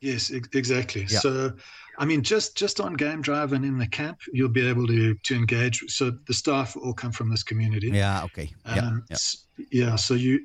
Yes, 0.00 0.32
ex- 0.32 0.48
exactly. 0.54 1.02
Yeah. 1.08 1.18
So, 1.18 1.52
I 1.98 2.04
mean, 2.06 2.22
just 2.22 2.56
just 2.56 2.80
on 2.80 2.94
game 2.94 3.20
drive 3.20 3.52
and 3.52 3.64
in 3.64 3.78
the 3.78 3.86
camp, 3.86 4.18
you'll 4.32 4.48
be 4.48 4.66
able 4.66 4.86
to 4.86 5.14
to 5.14 5.34
engage. 5.34 5.84
So 5.88 6.10
the 6.26 6.34
staff 6.34 6.76
all 6.76 6.94
come 6.94 7.12
from 7.12 7.28
this 7.30 7.42
community. 7.42 7.88
Yeah. 7.88 8.24
Okay. 8.24 8.50
Yeah. 8.66 8.86
Um, 8.86 9.04
yeah. 9.10 9.14
s- 9.14 9.46
yeah. 9.70 9.96
So 9.96 10.14
you, 10.14 10.40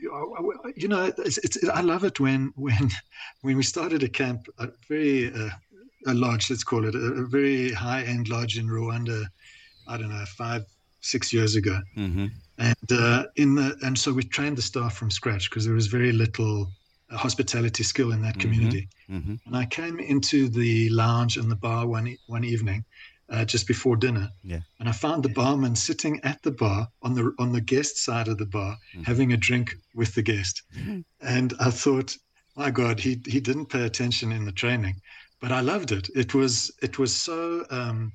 you 0.75 0.87
know, 0.89 1.13
it's, 1.17 1.37
it's, 1.37 1.57
I 1.69 1.81
love 1.81 2.03
it 2.03 2.19
when 2.19 2.51
when 2.55 2.89
when 3.41 3.55
we 3.55 3.63
started 3.63 4.03
a 4.03 4.09
camp, 4.09 4.47
a 4.59 4.67
very 4.89 5.33
uh, 5.33 5.49
a 6.07 6.13
lodge, 6.13 6.49
let's 6.49 6.63
call 6.63 6.85
it, 6.85 6.95
a, 6.95 6.99
a 7.23 7.25
very 7.25 7.71
high 7.71 8.03
end 8.03 8.27
lodge 8.27 8.57
in 8.57 8.67
Rwanda. 8.67 9.25
I 9.87 9.97
don't 9.97 10.09
know, 10.09 10.25
five 10.25 10.65
six 11.01 11.31
years 11.31 11.55
ago, 11.55 11.79
hmm 11.93 12.27
and 12.57 12.91
uh, 12.91 13.25
in 13.35 13.53
the 13.55 13.75
and 13.83 13.97
so 13.97 14.11
we 14.13 14.23
trained 14.23 14.57
the 14.57 14.61
staff 14.61 14.95
from 14.95 15.11
scratch 15.11 15.49
because 15.49 15.65
there 15.65 15.75
was 15.75 15.87
very 15.87 16.11
little 16.11 16.67
uh, 17.15 17.17
hospitality 17.17 17.83
skill 17.83 18.11
in 18.11 18.21
that 18.21 18.35
Mhm. 18.35 18.41
community. 18.41 18.87
hmm 19.07 19.35
And 19.45 19.55
I 19.55 19.65
came 19.65 19.99
into 19.99 20.49
the 20.49 20.89
lounge 20.89 21.37
and 21.37 21.49
the 21.51 21.55
bar 21.55 21.87
one 21.87 22.17
one 22.27 22.43
evening, 22.43 22.83
uh, 23.29 23.45
just 23.45 23.67
before 23.67 23.97
dinner. 23.97 24.29
Yeah. 24.43 24.61
And 24.79 24.89
I 24.89 24.91
found 24.91 25.23
the 25.23 25.29
barman 25.41 25.75
sitting 25.75 26.19
at 26.23 26.41
the 26.41 26.51
bar 26.51 26.87
on 27.01 27.13
the 27.15 27.33
on 27.37 27.51
the 27.53 27.61
guest 27.61 27.97
side 27.97 28.27
of 28.31 28.37
the 28.37 28.45
bar, 28.45 28.77
Mhm. 28.93 29.05
having 29.05 29.33
a 29.33 29.37
drink 29.37 29.75
with 29.93 30.13
the 30.15 30.21
guest. 30.23 30.63
Mhm. 30.77 31.03
And 31.21 31.53
I 31.59 31.71
thought, 31.71 32.17
my 32.55 32.71
God, 32.71 32.99
he 32.99 33.11
he 33.25 33.39
didn't 33.39 33.67
pay 33.75 33.83
attention 33.85 34.31
in 34.31 34.45
the 34.45 34.51
training, 34.63 34.95
but 35.41 35.51
I 35.51 35.61
loved 35.61 35.91
it. 35.91 36.09
It 36.15 36.33
was 36.33 36.71
it 36.81 36.97
was 36.99 37.15
so 37.15 37.65
um, 37.69 38.11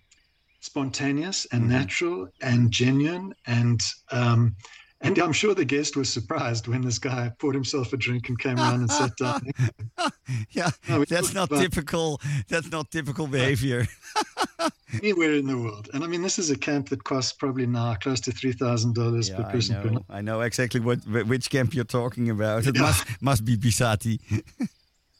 spontaneous 0.60 1.46
and 1.52 1.64
Mhm. 1.64 1.68
natural 1.68 2.28
and 2.40 2.70
genuine 2.70 3.34
and. 3.46 3.80
Um, 4.10 4.56
and 5.00 5.18
I'm 5.18 5.32
sure 5.32 5.54
the 5.54 5.64
guest 5.64 5.96
was 5.96 6.12
surprised 6.12 6.68
when 6.68 6.82
this 6.82 6.98
guy 6.98 7.30
poured 7.38 7.54
himself 7.54 7.92
a 7.92 7.96
drink 7.96 8.28
and 8.28 8.38
came 8.38 8.58
around 8.58 8.80
and 8.80 8.90
sat 8.90 9.16
down. 9.16 9.40
yeah. 10.50 10.70
No, 10.88 11.04
That's 11.04 11.32
not 11.34 11.48
typical. 11.50 12.20
That's 12.48 12.70
not 12.70 12.90
typical 12.90 13.26
behavior. 13.26 13.86
anywhere 15.02 15.34
in 15.34 15.46
the 15.46 15.56
world. 15.56 15.88
And 15.94 16.04
I 16.04 16.06
mean, 16.06 16.22
this 16.22 16.38
is 16.38 16.50
a 16.50 16.56
camp 16.56 16.88
that 16.90 17.04
costs 17.04 17.32
probably 17.32 17.66
now 17.66 17.94
close 17.94 18.20
to 18.20 18.32
three 18.32 18.52
thousand 18.52 18.94
dollars 18.94 19.28
Yeah, 19.28 19.36
per 19.36 19.42
I 19.44 19.52
person 19.52 19.82
per 19.82 19.90
night. 19.90 20.02
I 20.10 20.20
know 20.20 20.40
exactly 20.42 20.80
what 20.80 20.98
which 21.06 21.50
camp 21.50 21.74
you're 21.74 21.84
talking 21.84 22.30
about. 22.30 22.66
It 22.66 22.76
Yeah. 22.76 22.82
must 22.82 23.04
must 23.22 23.44
be 23.44 23.56
Bisate. 23.56 24.20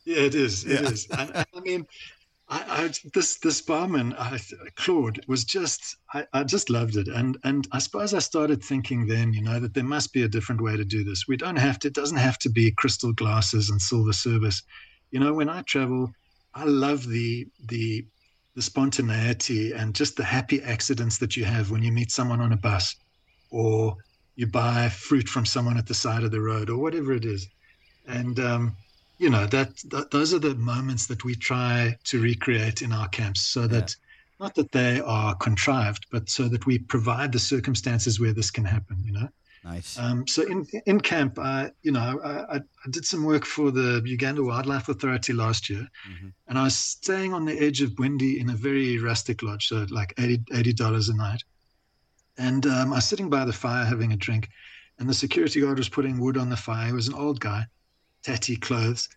Yeah, 0.07 0.23
it 0.23 0.35
is. 0.35 0.65
It 0.65 0.81
Yeah. 0.83 0.89
is. 0.91 1.07
And, 1.11 1.31
and 1.37 1.47
I 1.55 1.61
mean, 1.61 1.87
I, 2.51 2.65
I 2.69 2.91
this 3.15 3.39
this 3.39 3.61
barman, 3.63 4.13
I, 4.19 4.39
Claude, 4.75 5.25
was 5.29 5.45
just 5.45 5.97
I, 6.13 6.27
I 6.33 6.43
just 6.43 6.69
loved 6.69 6.97
it. 6.97 7.07
And 7.07 7.39
and 7.45 7.69
I 7.73 7.79
suppose 7.79 8.13
I 8.13 8.19
started 8.19 8.63
thinking 8.63 9.07
then, 9.07 9.33
you 9.33 9.43
know, 9.43 9.61
that 9.61 9.73
there 9.73 9.85
must 9.85 10.13
be 10.13 10.25
a 10.25 10.29
different 10.29 10.61
way 10.61 10.77
to 10.77 10.85
do 10.85 11.05
this. 11.05 11.29
We 11.29 11.37
don't 11.37 11.57
have 11.57 11.79
to. 11.81 11.89
It 11.89 11.95
doesn't 11.95 12.17
have 12.19 12.39
to 12.41 12.51
be 12.51 12.73
crystal 12.73 13.13
glasses 13.13 13.71
and 13.71 13.81
silver 13.81 14.13
service. 14.13 14.63
You 15.13 15.21
know, 15.21 15.33
when 15.33 15.49
I 15.49 15.63
travel, 15.63 16.11
I 16.55 16.65
love 16.65 17.07
the 17.07 17.47
the 17.69 18.05
the 18.57 18.63
spontaneity 18.63 19.73
and 19.73 19.95
just 19.95 20.17
the 20.17 20.25
happy 20.25 20.61
accidents 20.63 21.19
that 21.19 21.37
you 21.37 21.45
have 21.45 21.71
when 21.71 21.85
you 21.85 21.93
meet 21.93 22.11
someone 22.11 22.41
on 22.41 22.53
a 22.53 22.57
bus 22.57 22.97
or 23.51 23.97
you 24.35 24.49
buy 24.49 24.89
fruit 24.89 25.29
from 25.29 25.47
someone 25.47 25.79
at 25.79 25.87
the 25.87 25.95
side 25.95 26.25
of 26.25 26.33
the 26.33 26.41
road 26.41 26.69
or 26.69 26.79
whatever 26.79 27.13
it 27.13 27.25
is 27.25 27.47
and 28.07 28.41
um, 28.41 28.77
you 29.21 29.29
know 29.31 29.47
that, 29.47 29.77
that 29.93 30.11
those 30.11 30.33
are 30.35 30.39
the 30.39 30.55
moments 30.55 31.07
that 31.07 31.25
we 31.25 31.35
try 31.35 31.97
to 32.05 32.21
recreate 32.21 32.81
in 32.83 32.91
our 32.93 33.09
camps 33.09 33.43
so 33.43 33.67
that 33.67 33.95
not 34.41 34.55
that 34.55 34.73
they 34.73 35.01
are 35.01 35.35
contrived 35.37 36.07
but 36.11 36.29
so 36.31 36.49
that 36.49 36.65
we 36.67 36.79
provide 36.79 37.31
the 37.31 37.39
circumstances 37.39 38.19
where 38.19 38.33
this 38.33 38.51
can 38.51 38.65
happen 38.65 38.97
you 39.05 39.13
know 39.13 39.29
Nice. 39.63 39.99
um, 39.99 40.27
so 40.27 40.41
in 40.43 40.67
in 40.87 40.99
camp, 41.03 41.39
I 41.39 41.71
you 41.83 41.93
know 41.93 42.19
I, 42.25 42.57
I, 42.57 42.61
did 42.89 43.05
some 43.05 43.25
work 43.25 43.45
for 43.45 43.71
the 43.71 44.01
Uganda 44.07 44.43
Wildlife 44.43 44.89
Authority 44.89 45.35
last 45.35 45.69
year, 45.69 45.87
Mhm. 46.09 46.33
and 46.49 46.59
I 46.59 46.63
was 46.65 46.77
staying 46.77 47.35
on 47.35 47.45
the 47.45 47.59
edge 47.67 47.83
of 47.83 47.91
Bwindi 47.91 48.39
in 48.41 48.49
a 48.49 48.57
very 48.69 48.97
rustic 48.99 49.43
lodge, 49.43 49.69
so 49.69 49.87
like 49.91 50.15
80 50.17 50.73
dollars 50.73 51.11
a 51.11 51.15
night. 51.15 51.43
And 52.39 52.65
um, 52.65 52.91
I 52.95 52.97
was 52.97 53.05
sitting 53.05 53.29
by 53.29 53.45
the 53.45 53.53
fire 53.53 53.85
having 53.85 54.13
a 54.15 54.17
drink, 54.17 54.49
and 54.99 55.07
the 55.07 55.13
security 55.25 55.61
guard 55.61 55.77
was 55.77 55.91
putting 55.91 56.19
wood 56.19 56.39
on 56.39 56.49
the 56.49 56.57
fire. 56.57 56.87
He 56.87 56.95
was 56.95 57.09
an 57.09 57.21
old 57.25 57.39
guy, 57.39 57.67
tatty 58.23 58.57
clothes, 58.57 59.09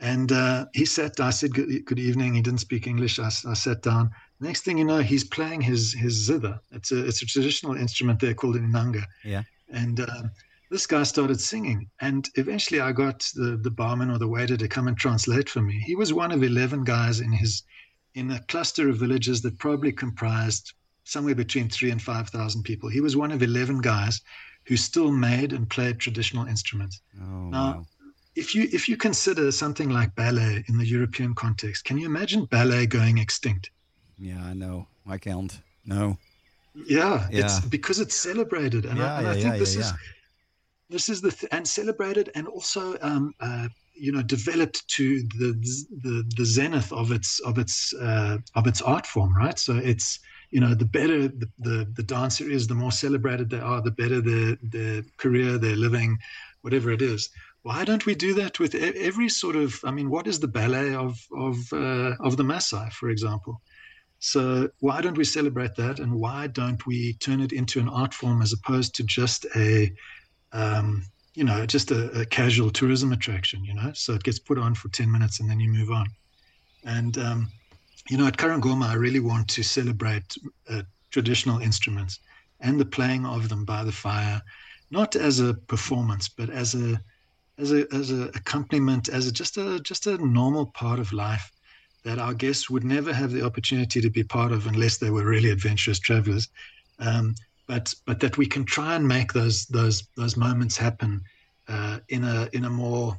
and 0.00 0.32
uh, 0.32 0.66
he 0.74 0.84
sat. 0.84 1.18
I 1.20 1.30
said 1.30 1.54
good, 1.54 1.84
good 1.84 1.98
evening. 1.98 2.34
He 2.34 2.42
didn't 2.42 2.60
speak 2.60 2.86
English. 2.86 3.18
I 3.18 3.28
sat 3.28 3.82
down. 3.82 4.10
Next 4.40 4.62
thing 4.62 4.78
you 4.78 4.84
know, 4.84 4.98
he's 4.98 5.24
playing 5.24 5.60
his 5.60 5.92
his 5.92 6.14
zither. 6.14 6.58
It's 6.70 6.92
a 6.92 7.06
it's 7.06 7.22
a 7.22 7.26
traditional 7.26 7.76
instrument 7.76 8.20
there 8.20 8.34
called 8.34 8.56
an 8.56 8.70
inanga. 8.70 9.04
Yeah. 9.24 9.42
And 9.70 10.00
um, 10.00 10.30
this 10.70 10.86
guy 10.86 11.02
started 11.02 11.40
singing, 11.40 11.88
and 12.00 12.28
eventually 12.36 12.80
I 12.80 12.92
got 12.92 13.20
the 13.34 13.56
the 13.56 13.70
barman 13.70 14.10
or 14.10 14.18
the 14.18 14.28
waiter 14.28 14.56
to 14.56 14.68
come 14.68 14.88
and 14.88 14.96
translate 14.96 15.48
for 15.48 15.62
me. 15.62 15.82
He 15.84 15.96
was 15.96 16.12
one 16.12 16.32
of 16.32 16.42
eleven 16.42 16.84
guys 16.84 17.20
in 17.20 17.32
his 17.32 17.62
in 18.14 18.30
a 18.30 18.40
cluster 18.44 18.88
of 18.88 18.98
villages 18.98 19.42
that 19.42 19.58
probably 19.58 19.92
comprised 19.92 20.72
somewhere 21.04 21.34
between 21.34 21.68
three 21.68 21.90
and 21.90 22.00
five 22.00 22.28
thousand 22.28 22.62
people. 22.62 22.88
He 22.88 23.00
was 23.00 23.16
one 23.16 23.32
of 23.32 23.42
eleven 23.42 23.80
guys 23.80 24.20
who 24.66 24.76
still 24.76 25.10
made 25.10 25.54
and 25.54 25.68
played 25.68 25.98
traditional 25.98 26.46
instruments. 26.46 27.00
Oh, 27.18 27.48
Now, 27.48 27.72
wow. 27.72 27.86
If 28.38 28.54
you 28.54 28.68
if 28.72 28.88
you 28.88 28.96
consider 28.96 29.50
something 29.52 29.90
like 29.90 30.14
ballet 30.14 30.64
in 30.68 30.78
the 30.78 30.86
European 30.86 31.34
context, 31.34 31.84
can 31.84 31.98
you 31.98 32.06
imagine 32.06 32.44
ballet 32.46 32.86
going 32.86 33.18
extinct? 33.18 33.70
Yeah, 34.18 34.42
I 34.50 34.54
know. 34.54 34.86
I 35.06 35.18
can't. 35.18 35.60
No. 35.84 36.18
Yeah, 36.86 37.26
it's 37.30 37.60
because 37.60 37.98
it's 37.98 38.14
celebrated, 38.14 38.84
and 38.84 38.98
yeah, 38.98 39.14
I, 39.14 39.18
and 39.18 39.26
yeah, 39.26 39.32
I 39.32 39.34
think 39.34 39.54
yeah, 39.54 39.58
this 39.58 39.74
yeah, 39.74 39.80
is 39.80 39.92
this 40.90 41.08
is 41.08 41.20
the 41.20 41.30
th- 41.30 41.52
and 41.52 41.66
celebrated 41.66 42.30
and 42.34 42.46
also 42.46 42.96
um, 43.00 43.34
uh, 43.40 43.68
you 43.94 44.12
know 44.12 44.22
developed 44.22 44.86
to 44.96 45.22
the 45.40 45.50
the 46.04 46.24
the 46.36 46.44
zenith 46.44 46.92
of 46.92 47.10
its 47.10 47.40
of 47.40 47.58
its 47.58 47.92
uh, 47.94 48.38
of 48.54 48.66
its 48.66 48.80
art 48.82 49.06
form 49.06 49.36
right 49.36 49.58
so 49.58 49.76
it's 49.76 50.20
you 50.50 50.60
know 50.60 50.74
the 50.74 50.84
better 50.84 51.28
the, 51.28 51.48
the 51.58 51.76
the 51.94 52.02
dancer 52.02 52.48
is 52.48 52.66
the 52.66 52.74
more 52.74 52.92
celebrated 52.92 53.50
they 53.50 53.60
are 53.60 53.82
the 53.82 53.90
better 53.90 54.20
their 54.20 54.56
their 54.62 55.02
career 55.16 55.58
their 55.58 55.76
living 55.76 56.16
whatever 56.62 56.90
it 56.90 57.02
is 57.02 57.30
why 57.62 57.84
don't 57.84 58.06
we 58.06 58.14
do 58.14 58.34
that 58.34 58.58
with 58.58 58.74
every 58.74 59.28
sort 59.28 59.56
of 59.56 59.78
i 59.84 59.90
mean 59.90 60.08
what 60.10 60.26
is 60.26 60.40
the 60.40 60.48
ballet 60.48 60.94
of 60.94 61.18
of 61.36 61.56
uh, 61.72 62.14
of 62.20 62.36
the 62.36 62.44
Maasai 62.44 62.92
for 62.92 63.10
example? 63.10 63.60
So 64.20 64.68
why 64.80 65.00
don't 65.00 65.16
we 65.16 65.24
celebrate 65.24 65.76
that 65.76 66.00
and 66.00 66.12
why 66.12 66.48
don't 66.48 66.84
we 66.86 67.14
turn 67.14 67.40
it 67.40 67.52
into 67.52 67.78
an 67.78 67.88
art 67.88 68.12
form 68.12 68.42
as 68.42 68.52
opposed 68.52 68.94
to 68.96 69.04
just 69.04 69.46
a 69.54 69.92
um, 70.52 71.04
you 71.34 71.44
know 71.44 71.64
just 71.66 71.90
a, 71.92 72.20
a 72.20 72.26
casual 72.26 72.70
tourism 72.70 73.12
attraction 73.12 73.64
you 73.64 73.74
know? 73.74 73.92
So 73.94 74.14
it 74.14 74.24
gets 74.24 74.38
put 74.38 74.58
on 74.58 74.74
for 74.74 74.88
10 74.88 75.10
minutes 75.10 75.40
and 75.40 75.48
then 75.48 75.60
you 75.60 75.70
move 75.70 75.90
on. 75.90 76.06
And 76.84 77.16
um, 77.18 77.48
you 78.08 78.16
know 78.16 78.26
at 78.26 78.36
Karangoma 78.36 78.86
I 78.86 78.94
really 78.94 79.20
want 79.20 79.48
to 79.50 79.62
celebrate 79.62 80.34
uh, 80.68 80.82
traditional 81.10 81.60
instruments 81.60 82.18
and 82.60 82.80
the 82.80 82.84
playing 82.84 83.24
of 83.24 83.48
them 83.48 83.64
by 83.64 83.84
the 83.84 83.92
fire 83.92 84.42
not 84.90 85.14
as 85.14 85.38
a 85.38 85.54
performance 85.54 86.28
but 86.28 86.50
as 86.50 86.74
a 86.74 87.00
as 87.58 87.72
a 87.72 87.86
as 87.92 88.10
a 88.10 88.28
accompaniment, 88.34 89.08
as 89.08 89.26
a, 89.26 89.32
just 89.32 89.56
a 89.56 89.80
just 89.80 90.06
a 90.06 90.16
normal 90.18 90.66
part 90.66 90.98
of 90.98 91.12
life 91.12 91.52
that 92.04 92.18
our 92.18 92.34
guests 92.34 92.70
would 92.70 92.84
never 92.84 93.12
have 93.12 93.32
the 93.32 93.44
opportunity 93.44 94.00
to 94.00 94.10
be 94.10 94.22
part 94.22 94.52
of 94.52 94.66
unless 94.66 94.98
they 94.98 95.10
were 95.10 95.24
really 95.24 95.50
adventurous 95.50 95.98
travelers. 95.98 96.48
Um, 96.98 97.34
but 97.66 97.94
but 98.06 98.20
that 98.20 98.38
we 98.38 98.46
can 98.46 98.64
try 98.64 98.94
and 98.94 99.06
make 99.06 99.32
those 99.32 99.66
those 99.66 100.04
those 100.16 100.36
moments 100.36 100.76
happen 100.76 101.20
uh, 101.68 101.98
in 102.08 102.24
a 102.24 102.48
in 102.52 102.64
a 102.64 102.70
more 102.70 103.18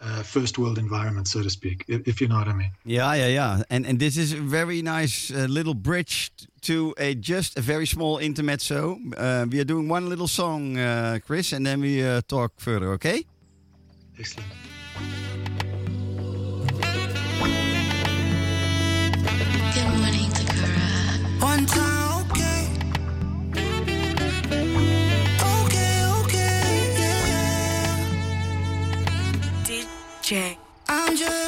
uh, 0.00 0.22
first 0.22 0.58
world 0.58 0.78
environment, 0.78 1.26
so 1.26 1.42
to 1.42 1.50
speak, 1.50 1.84
if, 1.88 2.06
if, 2.06 2.20
you 2.20 2.28
know 2.28 2.38
what 2.38 2.46
I 2.46 2.52
mean. 2.52 2.70
Yeah, 2.84 3.12
yeah, 3.14 3.26
yeah. 3.26 3.62
And 3.68 3.84
and 3.86 3.98
this 3.98 4.16
is 4.16 4.32
a 4.32 4.36
very 4.36 4.80
nice 4.82 5.32
uh, 5.32 5.46
little 5.48 5.74
bridge 5.74 6.30
to 6.60 6.94
a 6.98 7.14
just 7.14 7.58
a 7.58 7.60
very 7.60 7.86
small 7.86 8.18
intermezzo. 8.18 8.98
Uh, 9.16 9.46
we 9.50 9.58
are 9.58 9.64
doing 9.64 9.88
one 9.88 10.08
little 10.08 10.28
song, 10.28 10.78
uh, 10.78 11.18
Chris, 11.26 11.52
and 11.52 11.66
then 11.66 11.80
we 11.80 12.04
uh, 12.04 12.20
talk 12.28 12.52
further. 12.58 12.92
Okay? 12.92 13.24
Excellent. 14.20 14.50
Good 19.74 19.88
morning, 19.96 20.30
Takara. 20.34 20.88
One 21.40 21.64
time. 21.66 22.26
Okay. 22.26 22.66
Okay, 25.40 26.04
okay, 26.18 26.62
yeah. 26.98 28.10
DJ. 29.62 30.56
I'm 30.88 31.14
just 31.16 31.47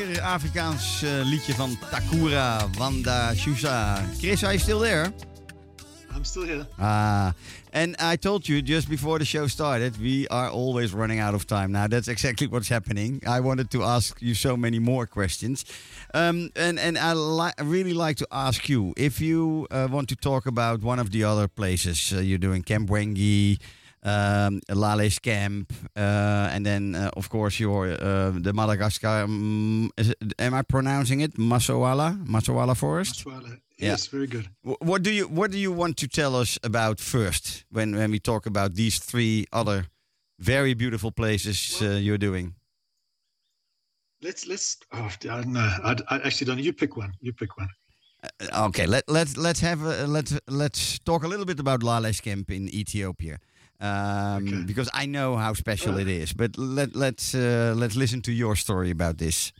lekker 0.00 0.22
Afrikaans 0.22 1.02
uh, 1.02 1.10
liedje 1.24 1.54
van 1.54 1.78
Takura, 1.90 2.68
Wanda 2.78 3.34
Shusa. 3.34 4.02
Chris, 4.18 4.42
are 4.42 4.52
you 4.52 4.60
still 4.60 4.78
there? 4.78 5.12
I'm 6.14 6.24
still 6.24 6.44
here. 6.44 6.66
Ah, 6.78 7.34
and 7.72 7.96
I 7.98 8.16
told 8.16 8.48
you 8.48 8.62
just 8.62 8.88
before 8.88 9.18
the 9.18 9.24
show 9.24 9.46
started, 9.46 10.00
we 10.00 10.26
are 10.28 10.48
always 10.48 10.92
running 10.92 11.20
out 11.20 11.34
of 11.34 11.46
time. 11.46 11.72
Now 11.72 11.86
that's 11.86 12.08
exactly 12.08 12.46
what's 12.46 12.68
happening. 12.68 13.22
I 13.26 13.40
wanted 13.40 13.70
to 13.70 13.82
ask 13.82 14.22
you 14.22 14.34
so 14.34 14.56
many 14.56 14.78
more 14.78 15.06
questions, 15.06 15.64
um, 16.14 16.50
and 16.56 16.78
and 16.78 16.96
I 16.96 17.12
li 17.12 17.50
really 17.62 17.92
like 17.92 18.16
to 18.16 18.26
ask 18.30 18.68
you 18.68 18.94
if 18.96 19.20
you 19.20 19.66
uh, 19.70 19.88
want 19.90 20.08
to 20.08 20.16
talk 20.16 20.46
about 20.46 20.82
one 20.82 21.00
of 21.00 21.10
the 21.10 21.24
other 21.24 21.46
places 21.48 22.12
uh, 22.12 22.20
you're 22.20 22.38
doing, 22.38 22.62
Camp 22.62 22.88
Hwange 22.88 23.58
um, 24.02 24.60
Lale's 24.68 25.18
camp, 25.18 25.72
uh, 25.96 26.50
and 26.52 26.64
then 26.64 26.94
uh, 26.94 27.10
of 27.16 27.28
course 27.28 27.60
your 27.60 27.88
uh, 27.88 28.30
the 28.30 28.52
Madagascar. 28.52 29.24
Um, 29.24 29.90
it, 29.96 30.16
am 30.38 30.54
I 30.54 30.62
pronouncing 30.62 31.20
it 31.20 31.34
Masoala? 31.34 32.24
Masoala 32.26 32.76
Forest. 32.76 33.24
Masoala. 33.24 33.60
Yes, 33.78 34.06
yeah. 34.06 34.10
very 34.10 34.26
good. 34.26 34.48
what 34.62 35.02
do 35.02 35.10
you 35.10 35.28
What 35.28 35.50
do 35.50 35.58
you 35.58 35.72
want 35.72 35.96
to 35.98 36.08
tell 36.08 36.36
us 36.36 36.58
about 36.62 37.00
first 37.00 37.64
when 37.70 37.96
when 37.96 38.10
we 38.10 38.18
talk 38.18 38.46
about 38.46 38.74
these 38.74 38.98
three 38.98 39.46
other 39.52 39.86
very 40.38 40.74
beautiful 40.74 41.12
places 41.12 41.78
well, 41.80 41.98
you're 41.98 42.18
doing? 42.18 42.54
Let's 44.22 44.46
let's. 44.46 44.76
Oh, 44.92 45.08
no, 45.46 45.60
I, 45.60 45.96
I 46.08 46.16
actually 46.24 46.46
don't. 46.46 46.58
You 46.58 46.74
pick 46.74 46.96
one. 46.96 47.12
You 47.20 47.32
pick 47.32 47.56
one. 47.56 47.68
Uh, 48.22 48.66
okay, 48.68 48.86
let 48.86 49.08
let's 49.08 49.36
let's 49.38 49.60
have 49.60 49.82
a, 49.82 50.06
let's 50.06 50.38
let's 50.46 50.98
talk 50.98 51.24
a 51.24 51.28
little 51.28 51.46
bit 51.46 51.58
about 51.58 51.82
Lale's 51.82 52.20
camp 52.20 52.50
in 52.50 52.68
Ethiopia 52.74 53.38
um, 53.80 54.46
okay. 54.46 54.62
because 54.66 54.90
I 54.92 55.06
know 55.06 55.36
how 55.36 55.54
special 55.54 55.98
it 55.98 56.08
is. 56.08 56.32
But 56.32 56.58
let 56.58 56.94
let's 56.94 57.34
uh, 57.34 57.74
let's 57.76 57.96
listen 57.96 58.20
to 58.22 58.32
your 58.32 58.56
story 58.56 58.90
about 58.90 59.18
this. 59.18 59.52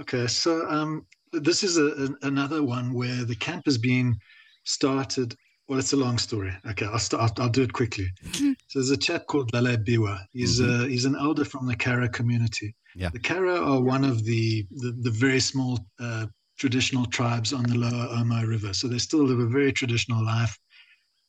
Okay, 0.00 0.26
so 0.26 0.68
um, 0.68 1.06
this 1.32 1.62
is 1.62 1.78
a, 1.78 2.08
another 2.22 2.62
one 2.62 2.92
where 2.92 3.24
the 3.24 3.34
camp 3.34 3.64
has 3.64 3.78
been 3.78 4.16
started. 4.64 5.34
Well, 5.68 5.78
it's 5.78 5.92
a 5.92 5.96
long 5.96 6.18
story. 6.18 6.52
Okay, 6.70 6.86
I'll 6.86 6.98
start. 6.98 7.38
I'll 7.38 7.48
do 7.48 7.62
it 7.62 7.72
quickly. 7.72 8.08
so 8.32 8.54
there's 8.74 8.90
a 8.90 8.96
chap 8.96 9.26
called 9.26 9.52
Lale 9.52 9.76
Biwa. 9.76 10.20
He's 10.32 10.60
mm-hmm. 10.60 10.82
uh, 10.82 10.86
he's 10.86 11.04
an 11.04 11.16
elder 11.16 11.44
from 11.44 11.66
the 11.66 11.76
Kara 11.76 12.08
community. 12.08 12.74
Yeah. 12.94 13.10
The 13.12 13.18
Kara 13.18 13.60
are 13.60 13.80
one 13.80 14.04
of 14.04 14.24
the 14.24 14.66
the, 14.70 14.96
the 15.02 15.10
very 15.10 15.40
small 15.40 15.78
uh, 16.00 16.26
traditional 16.58 17.06
tribes 17.06 17.52
on 17.52 17.62
the 17.64 17.76
lower 17.76 18.08
Omo 18.16 18.46
River. 18.46 18.72
So 18.72 18.88
they 18.88 18.98
still 18.98 19.24
live 19.24 19.38
a 19.38 19.46
very 19.46 19.72
traditional 19.72 20.24
life. 20.24 20.58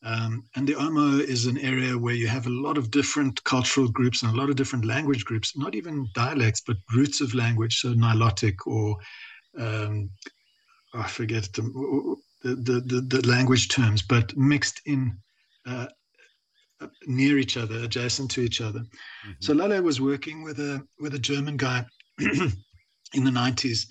Um, 0.02 0.44
and 0.56 0.66
the 0.66 0.74
Omo 0.74 1.20
is 1.20 1.46
an 1.46 1.58
area 1.58 1.96
where 1.96 2.14
you 2.14 2.26
have 2.26 2.46
a 2.46 2.50
lot 2.50 2.78
of 2.78 2.90
different 2.90 3.42
cultural 3.44 3.88
groups 3.88 4.22
and 4.22 4.32
a 4.32 4.36
lot 4.36 4.48
of 4.48 4.56
different 4.56 4.86
language 4.86 5.24
groups, 5.24 5.56
not 5.56 5.74
even 5.74 6.08
dialects, 6.14 6.62
but 6.66 6.78
roots 6.94 7.20
of 7.20 7.34
language, 7.34 7.80
so 7.80 7.92
Nilotic 7.92 8.66
or 8.66 8.96
um, 9.58 10.10
I 10.94 11.06
forget 11.06 11.52
the, 11.52 12.16
the, 12.42 12.80
the, 12.80 13.00
the, 13.00 13.28
language 13.28 13.68
terms, 13.68 14.02
but 14.02 14.34
mixed 14.36 14.80
in 14.86 15.16
uh, 15.66 15.86
near 17.06 17.38
each 17.38 17.56
other, 17.56 17.84
adjacent 17.84 18.30
to 18.32 18.40
each 18.40 18.60
other. 18.60 18.80
Mm-hmm. 18.80 19.32
So 19.40 19.52
Lale 19.52 19.82
was 19.82 20.00
working 20.00 20.42
with 20.42 20.58
a 20.58 20.82
with 20.98 21.14
a 21.14 21.18
German 21.18 21.56
guy 21.56 21.84
in 22.18 23.24
the 23.24 23.30
90s 23.30 23.86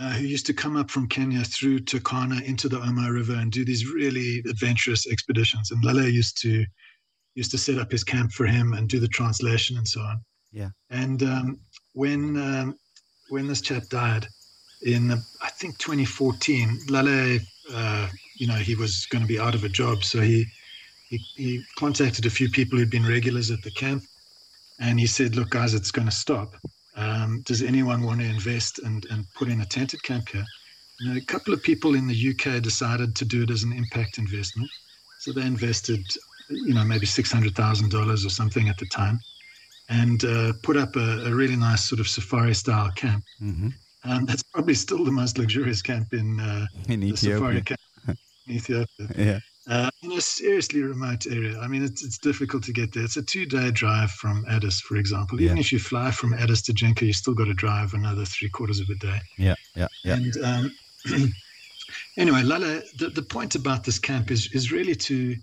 uh, 0.00 0.10
who 0.10 0.24
used 0.24 0.46
to 0.46 0.54
come 0.54 0.76
up 0.76 0.90
from 0.90 1.06
Kenya 1.06 1.44
through 1.44 1.80
Turkana 1.80 2.42
into 2.42 2.68
the 2.68 2.78
Omo 2.78 3.12
River 3.12 3.34
and 3.34 3.52
do 3.52 3.64
these 3.64 3.86
really 3.86 4.42
adventurous 4.48 5.06
expeditions. 5.06 5.70
And 5.70 5.84
Lale 5.84 6.08
used 6.08 6.40
to 6.42 6.64
used 7.34 7.50
to 7.50 7.58
set 7.58 7.78
up 7.78 7.92
his 7.92 8.02
camp 8.02 8.32
for 8.32 8.46
him 8.46 8.72
and 8.72 8.88
do 8.88 8.98
the 8.98 9.08
translation 9.08 9.76
and 9.76 9.86
so 9.86 10.00
on. 10.00 10.20
Yeah. 10.52 10.70
And 10.88 11.22
um, 11.22 11.60
when 11.92 12.36
um, 12.38 12.78
when 13.28 13.46
this 13.46 13.60
chap 13.60 13.84
died 13.90 14.26
in 14.82 15.10
uh, 15.10 15.16
I 15.42 15.50
think 15.50 15.78
2014, 15.78 16.78
Lale, 16.88 17.38
uh, 17.72 18.08
you 18.36 18.46
know, 18.46 18.54
he 18.54 18.74
was 18.74 19.06
going 19.10 19.22
to 19.22 19.28
be 19.28 19.38
out 19.38 19.54
of 19.54 19.64
a 19.64 19.68
job, 19.68 20.02
so 20.02 20.20
he, 20.20 20.46
he 21.08 21.18
he 21.36 21.62
contacted 21.78 22.24
a 22.24 22.30
few 22.30 22.48
people 22.48 22.78
who'd 22.78 22.90
been 22.90 23.06
regulars 23.06 23.50
at 23.50 23.62
the 23.62 23.70
camp, 23.70 24.02
and 24.80 24.98
he 24.98 25.06
said, 25.06 25.36
"Look, 25.36 25.50
guys, 25.50 25.74
it's 25.74 25.90
going 25.90 26.08
to 26.08 26.14
stop." 26.14 26.54
Um, 26.96 27.42
does 27.46 27.62
anyone 27.62 28.02
want 28.02 28.20
to 28.20 28.26
invest 28.26 28.80
and, 28.80 29.06
and 29.10 29.24
put 29.34 29.48
in 29.48 29.60
a 29.60 29.66
tented 29.66 30.02
camp 30.02 30.28
here? 30.28 30.44
You 31.00 31.10
know, 31.10 31.16
a 31.16 31.20
couple 31.20 31.54
of 31.54 31.62
people 31.62 31.94
in 31.94 32.06
the 32.06 32.30
UK 32.30 32.62
decided 32.62 33.16
to 33.16 33.24
do 33.24 33.42
it 33.42 33.50
as 33.50 33.62
an 33.62 33.72
impact 33.72 34.18
investment. 34.18 34.70
So 35.20 35.32
they 35.32 35.42
invested, 35.42 36.04
you 36.48 36.74
know, 36.74 36.84
maybe 36.84 37.06
$600,000 37.06 38.26
or 38.26 38.30
something 38.30 38.68
at 38.68 38.78
the 38.78 38.86
time 38.86 39.20
and 39.90 40.24
uh, 40.24 40.52
put 40.62 40.76
up 40.76 40.96
a, 40.96 41.26
a, 41.26 41.34
really 41.34 41.56
nice 41.56 41.88
sort 41.88 42.00
of 42.00 42.08
safari 42.08 42.54
style 42.54 42.90
camp. 42.92 43.24
Mm-hmm. 43.42 43.68
Um, 44.04 44.24
that's 44.24 44.42
probably 44.42 44.74
still 44.74 45.04
the 45.04 45.10
most 45.10 45.36
luxurious 45.36 45.82
camp 45.82 46.14
in, 46.14 46.40
uh, 46.40 46.66
in 46.88 47.00
the 47.00 47.14
safari 47.16 47.58
Ethiopia. 47.58 47.76
camp 48.06 48.18
in 48.46 48.54
Ethiopia. 48.54 48.86
Yeah. 49.16 49.38
Uh, 49.68 49.90
in 50.02 50.12
a 50.12 50.20
seriously 50.20 50.82
remote 50.82 51.26
area. 51.26 51.58
I 51.60 51.68
mean, 51.68 51.84
it's, 51.84 52.02
it's 52.02 52.16
difficult 52.18 52.62
to 52.64 52.72
get 52.72 52.92
there. 52.92 53.04
It's 53.04 53.18
a 53.18 53.22
two 53.22 53.44
day 53.44 53.70
drive 53.70 54.10
from 54.10 54.44
Addis, 54.48 54.80
for 54.80 54.96
example. 54.96 55.40
Even 55.40 55.56
Yeah. 55.58 55.60
if 55.60 55.70
you 55.70 55.78
fly 55.78 56.10
from 56.10 56.32
Addis 56.32 56.62
to 56.62 56.72
Jinka, 56.72 57.02
you 57.02 57.12
still 57.12 57.34
got 57.34 57.44
to 57.44 57.54
drive 57.54 57.92
another 57.92 58.24
three 58.24 58.48
quarters 58.48 58.80
of 58.80 58.88
a 58.88 58.94
day. 58.94 59.20
Yeah. 59.36 59.54
Yeah. 59.76 59.88
Yeah. 60.02 60.14
And 60.14 60.36
um, 60.42 60.74
anyway, 62.16 62.42
Lala, 62.42 62.80
the, 62.98 63.10
the 63.14 63.22
point 63.22 63.54
about 63.54 63.84
this 63.84 63.98
camp 63.98 64.30
is 64.30 64.50
is 64.52 64.72
really 64.72 64.94
to 64.94 65.36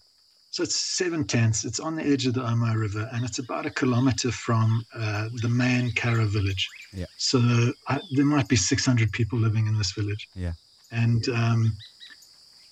so 0.50 0.64
it's 0.64 0.76
seven 0.76 1.24
tents. 1.24 1.66
It's 1.66 1.80
on 1.80 1.96
the 1.96 2.04
edge 2.04 2.26
of 2.26 2.34
the 2.34 2.42
Omo 2.42 2.76
River, 2.76 3.08
and 3.14 3.24
it's 3.24 3.38
about 3.38 3.66
a 3.68 3.70
kilometer 3.70 4.32
from 4.32 4.84
uh, 4.96 5.30
the 5.42 5.50
main 5.50 5.92
Kara 5.92 6.26
village. 6.26 6.68
Yeah. 6.94 7.06
So 7.18 7.40
I, 7.88 8.00
there 8.16 8.26
might 8.26 8.48
be 8.48 8.56
600 8.56 9.12
people 9.12 9.38
living 9.38 9.68
in 9.68 9.78
this 9.78 9.92
village. 9.92 10.28
Yeah. 10.34 10.54
And 10.92 11.28
um, 11.30 11.74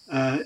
uh, 0.10 0.40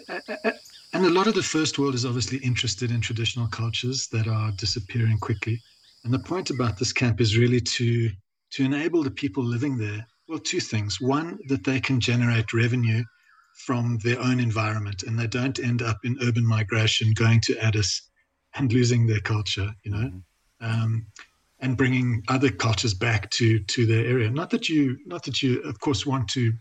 and 0.94 1.06
a 1.06 1.10
lot 1.10 1.28
of 1.28 1.36
the 1.36 1.44
first 1.44 1.78
world 1.78 1.94
is 1.94 2.06
obviously 2.06 2.40
interested 2.40 2.92
in 2.92 3.00
traditional 3.00 3.48
cultures 3.48 4.08
that 4.12 4.28
are 4.28 4.52
disappearing 4.52 5.18
quickly. 5.20 5.62
And 6.04 6.14
the 6.14 6.20
point 6.20 6.50
about 6.50 6.78
this 6.78 6.94
camp 6.94 7.22
is 7.22 7.38
really 7.38 7.62
to 7.62 8.10
to 8.52 8.66
enable 8.66 9.04
the 9.04 9.12
people 9.12 9.44
living 9.44 9.78
there. 9.78 10.08
Well, 10.28 10.40
two 10.40 10.60
things. 10.60 11.00
One, 11.00 11.38
that 11.50 11.64
they 11.64 11.80
can 11.80 12.00
generate 12.00 12.54
revenue 12.54 13.04
from 13.66 14.00
their 14.04 14.20
own 14.20 14.40
environment 14.40 15.04
and 15.04 15.20
they 15.20 15.28
don't 15.28 15.60
end 15.60 15.84
up 15.84 15.98
in 16.04 16.18
urban 16.24 16.48
migration 16.48 17.14
going 17.14 17.42
to 17.42 17.58
Addis 17.64 18.10
and 18.56 18.74
losing 18.74 19.06
their 19.06 19.20
culture, 19.20 19.70
you 19.84 19.92
know, 19.92 20.12
um, 20.62 21.06
and 21.60 21.78
bringing 21.78 22.24
other 22.30 22.50
cultures 22.50 22.96
back 22.96 23.30
to 23.32 23.60
to 23.60 23.86
their 23.86 24.06
area. 24.06 24.32
Not 24.32 24.50
that 24.50 24.70
you, 24.70 24.98
not 25.06 25.24
that 25.24 25.44
you, 25.44 25.62
of 25.62 25.80
course, 25.80 26.06
want 26.06 26.28
to. 26.30 26.52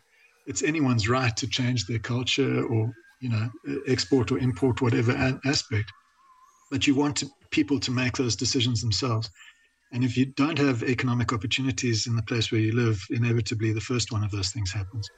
It's 0.47 0.62
anyone's 0.62 1.09
right 1.09 1.37
to 1.37 1.47
change 1.47 1.87
their 1.87 1.99
culture 1.99 2.64
or 2.64 2.93
you 3.20 3.28
know 3.28 3.48
export 3.86 4.30
or 4.32 4.38
import 4.38 4.80
whatever 4.80 5.12
aspect, 5.44 5.92
but 6.70 6.86
you 6.86 6.94
want 6.94 7.16
to, 7.16 7.28
people 7.50 7.80
to 7.80 7.90
make 7.90 8.16
those 8.16 8.36
decisions 8.36 8.80
themselves. 8.80 9.30
And 9.92 10.04
if 10.04 10.16
you 10.16 10.26
don't 10.26 10.58
have 10.58 10.82
economic 10.82 11.32
opportunities 11.32 12.06
in 12.06 12.14
the 12.14 12.22
place 12.22 12.52
where 12.52 12.60
you 12.60 12.72
live, 12.72 13.02
inevitably 13.10 13.72
the 13.72 13.80
first 13.80 14.12
one 14.12 14.22
of 14.22 14.30
those 14.30 14.50
things 14.50 14.70
happens. 14.70 15.08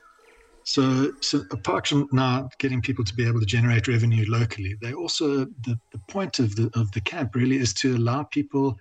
So, 0.65 1.13
so 1.21 1.43
apart 1.51 1.89
from 1.89 2.09
now 2.13 2.49
getting 2.59 2.83
people 2.83 3.05
to 3.05 3.15
be 3.15 3.27
able 3.27 3.41
to 3.41 3.47
generate 3.47 3.89
revenue 3.89 4.25
locally, 4.29 4.77
they 4.81 4.93
also 4.93 5.47
the, 5.65 5.79
the 5.93 6.01
point 6.09 6.39
of 6.39 6.55
the 6.55 6.71
of 6.75 6.91
the 6.93 7.01
camp 7.01 7.35
really 7.35 7.57
is 7.57 7.75
to 7.75 7.97
allow 7.97 8.25
people 8.25 8.79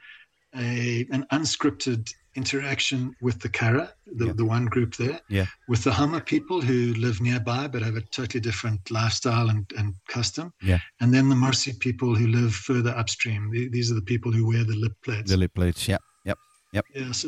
a 0.56 1.08
an 1.12 1.26
unscripted 1.32 2.12
interaction 2.42 3.00
with 3.28 3.38
the 3.44 3.50
Kara, 3.60 3.86
the, 4.20 4.28
Yeah. 4.28 4.36
the 4.42 4.48
one 4.58 4.66
group 4.76 4.92
there, 5.04 5.20
Yeah. 5.38 5.48
with 5.72 5.82
the 5.88 5.94
Hamer 6.00 6.22
people 6.34 6.60
who 6.70 6.80
live 7.06 7.18
nearby 7.30 7.64
but 7.72 7.82
have 7.88 7.98
a 8.02 8.06
totally 8.20 8.42
different 8.50 8.80
lifestyle 9.00 9.48
and, 9.54 9.64
and 9.80 9.88
custom, 10.16 10.46
Yeah. 10.72 10.80
and 11.02 11.10
then 11.14 11.26
the 11.34 11.40
Mursi 11.44 11.72
people 11.88 12.12
who 12.20 12.28
live 12.40 12.52
further 12.70 12.94
upstream. 13.02 13.42
These 13.78 13.88
are 13.92 13.96
the 14.02 14.10
people 14.14 14.32
who 14.36 14.44
wear 14.52 14.64
the 14.72 14.80
lip 14.84 14.96
plates. 15.06 15.30
The 15.34 15.38
lip 15.44 15.54
plates. 15.60 15.82
Yeah. 15.94 16.02
Yep. 16.30 16.38
Yep. 16.76 16.86
Yeah, 16.96 17.12
so 17.20 17.26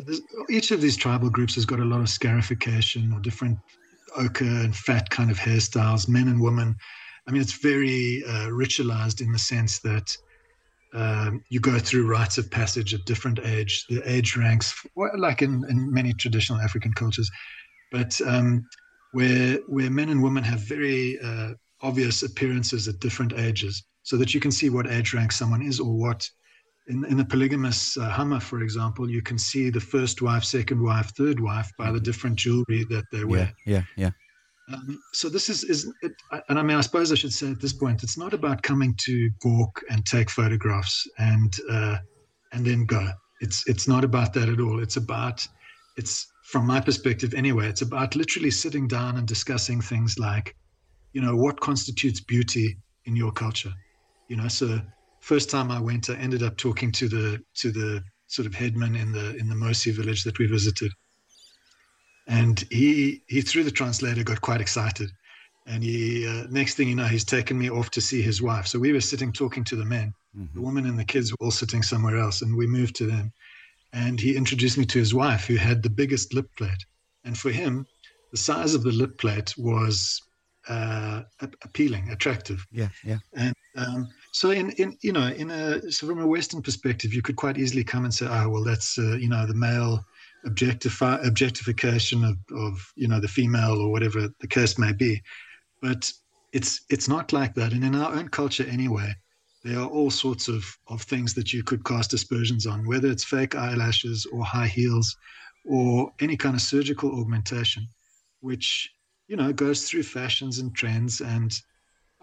each 0.57 0.69
of 0.75 0.79
these 0.81 0.97
tribal 1.05 1.29
groups 1.37 1.55
has 1.55 1.65
got 1.71 1.79
a 1.79 1.89
lot 1.93 2.01
of 2.05 2.09
scarification 2.09 3.03
or 3.13 3.19
different 3.29 3.57
ochre 4.23 4.45
and 4.65 4.75
fat 4.87 5.05
kind 5.17 5.29
of 5.31 5.37
hairstyles, 5.47 6.07
men 6.17 6.27
and 6.27 6.39
women. 6.49 6.69
I 7.27 7.31
mean, 7.31 7.41
it's 7.45 7.57
very 7.71 8.23
uh, 8.33 8.47
ritualized 8.63 9.19
in 9.25 9.31
the 9.31 9.39
sense 9.53 9.73
that 9.89 10.07
um, 10.93 11.43
you 11.49 11.59
go 11.59 11.79
through 11.79 12.07
rites 12.07 12.37
of 12.37 12.49
passage 12.51 12.93
at 12.93 13.05
different 13.05 13.39
age. 13.39 13.85
The 13.87 14.01
age 14.09 14.35
ranks, 14.35 14.73
like 15.17 15.41
in, 15.41 15.63
in 15.69 15.91
many 15.91 16.13
traditional 16.13 16.59
African 16.59 16.93
cultures, 16.93 17.29
but 17.91 18.19
um, 18.25 18.67
where 19.11 19.59
where 19.67 19.89
men 19.89 20.09
and 20.09 20.21
women 20.21 20.43
have 20.43 20.61
very 20.61 21.19
uh, 21.19 21.53
obvious 21.81 22.23
appearances 22.23 22.87
at 22.87 22.99
different 22.99 23.33
ages, 23.33 23.83
so 24.03 24.17
that 24.17 24.33
you 24.33 24.39
can 24.39 24.51
see 24.51 24.69
what 24.69 24.89
age 24.89 25.13
rank 25.13 25.31
someone 25.31 25.61
is 25.61 25.79
or 25.79 25.93
what 25.93 26.29
in, 26.87 27.05
in 27.05 27.17
the 27.17 27.25
polygamous 27.25 27.97
uh, 27.97 28.09
Hamer, 28.09 28.39
for 28.39 28.61
example, 28.61 29.09
you 29.09 29.21
can 29.21 29.37
see 29.37 29.69
the 29.69 29.79
first 29.79 30.21
wife, 30.21 30.43
second 30.43 30.81
wife, 30.81 31.11
third 31.15 31.39
wife 31.39 31.71
by 31.77 31.91
the 31.91 31.99
different 31.99 32.35
jewelry 32.35 32.85
that 32.89 33.05
they 33.11 33.19
Yeah. 33.19 33.25
wear. 33.25 33.53
Yeah. 33.65 33.83
Yeah. 33.95 34.11
Um, 34.73 35.01
so 35.13 35.29
this 35.29 35.49
is, 35.49 35.63
is 35.63 35.91
it, 36.01 36.13
and 36.49 36.59
I 36.59 36.61
mean, 36.61 36.77
I 36.77 36.81
suppose 36.81 37.11
I 37.11 37.15
should 37.15 37.33
say 37.33 37.51
at 37.51 37.59
this 37.59 37.73
point, 37.73 38.03
it's 38.03 38.17
not 38.17 38.33
about 38.33 38.61
coming 38.61 38.95
to 39.01 39.29
gawk 39.41 39.81
and 39.89 40.05
take 40.05 40.29
photographs 40.29 41.07
and 41.17 41.53
uh, 41.69 41.97
and 42.53 42.65
then 42.65 42.85
go. 42.85 43.07
It's 43.41 43.67
it's 43.67 43.87
not 43.87 44.03
about 44.03 44.33
that 44.33 44.49
at 44.49 44.59
all. 44.59 44.81
It's 44.81 44.97
about 44.97 45.45
it's 45.97 46.27
from 46.43 46.65
my 46.65 46.79
perspective 46.79 47.33
anyway. 47.33 47.67
It's 47.67 47.81
about 47.81 48.15
literally 48.15 48.51
sitting 48.51 48.87
down 48.87 49.17
and 49.17 49.27
discussing 49.27 49.81
things 49.81 50.19
like, 50.19 50.55
you 51.13 51.21
know, 51.21 51.35
what 51.35 51.59
constitutes 51.59 52.19
beauty 52.19 52.77
in 53.05 53.15
your 53.15 53.31
culture. 53.31 53.73
You 54.27 54.37
know, 54.37 54.47
so 54.47 54.79
first 55.19 55.49
time 55.49 55.71
I 55.71 55.79
went, 55.79 56.09
I 56.09 56.15
ended 56.15 56.43
up 56.43 56.57
talking 56.57 56.91
to 56.93 57.07
the 57.07 57.41
to 57.55 57.71
the 57.71 58.03
sort 58.27 58.45
of 58.45 58.53
headman 58.53 58.95
in 58.95 59.11
the 59.11 59.35
in 59.35 59.49
the 59.49 59.55
Mursi 59.55 59.93
village 59.93 60.23
that 60.23 60.39
we 60.39 60.45
visited, 60.45 60.91
and 62.27 62.63
he 62.71 63.23
he 63.27 63.41
through 63.41 63.63
the 63.63 63.71
translator 63.71 64.23
got 64.23 64.41
quite 64.41 64.61
excited, 64.61 65.09
and 65.65 65.83
he 65.83 66.27
uh, 66.27 66.47
next 66.49 66.75
thing 66.75 66.87
you 66.89 66.95
know 66.95 67.05
he's 67.07 67.25
taken 67.25 67.57
me 67.57 67.69
off 67.69 67.89
to 67.91 68.01
see 68.01 68.21
his 68.21 68.41
wife. 68.41 68.67
So 68.67 68.79
we 68.79 68.93
were 68.93 69.01
sitting 69.01 69.31
talking 69.31 69.63
to 69.65 69.75
the 69.75 69.85
men, 69.85 70.13
Mhm. 70.37 70.53
the 70.53 70.61
woman 70.61 70.85
and 70.85 70.97
the 70.97 71.05
kids 71.05 71.31
were 71.31 71.37
all 71.41 71.51
sitting 71.51 71.83
somewhere 71.83 72.17
else, 72.17 72.41
and 72.41 72.55
we 72.55 72.67
moved 72.67 72.95
to 72.97 73.05
them, 73.07 73.33
and 73.93 74.19
he 74.19 74.35
introduced 74.35 74.77
me 74.77 74.85
to 74.85 74.99
his 74.99 75.13
wife 75.13 75.45
who 75.45 75.55
had 75.55 75.83
the 75.83 75.89
biggest 75.89 76.33
lip 76.33 76.49
plate, 76.57 76.85
and 77.25 77.37
for 77.37 77.51
him, 77.51 77.85
the 78.31 78.37
size 78.37 78.73
of 78.73 78.83
the 78.83 78.91
lip 78.91 79.17
plate 79.17 79.53
was 79.57 80.21
uh, 80.67 81.23
appealing, 81.63 82.09
attractive. 82.11 82.65
Yeah. 82.71 82.89
Yeah. 83.03 83.17
And 83.33 83.55
um, 83.75 84.07
so, 84.31 84.51
in, 84.51 84.69
in 84.71 84.95
you 85.01 85.11
know, 85.11 85.27
in 85.27 85.49
a 85.49 85.91
so 85.91 86.07
from 86.07 86.19
a 86.19 86.27
Western 86.27 86.61
perspective, 86.61 87.13
you 87.13 87.21
could 87.21 87.35
quite 87.35 87.57
easily 87.57 87.83
come 87.83 88.05
and 88.05 88.13
say, 88.13 88.27
"Oh, 88.29 88.47
well, 88.49 88.63
that's 88.63 88.97
uh, 88.99 89.17
you 89.17 89.27
know 89.27 89.45
the 89.47 89.55
male 89.55 90.05
objectify 90.45 91.15
objectification 91.23 92.23
of, 92.23 92.37
of 92.55 92.91
you 92.95 93.07
know 93.07 93.19
the 93.19 93.27
female 93.27 93.79
or 93.81 93.91
whatever 93.91 94.29
the 94.39 94.47
case 94.47 94.77
may 94.77 94.91
be," 94.93 95.21
but 95.81 96.11
it's 96.53 96.81
it's 96.89 97.07
not 97.07 97.33
like 97.33 97.53
that. 97.55 97.73
And 97.73 97.83
in 97.83 97.95
our 97.95 98.13
own 98.15 98.29
culture, 98.29 98.65
anyway, 98.67 99.13
there 99.63 99.79
are 99.79 99.87
all 99.87 100.11
sorts 100.11 100.47
of 100.47 100.65
of 100.87 101.01
things 101.03 101.33
that 101.35 101.53
you 101.53 101.63
could 101.63 101.85
cast 101.85 102.13
aspersions 102.13 102.65
on, 102.65 102.87
whether 102.87 103.09
it's 103.09 103.23
fake 103.23 103.55
eyelashes 103.55 104.25
or 104.31 104.43
high 104.43 104.67
heels, 104.67 105.15
or 105.65 106.11
any 106.19 106.37
kind 106.37 106.55
of 106.55 106.61
surgical 106.61 107.19
augmentation, 107.19 107.87
which 108.41 108.89
you 109.27 109.35
know 109.35 109.53
goes 109.53 109.89
through 109.89 110.03
fashions 110.03 110.59
and 110.59 110.75
trends 110.75 111.21
and 111.21 111.53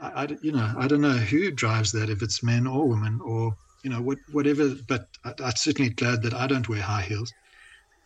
I, 0.01 0.25
I- 0.25 0.39
you 0.43 0.53
know, 0.53 0.75
I 0.79 0.87
don't 0.89 1.01
know 1.01 1.11
who 1.17 1.51
drives 1.51 1.93
that, 1.93 2.11
if 2.11 2.23
it's 2.23 2.43
men 2.43 2.67
or 2.67 2.89
women 2.89 3.21
or, 3.25 3.57
you 3.83 3.91
know, 3.91 4.01
what, 4.01 4.19
whatever, 4.33 4.75
but 4.89 5.09
I, 5.25 5.35
I'm 5.43 5.57
certainly 5.57 5.91
glad 5.91 6.23
that 6.23 6.35
I 6.35 6.47
don't 6.47 6.69
wear 6.69 6.83
high 6.83 7.03
heels. 7.03 7.33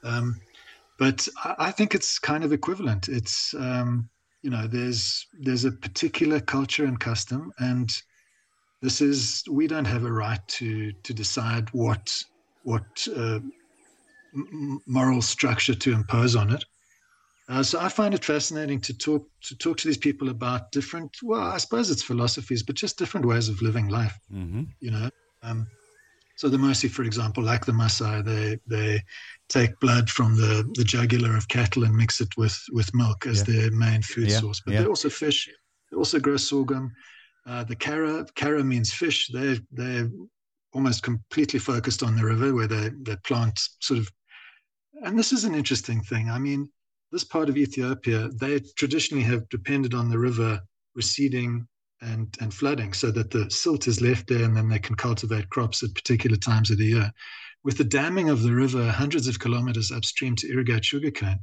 Um, 0.03 0.41
but 0.99 1.27
I, 1.45 1.55
I 1.59 1.71
think 1.71 1.95
it's 1.95 2.19
kind 2.19 2.45
of 2.45 2.53
equivalent. 2.53 3.09
It's, 3.09 3.55
um, 3.55 4.09
you 4.43 4.51
know, 4.51 4.67
there's, 4.67 5.27
there's 5.41 5.65
a 5.65 5.73
particular 5.73 6.41
culture 6.41 6.85
and 6.85 6.99
custom 6.99 7.53
and 7.59 7.91
this 8.81 9.01
is, 9.01 9.45
we 9.49 9.69
don't 9.69 9.85
have 9.85 10.05
a 10.05 10.13
right 10.13 10.41
to, 10.49 10.93
to 10.93 11.15
decide 11.15 11.69
what, 11.73 12.13
what, 12.65 13.07
uh, 13.17 13.39
m- 14.35 14.49
m- 14.53 14.81
moral 14.87 15.23
structure 15.23 15.75
to 15.75 15.93
impose 15.93 16.35
on 16.35 16.53
it. 16.53 16.65
Uh, 17.49 17.63
so 17.63 17.81
I 17.81 17.89
find 17.89 18.15
it 18.15 18.25
fascinating 18.25 18.81
to 18.81 18.97
talk 18.97 19.29
to 19.43 19.57
talk 19.57 19.77
to 19.79 19.89
these 19.89 19.99
people 19.99 20.29
about 20.29 20.71
different. 20.71 21.17
Well, 21.23 21.43
I 21.43 21.59
suppose 21.59 21.91
it's 21.91 22.03
philosophies, 22.03 22.63
but 22.63 22.77
just 22.77 22.99
different 22.99 23.27
ways 23.27 23.49
of 23.49 23.61
living 23.61 23.89
life. 23.89 24.19
Mm-hmm. 24.33 24.63
You 24.81 24.91
know. 24.91 25.11
Um, 25.43 25.67
so 26.43 26.49
the 26.49 26.57
Mursi, 26.57 26.91
for 26.91 27.05
example, 27.05 27.45
like 27.45 27.65
the 27.65 27.71
Maasai, 27.71 28.25
they 28.25 28.59
they 28.67 29.01
take 29.49 29.79
blood 29.79 30.11
from 30.11 30.35
the, 30.35 30.69
the 30.75 30.83
jugular 30.83 31.37
of 31.37 31.47
cattle 31.47 31.85
and 31.85 31.95
mix 31.95 32.21
it 32.21 32.37
with 32.37 32.61
with 32.73 32.93
milk 32.93 33.27
as 33.29 33.39
Yeah. 33.39 33.55
their 33.55 33.71
main 33.71 34.03
food 34.03 34.29
Yeah, 34.29 34.41
source. 34.41 34.61
But 34.61 34.75
yeah. 34.75 34.81
they 34.81 34.89
also 34.89 35.09
fish. 35.09 35.49
They 35.89 35.97
also 35.97 36.19
grow 36.19 36.37
sorghum. 36.37 36.91
Uh, 37.47 37.63
the 37.63 37.77
kara 37.77 38.27
kara 38.35 38.65
means 38.65 38.93
fish. 38.93 39.29
They 39.29 39.61
they're 39.71 40.11
almost 40.73 41.05
completely 41.05 41.61
focused 41.61 42.03
on 42.03 42.17
the 42.17 42.25
river 42.25 42.53
where 42.53 42.67
they 42.67 42.91
they 43.07 43.15
plant 43.19 43.57
sort 43.79 44.01
of. 44.01 44.11
And 45.05 45.17
this 45.17 45.31
is 45.33 45.45
an 45.45 45.55
interesting 45.55 46.01
thing. 46.03 46.29
I 46.29 46.41
mean, 46.41 46.69
this 47.13 47.23
part 47.23 47.51
of 47.51 47.57
Ethiopia, 47.57 48.31
they 48.41 48.59
traditionally 48.77 49.27
have 49.31 49.49
depended 49.49 49.95
on 49.95 50.11
the 50.11 50.19
river 50.19 50.61
receding 50.97 51.69
and, 52.03 52.37
and 52.41 52.53
flooding 52.53 52.93
so 52.93 53.11
that 53.11 53.31
the 53.31 53.51
silt 53.51 53.87
is 53.87 54.01
left 54.01 54.27
there 54.27 54.45
and 54.45 54.57
then 54.57 54.69
they 54.69 54.79
can 54.79 54.97
cultivate 54.97 55.49
crops 55.51 55.83
at 55.83 55.95
particular 55.95 56.37
times 56.37 56.71
of 56.71 56.79
the 56.79 56.87
year. 56.87 57.13
With 57.65 57.79
the 57.79 57.85
damming 57.85 58.29
of 58.29 58.43
the 58.43 58.53
river 58.53 58.91
hundreds 58.91 59.29
of 59.29 59.39
kilometers 59.39 59.93
upstream 59.93 60.35
to 60.37 60.51
irrigate 60.51 60.85
sugarcane, 60.85 61.39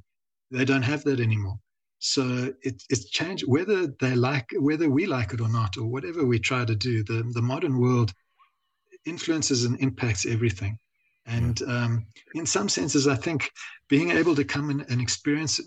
they 0.51 0.65
don't 0.65 0.83
have 0.83 1.03
that 1.05 1.19
anymore. 1.19 1.59
So 1.99 2.53
it, 2.61 2.81
it's 2.89 3.09
changed 3.09 3.45
whether 3.47 3.87
they 3.99 4.15
like 4.15 4.49
whether 4.57 4.89
we 4.89 5.05
like 5.05 5.33
it 5.33 5.41
or 5.41 5.49
not, 5.49 5.77
or 5.77 5.85
whatever 5.85 6.25
we 6.25 6.39
try 6.39 6.63
to 6.63 6.75
do. 6.75 7.03
The 7.03 7.29
the 7.33 7.41
modern 7.41 7.77
world 7.77 8.13
influences 9.05 9.65
and 9.65 9.79
impacts 9.79 10.25
everything. 10.25 10.79
And 11.25 11.61
um, 11.63 12.07
in 12.33 12.45
some 12.45 12.69
senses, 12.69 13.07
I 13.07 13.15
think 13.15 13.51
being 13.87 14.11
able 14.11 14.35
to 14.35 14.43
come 14.43 14.69
in 14.71 14.81
and 14.89 15.01
experience 15.01 15.59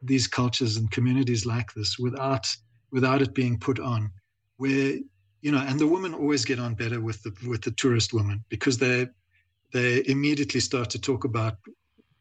these 0.00 0.26
cultures 0.26 0.76
and 0.76 0.90
communities 0.90 1.44
like 1.44 1.72
this 1.74 1.98
without 1.98 2.46
without 2.92 3.20
it 3.20 3.34
being 3.34 3.58
put 3.58 3.80
on, 3.80 4.12
where 4.56 4.98
you 5.44 5.52
know, 5.52 5.58
and 5.58 5.78
the 5.78 5.86
women 5.86 6.14
always 6.14 6.42
get 6.44 6.58
on 6.58 6.74
better 6.74 7.02
with 7.02 7.22
the 7.22 7.32
with 7.46 7.60
the 7.60 7.70
tourist 7.72 8.14
women 8.14 8.42
because 8.48 8.78
they 8.78 9.06
they 9.74 10.02
immediately 10.06 10.60
start 10.60 10.88
to 10.90 10.98
talk 10.98 11.24
about 11.24 11.56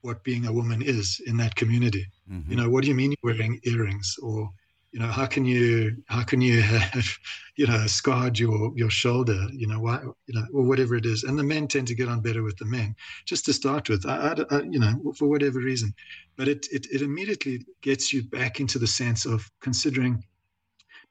what 0.01 0.23
being 0.23 0.45
a 0.45 0.51
woman 0.51 0.81
is 0.81 1.21
in 1.25 1.37
that 1.37 1.55
community. 1.55 2.05
Mm-hmm. 2.29 2.51
You 2.51 2.57
know, 2.57 2.69
what 2.69 2.83
do 2.83 2.89
you 2.89 2.95
mean 2.95 3.11
you're 3.11 3.33
wearing 3.33 3.61
earrings? 3.63 4.17
Or, 4.21 4.49
you 4.91 4.99
know, 4.99 5.07
how 5.07 5.25
can 5.25 5.45
you 5.45 5.95
how 6.07 6.23
can 6.23 6.41
you 6.41 6.61
have, 6.61 7.07
you 7.55 7.65
know, 7.65 7.87
scarred 7.87 8.37
your 8.37 8.73
your 8.75 8.89
shoulder? 8.89 9.47
You 9.53 9.67
know, 9.67 9.79
why, 9.79 10.01
you 10.27 10.33
know, 10.33 10.45
or 10.53 10.63
whatever 10.63 10.95
it 10.95 11.05
is. 11.05 11.23
And 11.23 11.39
the 11.39 11.43
men 11.43 11.69
tend 11.69 11.87
to 11.87 11.95
get 11.95 12.09
on 12.09 12.19
better 12.19 12.43
with 12.43 12.57
the 12.57 12.65
men, 12.65 12.93
just 13.23 13.45
to 13.45 13.53
start 13.53 13.87
with. 13.87 14.05
I, 14.05 14.15
I, 14.51 14.55
I 14.57 14.61
you 14.63 14.79
know, 14.79 15.13
for 15.17 15.29
whatever 15.29 15.59
reason, 15.59 15.93
but 16.35 16.49
it, 16.49 16.67
it 16.73 16.87
it 16.91 17.01
immediately 17.01 17.65
gets 17.81 18.11
you 18.11 18.23
back 18.23 18.59
into 18.59 18.79
the 18.79 18.87
sense 18.87 19.25
of 19.25 19.49
considering 19.61 20.25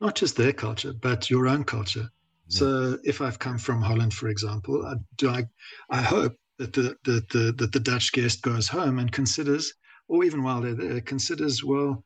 not 0.03 0.17
just 0.17 0.37
their 0.37 0.53
culture 0.53 0.93
but 0.93 1.31
your 1.31 1.49
own 1.49 1.65
culture. 1.65 2.11
Yeah. 2.49 2.59
So 2.59 2.99
if 3.05 3.21
I've 3.21 3.39
come 3.39 3.57
from 3.57 3.81
Holland, 3.81 4.13
for 4.13 4.29
example, 4.29 4.85
I, 4.85 4.95
do 5.17 5.31
I 5.31 5.47
I 5.89 6.03
hope 6.03 6.37
that 6.59 6.73
the, 6.73 6.97
the, 7.05 7.25
the, 7.31 7.53
that 7.53 7.73
the 7.73 7.81
Dutch 7.81 8.13
guest 8.13 8.43
goes 8.43 8.69
home 8.69 8.99
and 8.99 9.11
considers, 9.11 9.73
or 10.09 10.25
even 10.25 10.43
while 10.43 10.61
they're 10.61 10.75
there, 10.75 11.01
considers, 11.01 11.65
well, 11.65 12.05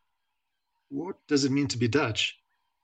what 0.88 1.16
does 1.26 1.44
it 1.44 1.53
mean 1.53 1.68
to 1.68 1.78
be 1.78 1.88
Dutch? 1.88 2.36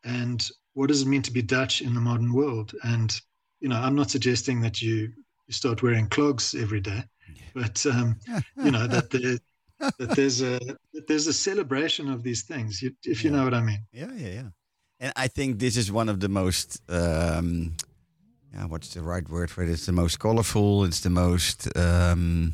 And 0.04 0.46
what 0.74 0.88
does 0.88 1.02
it 1.02 1.08
mean 1.08 1.22
to 1.22 1.30
be 1.30 1.42
Dutch 1.42 1.80
in 1.80 1.94
the 1.94 2.00
modern 2.00 2.32
world? 2.32 2.74
And, 2.82 3.14
you 3.60 3.68
know, 3.68 3.76
I'm 3.76 3.94
not 3.94 4.10
suggesting 4.10 4.60
that 4.62 4.82
you, 4.82 5.12
you 5.46 5.52
start 5.52 5.82
wearing 5.82 6.08
clogs 6.08 6.54
every 6.54 6.80
day, 6.80 7.04
but, 7.54 7.84
um, 7.86 8.18
you 8.56 8.70
know, 8.70 8.86
that, 8.88 9.10
there, 9.14 9.38
that 9.98 10.10
there's 10.16 10.42
a 10.42 10.58
that 10.92 11.06
there's 11.08 11.26
a 11.26 11.32
celebration 11.32 12.08
of 12.08 12.22
these 12.22 12.42
things, 12.42 12.82
if 13.04 13.24
you 13.24 13.30
yeah. 13.30 13.36
know 13.36 13.44
what 13.44 13.54
I 13.54 13.62
mean. 13.62 13.84
Yeah, 13.92 14.12
yeah, 14.14 14.28
yeah. 14.28 14.48
And 15.02 15.12
I 15.16 15.28
think 15.28 15.58
this 15.58 15.76
is 15.76 15.90
one 15.90 16.08
of 16.08 16.20
the 16.20 16.28
most 16.28 16.80
um, 16.88 17.74
yeah, 18.54 18.66
what's 18.66 18.94
the 18.94 19.02
right 19.02 19.28
word 19.28 19.50
for 19.50 19.62
it? 19.64 19.68
It's 19.68 19.86
the 19.86 19.92
most 19.92 20.18
colorful. 20.18 20.84
It's 20.84 21.00
the 21.00 21.10
most 21.10 21.68
um, 21.76 22.52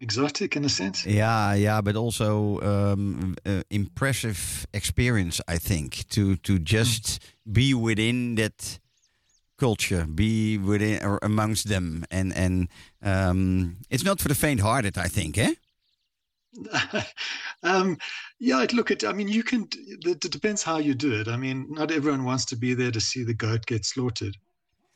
exotic 0.00 0.56
in 0.56 0.64
a 0.64 0.68
sense. 0.68 1.04
Yeah, 1.04 1.54
yeah, 1.54 1.82
but 1.82 1.96
also 1.96 2.60
um, 2.60 3.36
uh, 3.44 3.62
impressive 3.70 4.66
experience. 4.72 5.42
I 5.48 5.58
think 5.58 6.08
to 6.10 6.36
to 6.36 6.58
just 6.58 7.04
mm. 7.04 7.52
be 7.52 7.74
within 7.74 8.36
that 8.36 8.78
culture, 9.58 10.06
be 10.06 10.56
within 10.58 11.04
or 11.04 11.18
amongst 11.22 11.68
them, 11.68 12.04
and 12.10 12.32
and 12.34 12.68
um, 13.02 13.76
it's 13.90 14.04
not 14.04 14.20
for 14.20 14.28
the 14.28 14.34
faint-hearted. 14.34 14.96
I 14.96 15.08
think, 15.08 15.36
eh? 15.36 15.54
um, 17.62 17.96
yeah, 18.38 18.66
look 18.72 18.90
at. 18.90 19.04
I 19.04 19.12
mean, 19.12 19.28
you 19.28 19.42
can. 19.42 19.68
It 20.04 20.20
depends 20.20 20.62
how 20.62 20.78
you 20.78 20.94
do 20.94 21.12
it. 21.12 21.28
I 21.28 21.36
mean, 21.36 21.66
not 21.70 21.90
everyone 21.90 22.24
wants 22.24 22.44
to 22.46 22.56
be 22.56 22.74
there 22.74 22.90
to 22.90 23.00
see 23.00 23.24
the 23.24 23.34
goat 23.34 23.66
get 23.66 23.84
slaughtered. 23.84 24.36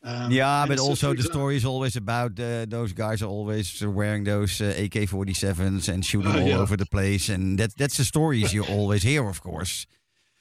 Um, 0.02 0.30
yeah, 0.30 0.66
but 0.68 0.78
so 0.78 0.84
also 0.84 1.14
the 1.14 1.22
story 1.22 1.56
is 1.56 1.64
always 1.64 1.96
about 1.96 2.38
uh, 2.38 2.66
those 2.68 2.92
guys 2.92 3.22
are 3.22 3.30
always 3.30 3.82
wearing 3.82 4.24
those 4.24 4.60
uh, 4.60 4.74
AK-47s 4.76 5.88
and 5.88 6.04
shooting 6.04 6.30
uh, 6.30 6.40
all 6.40 6.46
yeah. 6.46 6.58
over 6.58 6.76
the 6.76 6.86
place, 6.86 7.30
and 7.30 7.58
that 7.58 7.74
that's 7.76 7.96
the 7.96 8.04
stories 8.04 8.52
you 8.52 8.64
always 8.64 9.02
hear, 9.02 9.26
of 9.26 9.42
course. 9.42 9.86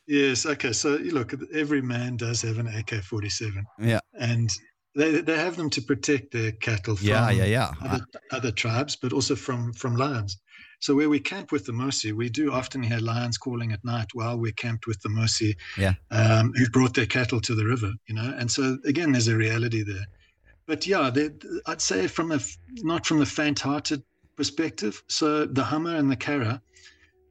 Yes. 0.05 0.45
Okay. 0.45 0.73
So 0.73 0.97
you 0.97 1.11
look, 1.11 1.33
every 1.53 1.81
man 1.81 2.17
does 2.17 2.41
have 2.41 2.57
an 2.57 2.67
AK-47. 2.67 3.63
Yeah. 3.79 3.99
And 4.19 4.49
they 4.95 5.21
they 5.21 5.37
have 5.37 5.55
them 5.55 5.69
to 5.71 5.81
protect 5.81 6.33
their 6.33 6.51
cattle 6.51 6.97
from 6.97 7.07
yeah, 7.07 7.29
yeah, 7.31 7.45
yeah. 7.45 7.71
Other, 7.81 8.05
other 8.31 8.51
tribes, 8.51 8.95
but 8.95 9.13
also 9.13 9.35
from 9.35 9.73
from 9.73 9.95
lions. 9.95 10.37
So 10.83 10.93
where 10.93 11.07
we 11.07 11.21
camp 11.21 11.53
with 11.53 11.65
the 11.65 11.71
Mursi, 11.71 12.11
we 12.11 12.27
do 12.27 12.51
often 12.51 12.83
hear 12.83 12.99
lions 12.99 13.37
calling 13.37 13.71
at 13.71 13.85
night 13.85 14.07
while 14.11 14.37
we're 14.37 14.51
camped 14.51 14.85
with 14.85 15.01
the 15.01 15.07
Mursi, 15.07 15.55
yeah. 15.77 15.93
um, 16.11 16.51
who've 16.57 16.73
brought 16.73 16.93
their 16.93 17.05
cattle 17.05 17.39
to 17.39 17.55
the 17.55 17.63
river, 17.63 17.93
you 18.05 18.13
know. 18.13 18.35
And 18.37 18.51
so 18.51 18.77
again, 18.83 19.13
there's 19.13 19.29
a 19.29 19.37
reality 19.37 19.83
there. 19.83 20.05
But 20.65 20.85
yeah, 20.85 21.09
I'd 21.67 21.81
say 21.81 22.07
from 22.07 22.33
a 22.33 22.39
not 22.79 23.05
from 23.05 23.19
the 23.19 23.25
faint-hearted 23.25 24.03
perspective. 24.35 25.01
So 25.07 25.45
the 25.45 25.63
Hamer 25.63 25.95
and 25.95 26.11
the 26.11 26.17
Kara, 26.17 26.61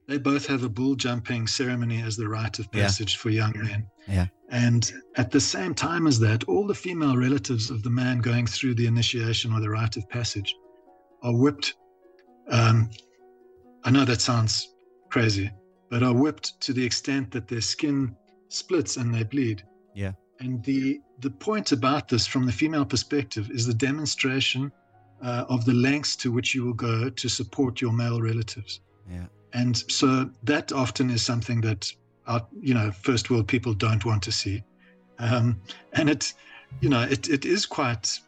they 0.09 0.17
both 0.17 0.47
have 0.47 0.65
a 0.65 0.71
bull 0.71 0.95
jumping 0.95 1.47
ceremony 1.47 2.01
as 2.01 2.17
the 2.17 2.31
rite 2.31 2.59
of 2.59 2.73
passage 2.73 3.17
yeah. 3.17 3.21
for 3.21 3.29
young 3.29 3.53
men. 3.55 3.87
Yeah. 4.09 4.29
And 4.49 4.91
at 5.17 5.31
the 5.31 5.41
same 5.41 5.75
time 5.75 6.07
as 6.07 6.19
that, 6.21 6.45
all 6.45 6.67
the 6.67 6.75
female 6.75 7.19
relatives 7.19 7.71
of 7.71 7.83
the 7.83 7.91
man 7.91 8.21
going 8.21 8.47
through 8.47 8.77
the 8.77 8.87
initiation 8.87 9.53
or 9.53 9.61
the 9.61 9.69
rite 9.69 9.99
of 9.99 10.09
passage 10.09 10.57
are 11.23 11.37
whipped 11.37 11.75
um, 12.49 12.89
I 13.85 13.91
know 13.91 14.05
that 14.05 14.21
sounds 14.21 14.75
crazy, 15.11 15.51
but 15.91 16.03
are 16.03 16.15
whipped 16.15 16.61
to 16.63 16.73
the 16.73 16.85
extent 16.85 17.31
that 17.33 17.49
their 17.49 17.61
skin 17.61 18.17
splits 18.49 18.97
and 18.97 19.15
they 19.15 19.25
bleed. 19.25 19.65
Yeah. 19.95 20.13
And 20.41 20.63
the 20.65 21.01
the 21.21 21.31
point 21.31 21.73
about 21.73 22.09
this, 22.09 22.27
from 22.27 22.47
the 22.47 22.53
female 22.53 22.85
perspective, 22.85 23.51
is 23.51 23.67
the 23.67 23.75
demonstration 23.75 24.73
uh, 25.23 25.45
of 25.49 25.65
the 25.65 25.73
lengths 25.73 26.17
to 26.17 26.33
which 26.33 26.55
you 26.55 26.65
will 26.65 26.73
go 26.75 27.09
to 27.09 27.29
support 27.29 27.81
your 27.81 27.93
male 27.93 28.21
relatives. 28.21 28.81
Yeah. 29.09 29.27
And 29.53 29.77
so 29.91 30.31
that 30.43 30.73
often 30.73 31.11
is 31.11 31.23
something 31.23 31.61
that 31.61 31.93
our, 32.27 32.45
you 32.61 32.75
know, 32.75 32.91
first 32.91 33.31
world 33.31 33.47
people 33.47 33.75
don't 33.75 34.05
want 34.05 34.23
to 34.25 34.33
see. 34.33 34.65
Um, 35.19 35.61
and 35.93 36.11
it, 36.11 36.35
you 36.81 36.89
know, 36.89 37.03
it, 37.03 37.29
it 37.29 37.45
is 37.45 37.67
quite 37.67 38.19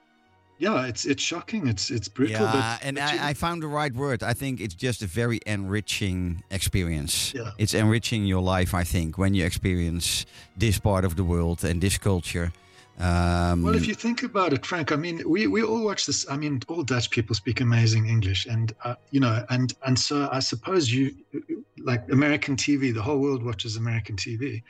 yeah, 0.58 0.86
it's 0.86 1.04
it's 1.04 1.22
shocking. 1.22 1.66
It's 1.66 1.90
it's 1.90 2.08
brutal. 2.08 2.42
Yeah, 2.42 2.52
but, 2.52 2.86
and 2.86 2.96
but 2.96 3.04
I, 3.04 3.14
you, 3.14 3.20
I, 3.22 3.34
found 3.34 3.62
the 3.62 3.68
right 3.68 3.92
word. 3.92 4.22
I 4.22 4.34
think 4.34 4.60
it's 4.60 4.74
just 4.74 5.02
a 5.02 5.06
very 5.06 5.40
enriching 5.46 6.44
experience. 6.50 7.34
Yeah. 7.34 7.50
It's 7.58 7.74
enriching 7.74 8.24
your 8.24 8.40
life. 8.40 8.72
I 8.72 8.84
think 8.84 9.18
when 9.18 9.34
you 9.34 9.44
experience 9.44 10.26
this 10.56 10.78
part 10.78 11.04
of 11.04 11.16
the 11.16 11.24
world 11.24 11.64
and 11.64 11.80
this 11.80 11.98
culture. 11.98 12.52
Um, 13.00 13.62
well, 13.62 13.74
if 13.74 13.88
you 13.88 13.94
think 13.94 14.22
about 14.22 14.52
it, 14.52 14.64
Frank, 14.64 14.92
I 14.92 14.96
mean, 14.96 15.28
we, 15.28 15.48
we 15.48 15.64
all 15.64 15.84
watch 15.84 16.06
this. 16.06 16.30
I 16.30 16.36
mean, 16.36 16.62
all 16.68 16.84
Dutch 16.84 17.10
people 17.10 17.34
speak 17.34 17.60
amazing 17.60 18.06
English, 18.08 18.46
and 18.46 18.72
uh, 18.84 18.94
you 19.10 19.18
know, 19.18 19.44
and 19.50 19.74
and 19.84 19.98
so 19.98 20.28
I 20.30 20.38
suppose 20.38 20.92
you, 20.92 21.12
like 21.78 22.08
American 22.12 22.54
TV, 22.54 22.94
the 22.94 23.02
whole 23.02 23.18
world 23.18 23.42
watches 23.42 23.76
American 23.76 24.14
TV. 24.14 24.62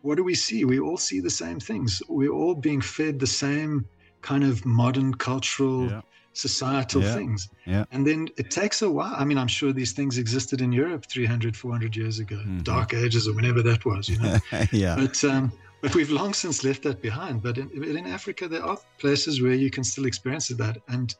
What 0.00 0.14
do 0.14 0.24
we 0.24 0.34
see? 0.34 0.64
We 0.64 0.80
all 0.80 0.96
see 0.96 1.20
the 1.20 1.28
same 1.28 1.60
things. 1.60 2.02
We're 2.08 2.32
all 2.32 2.54
being 2.54 2.80
fed 2.80 3.18
the 3.18 3.26
same 3.26 3.84
kind 4.26 4.42
of 4.42 4.66
modern 4.66 5.14
cultural 5.14 5.88
yeah. 5.88 6.00
societal 6.32 7.00
yeah. 7.02 7.14
things 7.14 7.48
yeah. 7.64 7.84
and 7.92 8.04
then 8.04 8.28
it 8.36 8.50
takes 8.50 8.82
a 8.82 8.90
while 8.90 9.14
i 9.16 9.24
mean 9.24 9.38
i'm 9.38 9.52
sure 9.58 9.72
these 9.72 9.92
things 9.92 10.18
existed 10.18 10.60
in 10.60 10.72
europe 10.72 11.06
300 11.06 11.56
400 11.56 11.94
years 11.94 12.18
ago 12.18 12.36
mm-hmm. 12.36 12.58
dark 12.74 12.92
ages 12.92 13.28
or 13.28 13.34
whenever 13.34 13.62
that 13.62 13.84
was 13.84 14.08
you 14.08 14.18
know 14.18 14.36
yeah 14.72 14.96
but 14.96 15.22
um 15.24 15.52
but 15.80 15.94
we've 15.94 16.10
long 16.10 16.34
since 16.34 16.64
left 16.64 16.82
that 16.82 17.00
behind 17.00 17.40
but 17.40 17.56
in, 17.56 17.68
in 17.84 18.06
africa 18.18 18.48
there 18.48 18.64
are 18.64 18.78
places 18.98 19.40
where 19.40 19.54
you 19.54 19.70
can 19.70 19.84
still 19.84 20.06
experience 20.06 20.48
that 20.48 20.76
and 20.88 21.14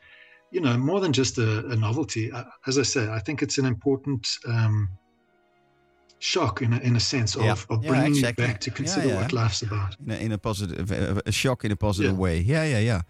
you 0.51 0.61
know 0.61 0.77
more 0.77 1.01
than 1.01 1.13
just 1.13 1.39
a, 1.39 1.51
a 1.69 1.77
novelty 1.77 2.33
as 2.67 2.77
i 2.77 2.83
say 2.83 3.09
i 3.09 3.21
think 3.21 3.41
it's 3.41 3.59
an 3.59 3.67
important 3.67 4.27
um 4.49 4.89
shock 6.19 6.63
in 6.63 6.73
a, 6.73 6.79
in 6.79 6.97
a 6.97 7.01
sense 7.01 7.37
yeah. 7.37 7.53
of, 7.53 7.67
of 7.71 7.85
yeah, 7.85 7.91
bringing 7.91 8.09
exactly. 8.09 8.45
you 8.45 8.49
back 8.49 8.61
to 8.61 8.71
consider 8.71 9.15
what 9.15 9.33
life's 9.33 9.63
about. 9.63 9.97
In 10.05 10.11
a, 10.11 10.17
in 10.17 10.33
a 10.33 10.39
positive, 10.39 10.91
a 11.27 11.33
shock 11.33 11.65
in 11.65 11.73
a 11.73 11.77
positive 11.77 12.19
way. 12.19 12.39
Yeah, 12.39 12.65
yeah, 12.65 12.79
yeah. 12.79 13.03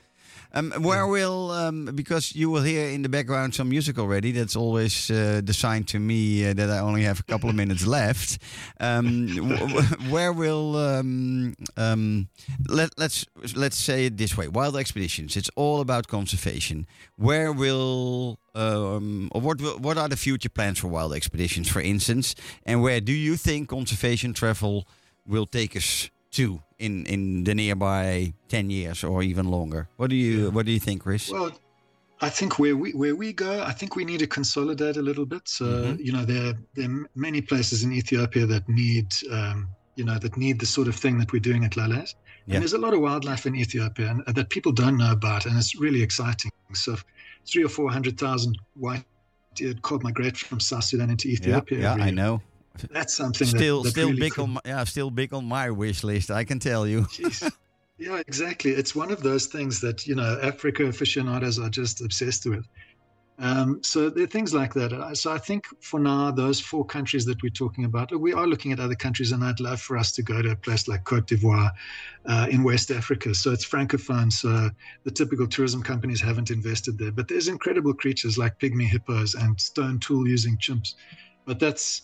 Um, 0.57 0.73
where 0.79 1.07
will 1.07 1.51
um, 1.51 1.85
because 1.95 2.35
you 2.35 2.49
will 2.49 2.63
hear 2.63 2.89
in 2.89 3.03
the 3.03 3.11
background 3.11 3.55
some 3.55 3.69
music 3.69 3.99
already. 3.99 4.33
That's 4.33 4.57
always 4.57 5.11
uh, 5.11 5.43
the 5.45 5.53
sign 5.53 5.85
to 5.85 5.99
me 5.99 6.49
uh, 6.49 6.55
that 6.55 6.71
I 6.71 6.79
only 6.79 7.03
have 7.03 7.21
a 7.21 7.23
couple 7.25 7.51
of 7.51 7.57
minutes 7.63 7.87
left. 7.87 8.39
Um, 8.81 9.29
where 10.09 10.33
will 10.33 10.77
um, 10.77 11.55
um, 11.77 12.29
let 12.69 12.89
let's 12.97 13.27
let's 13.55 13.77
say 13.77 14.07
it 14.07 14.17
this 14.17 14.35
way: 14.35 14.49
Wild 14.49 14.79
Expeditions. 14.79 15.37
It's 15.37 15.51
all 15.57 15.83
about 15.83 16.09
conservation. 16.09 16.87
Where 17.17 17.53
will 17.53 18.39
um, 18.55 19.29
or 19.33 19.43
what 19.43 19.61
will, 19.61 19.79
what 19.79 19.99
are 19.99 20.09
the 20.09 20.17
future 20.17 20.49
plans 20.49 20.79
for 20.79 20.89
Wild 20.89 21.13
Expeditions, 21.13 21.69
for 21.69 21.81
instance? 21.83 22.35
And 22.65 22.83
where 22.83 23.03
do 23.03 23.13
you 23.13 23.37
think 23.37 23.69
conservation 23.69 24.33
travel 24.33 24.89
will 25.27 25.45
take 25.45 25.77
us 25.77 26.09
to 26.31 26.63
in 26.79 27.07
in 27.07 27.45
the 27.45 27.55
nearby 27.55 28.33
10 28.49 28.70
years 28.70 29.03
or 29.05 29.22
even 29.22 29.51
longer 29.51 29.89
what 29.97 30.11
do 30.11 30.16
you 30.16 30.45
yeah. 30.45 30.49
what 30.49 30.66
do 30.66 30.72
you 30.72 30.81
think 30.81 31.03
chris 31.03 31.31
well 31.31 31.51
i 32.20 32.29
think 32.29 32.59
where 32.59 32.77
we 32.77 32.93
where 32.93 33.16
we 33.16 33.33
go 33.33 33.62
i 33.62 33.72
think 33.72 33.97
we 33.97 34.05
need 34.05 34.18
to 34.18 34.27
consolidate 34.27 34.97
a 34.97 35.03
little 35.03 35.27
bit 35.27 35.49
so 35.49 35.64
mm-hmm. 35.64 36.03
you 36.03 36.12
know 36.12 36.24
there 36.24 36.55
there 36.74 36.91
are 36.91 37.07
many 37.14 37.41
places 37.41 37.83
in 37.83 37.93
ethiopia 37.93 38.45
that 38.47 38.68
need 38.68 39.09
um, 39.33 39.68
you 39.97 40.05
know 40.05 40.18
that 40.18 40.37
need 40.37 40.61
the 40.61 40.66
sort 40.66 40.89
of 40.89 40.95
thing 40.95 41.18
that 41.18 41.33
we're 41.33 41.41
doing 41.41 41.64
at 41.64 41.77
Lale's. 41.77 42.14
And 42.45 42.55
yeah. 42.55 42.59
there's 42.61 42.74
a 42.74 42.79
lot 42.79 42.95
of 42.95 43.01
wildlife 43.01 43.47
in 43.47 43.57
Ethiopia 43.57 44.11
and, 44.11 44.22
uh, 44.27 44.33
that 44.33 44.51
people 44.51 44.70
don't 44.70 44.97
know 44.97 45.11
about, 45.11 45.47
and 45.47 45.59
it's 45.59 45.74
really 45.74 46.01
exciting. 46.01 46.53
So, 46.74 46.97
three 47.45 47.64
or 47.64 47.68
four 47.68 47.91
hundred 47.91 48.18
thousand 48.18 48.57
white-eared 48.74 49.83
kob 49.83 50.05
migrate 50.05 50.37
from 50.37 50.61
South 50.61 50.85
Sudan 50.85 51.11
into 51.11 51.29
Ethiopia. 51.29 51.81
Yeah, 51.81 51.97
yeah 51.97 52.05
I 52.05 52.11
know. 52.11 52.41
That's 52.91 53.16
something 53.16 53.47
Still, 53.47 53.83
that, 53.83 53.91
still 53.91 54.09
really 54.09 54.20
big 54.20 54.33
could- 54.35 54.43
on, 54.43 54.51
my, 54.51 54.61
yeah, 54.64 54.85
still 54.85 55.11
big 55.11 55.33
on 55.35 55.45
my 55.45 55.70
wish 55.70 56.05
list. 56.05 56.31
I 56.31 56.45
can 56.45 56.59
tell 56.59 56.87
you. 56.87 57.07
Yeah, 57.99 58.18
exactly. 58.27 58.72
It's 58.72 58.95
one 58.95 59.11
of 59.11 59.22
those 59.22 59.47
things 59.47 59.81
that, 59.81 60.07
you 60.07 60.14
know, 60.14 60.39
Africa 60.43 60.85
aficionados 60.85 61.59
are 61.59 61.70
just 61.70 62.03
obsessed 62.05 62.45
with. 62.45 62.68
Um, 63.39 63.83
so 63.83 64.11
there 64.11 64.24
are 64.24 64.27
things 64.27 64.53
like 64.53 64.74
that. 64.74 64.93
Uh, 64.93 65.14
So 65.14 65.33
I 65.33 65.39
think 65.39 65.64
for 65.81 65.99
now, 65.99 66.31
those 66.31 66.61
four 66.61 66.85
countries 66.85 67.24
that 67.24 67.43
we're 67.43 67.49
talking 67.49 67.87
about, 67.87 68.12
we 68.18 68.35
are 68.35 68.47
looking 68.47 68.70
at 68.72 68.81
other 68.81 68.95
countries, 68.95 69.33
and 69.33 69.43
I'd 69.43 69.61
love 69.61 69.81
for 69.81 69.97
us 69.97 70.12
to 70.12 70.22
go 70.22 70.43
to 70.43 70.51
a 70.51 70.57
place 70.57 70.89
like 70.89 71.05
Cote 71.05 71.27
d'Ivoire 71.27 71.70
uh, 72.27 72.47
in 72.51 72.62
West 72.64 72.91
Africa. 72.91 73.35
So 73.35 73.51
it's 73.51 73.64
francophone, 73.66 74.31
so 74.31 74.70
the 75.05 75.11
typical 75.11 75.47
tourism 75.47 75.83
companies 75.83 76.20
haven't 76.20 76.51
invested 76.51 76.99
there. 76.99 77.12
But 77.12 77.29
there's 77.29 77.49
incredible 77.49 77.95
creatures 77.95 78.37
like 78.37 78.59
pygmy 78.59 78.87
hippos 78.87 79.35
and 79.35 79.59
stone 79.59 80.01
tool 80.01 80.29
using 80.29 80.59
chimps. 80.59 80.97
But 81.47 81.61
that's, 81.61 82.03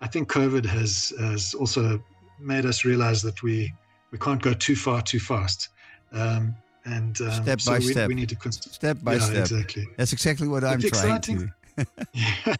I 0.00 0.06
think 0.06 0.30
COVID 0.30 0.64
has 0.66 1.12
has 1.20 1.54
also 1.54 2.02
made 2.38 2.64
us 2.66 2.84
realize 2.84 3.22
that 3.22 3.42
we 3.42 3.72
we 4.12 4.18
can't 4.18 4.42
go 4.42 4.54
too 4.54 4.76
far 4.76 5.02
too 5.02 5.20
fast. 5.20 5.68
Um, 6.12 6.54
and 6.84 7.20
um, 7.20 7.42
Step 7.42 7.60
so 7.60 7.72
by 7.72 7.78
we, 7.78 7.92
step. 7.92 8.08
we 8.08 8.14
need 8.14 8.28
to 8.30 8.36
const- 8.36 8.72
Step 8.72 8.98
by 9.02 9.14
yeah, 9.14 9.20
step. 9.20 9.40
exactly. 9.40 9.86
That's 9.96 10.12
exactly 10.12 10.48
what 10.48 10.64
I'm 10.64 10.80
the 10.80 10.90
trying 10.90 11.20
to. 11.22 11.48
Yeah. 12.12 12.56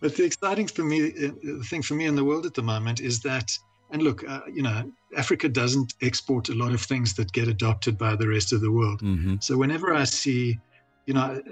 But 0.00 0.16
the 0.16 0.24
exciting 0.24 0.68
for 0.68 0.84
me, 0.84 1.08
uh, 1.08 1.32
the 1.42 1.64
thing 1.68 1.82
for 1.82 1.94
me 1.94 2.06
in 2.06 2.14
the 2.14 2.24
world 2.24 2.46
at 2.46 2.54
the 2.54 2.62
moment 2.62 3.00
is 3.00 3.20
that, 3.20 3.50
and 3.90 4.00
look, 4.00 4.26
uh, 4.26 4.40
you 4.50 4.62
know, 4.62 4.90
Africa 5.16 5.50
doesn't 5.50 5.92
export 6.00 6.48
a 6.48 6.54
lot 6.54 6.72
of 6.72 6.80
things 6.80 7.12
that 7.14 7.30
get 7.32 7.46
adopted 7.46 7.98
by 7.98 8.16
the 8.16 8.26
rest 8.26 8.54
of 8.54 8.62
the 8.62 8.70
world. 8.70 9.00
hmm 9.00 9.36
So 9.40 9.58
whenever 9.58 9.92
I 9.92 10.04
see, 10.04 10.58
you 11.06 11.12
know, 11.12 11.42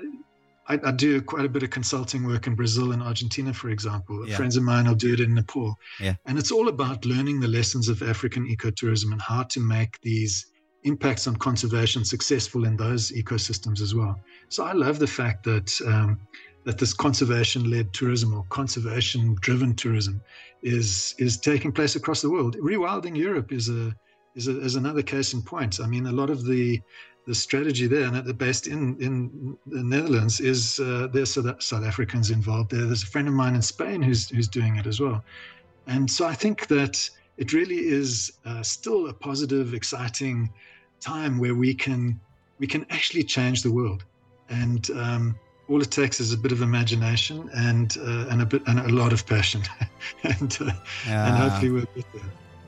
I, 0.73 0.89
I 0.89 0.93
do 0.93 1.21
quite 1.21 1.45
a 1.45 1.49
bit 1.49 1.63
of 1.63 1.71
consulting 1.71 2.27
work 2.27 2.47
in 2.47 2.55
Brazil 2.55 2.93
and 2.93 3.03
Argentina, 3.03 3.53
for 3.53 3.71
example. 3.71 4.27
Yeah. 4.27 4.37
Friends 4.37 4.57
of 4.57 4.63
mine 4.63 4.87
will 4.87 4.95
do 4.95 5.13
it 5.13 5.21
in 5.21 5.35
Nepal. 5.35 5.77
Yeah. 6.01 6.15
And 6.27 6.39
it's 6.39 6.51
all 6.51 6.69
about 6.69 7.05
learning 7.05 7.41
the 7.41 7.49
lessons 7.49 7.89
of 7.89 8.03
African 8.03 8.47
ecotourism 8.47 9.13
and 9.13 9.21
how 9.21 9.43
to 9.45 9.61
make 9.61 10.01
these 10.01 10.47
impacts 10.85 11.27
on 11.27 11.37
conservation 11.37 12.05
successful 12.05 12.65
in 12.65 12.77
those 12.77 13.13
ecosystems 13.13 13.81
as 13.81 13.95
well. 13.95 14.19
So 14.49 14.65
I 14.65 14.73
love 14.73 14.99
the 14.99 15.07
fact 15.07 15.45
that 15.45 15.81
um, 15.87 16.21
that 16.65 16.79
this 16.79 16.95
conservation-led 16.95 17.93
tourism 17.93 18.33
or 18.35 18.45
conservation-driven 18.49 19.75
tourism 19.75 20.23
is 20.63 21.15
is 21.19 21.37
taking 21.37 21.73
place 21.73 21.97
across 21.97 22.21
the 22.23 22.31
world. 22.31 22.57
Rewilding 22.57 23.17
Europe 23.17 23.53
is 23.53 23.69
a 23.69 23.95
is, 24.35 24.49
a, 24.49 24.61
is 24.61 24.77
another 24.77 25.03
case 25.03 25.35
in 25.35 25.43
point. 25.43 25.81
I 25.81 25.87
mean, 25.87 26.07
a 26.07 26.13
lot 26.13 26.31
of 26.31 26.45
the 26.45 26.81
the 27.27 27.35
strategy 27.35 27.87
there, 27.87 28.05
and 28.05 28.17
they're 28.17 28.35
based 28.35 28.67
in 28.67 28.97
in 29.01 29.57
the 29.67 29.83
Netherlands, 29.83 30.41
is 30.41 30.81
uh, 30.81 31.09
there's 31.13 31.35
South, 31.35 31.63
South 31.63 31.85
Africans 31.85 32.31
involved 32.31 32.71
there. 32.71 32.85
There's 32.87 33.05
a 33.05 33.07
friend 33.07 33.29
of 33.29 33.35
mine 33.35 33.55
in 33.55 33.63
Spain 33.63 34.03
who's 34.03 34.29
who's 34.29 34.49
doing 34.49 34.77
it 34.77 34.87
as 34.87 35.01
well, 35.01 35.23
and 35.87 36.11
so 36.11 36.27
I 36.27 36.35
think 36.35 36.67
that 36.69 37.09
it 37.37 37.53
really 37.53 37.79
is 37.79 38.33
uh, 38.45 38.63
still 38.63 39.09
a 39.09 39.13
positive, 39.13 39.75
exciting 39.75 40.53
time 41.01 41.39
where 41.39 41.55
we 41.55 41.75
can 41.75 42.21
we 42.59 42.67
can 42.67 42.87
actually 42.91 43.25
change 43.25 43.63
the 43.63 43.71
world, 43.71 44.05
and 44.49 44.91
um, 44.91 45.39
all 45.69 45.81
it 45.81 45.91
takes 45.91 46.21
is 46.21 46.33
a 46.33 46.37
bit 46.37 46.53
of 46.53 46.61
imagination 46.63 47.49
and 47.55 47.97
uh, 47.99 48.27
and 48.31 48.43
a 48.43 48.47
bit 48.47 48.63
and 48.67 48.81
a 48.81 48.89
lot 48.89 49.13
of 49.13 49.27
passion, 49.27 49.63
and 50.25 50.59
uh, 50.61 50.71
and 51.07 51.37
hopefully 51.37 51.71
we'll 51.71 51.87
get 51.95 52.13
there. 52.13 52.23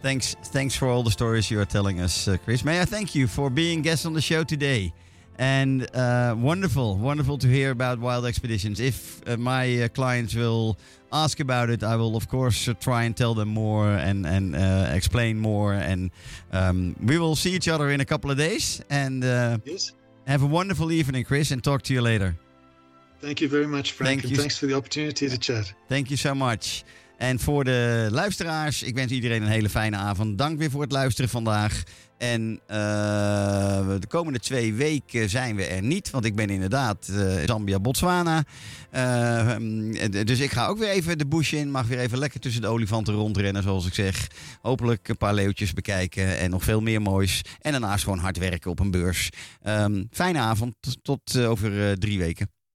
Thanks, 0.05 0.35
thanks 0.53 0.77
for 0.77 0.87
all 0.87 1.03
the 1.03 1.11
stories 1.11 1.51
you 1.51 1.59
are 1.61 1.65
telling 1.65 1.99
us, 1.99 2.29
uh, 2.29 2.37
Chris. 2.45 2.63
May 2.63 2.79
I 2.79 2.85
thank 2.85 3.15
you 3.15 3.27
for 3.27 3.49
being 3.49 3.81
guest 3.81 4.05
on 4.05 4.13
the 4.13 4.21
show 4.21 4.45
today, 4.45 4.93
and 5.39 5.89
uh, 5.97 6.35
wonderful, 6.37 6.99
wonderful 6.99 7.39
to 7.39 7.49
hear 7.49 7.71
about 7.71 7.99
wild 7.99 8.27
expeditions. 8.27 8.81
If 8.81 9.27
uh, 9.27 9.39
my 9.39 9.85
uh, 9.85 9.89
clients 9.89 10.35
will 10.35 10.77
ask 11.11 11.41
about 11.41 11.71
it, 11.71 11.83
I 11.83 11.97
will 11.97 12.17
of 12.17 12.29
course 12.29 12.69
uh, 12.69 12.75
try 12.75 13.05
and 13.05 13.17
tell 13.17 13.33
them 13.33 13.49
more 13.49 13.89
and 13.89 14.27
and 14.27 14.55
uh, 14.55 14.91
explain 14.95 15.39
more. 15.39 15.73
And 15.73 16.11
um, 16.53 16.95
we 17.03 17.17
will 17.17 17.35
see 17.35 17.53
each 17.55 17.69
other 17.69 17.89
in 17.89 18.03
a 18.03 18.05
couple 18.05 18.31
of 18.31 18.37
days. 18.37 18.83
And 18.91 19.25
uh, 19.25 19.57
Yes. 19.65 19.93
have 20.27 20.43
a 20.43 20.47
wonderful 20.47 20.93
evening, 20.93 21.25
Chris, 21.25 21.51
and 21.51 21.65
talk 21.65 21.81
to 21.81 21.95
you 21.95 22.03
later. 22.03 22.37
Thank 23.23 23.41
you 23.41 23.49
very 23.49 23.67
much, 23.67 23.93
Frank, 23.93 24.09
Thank 24.09 24.25
and 24.25 24.31
you. 24.33 24.37
thanks 24.37 24.59
for 24.59 24.67
the 24.67 24.75
opportunity 24.75 25.31
to 25.31 25.39
chat. 25.39 25.73
Thank 25.89 26.11
you 26.11 26.19
so 26.19 26.35
much. 26.35 26.85
En 27.25 27.41
voor 27.41 27.64
de 27.64 28.09
luisteraars, 28.11 28.83
ik 28.83 28.95
wens 28.95 29.12
iedereen 29.12 29.43
een 29.43 29.49
hele 29.49 29.68
fijne 29.68 29.97
avond. 29.97 30.39
Dank 30.39 30.59
weer 30.59 30.70
voor 30.70 30.83
het 30.83 30.93
luisteren 30.93 31.31
vandaag. 31.31 31.83
En 32.18 32.61
eh, 32.66 32.77
de 33.99 34.07
komende 34.09 34.39
twee 34.39 34.75
weken 34.75 35.31
zijn 35.31 35.57
we 35.57 35.64
er 35.64 35.83
niet, 35.83 36.11
want 36.11 36.25
ik 36.25 36.35
ben 36.35 36.51
inderdaad 36.51 37.09
eh, 37.09 37.35
Zambia, 37.47 37.81
Botswana. 37.81 38.45
Eh, 38.91 39.57
mm, 39.57 39.93
dus 40.11 40.41
ik 40.41 40.51
ga 40.51 40.66
ook 40.66 40.79
weer 40.79 40.89
even 40.89 41.18
de 41.18 41.27
bush 41.27 41.53
in, 41.53 41.70
mag 41.70 41.87
weer 41.87 41.99
even 41.99 42.18
lekker 42.18 42.41
tussen 42.41 42.62
de 42.62 42.68
olifanten 42.68 43.14
rondrennen, 43.14 43.62
zoals 43.62 43.87
ik 43.87 43.95
zeg. 43.95 44.27
Hopelijk 44.62 45.09
een 45.09 45.16
paar 45.16 45.35
leeuwtjes 45.35 45.72
bekijken 45.72 46.39
en 46.39 46.51
nog 46.51 46.62
veel 46.62 46.81
meer 46.81 47.03
moois. 47.03 47.43
En 47.61 47.72
daarnaast 47.72 48.05
gewoon 48.05 48.18
hard 48.18 48.39
werken 48.39 48.70
op 48.70 48.81
een 48.81 48.91
beurs. 48.91 49.29
Ehm, 49.62 50.05
fijne 50.11 50.39
avond, 50.39 50.75
tot 51.03 51.39
over 51.39 51.99
drie 51.99 52.18
weken. 52.18 52.54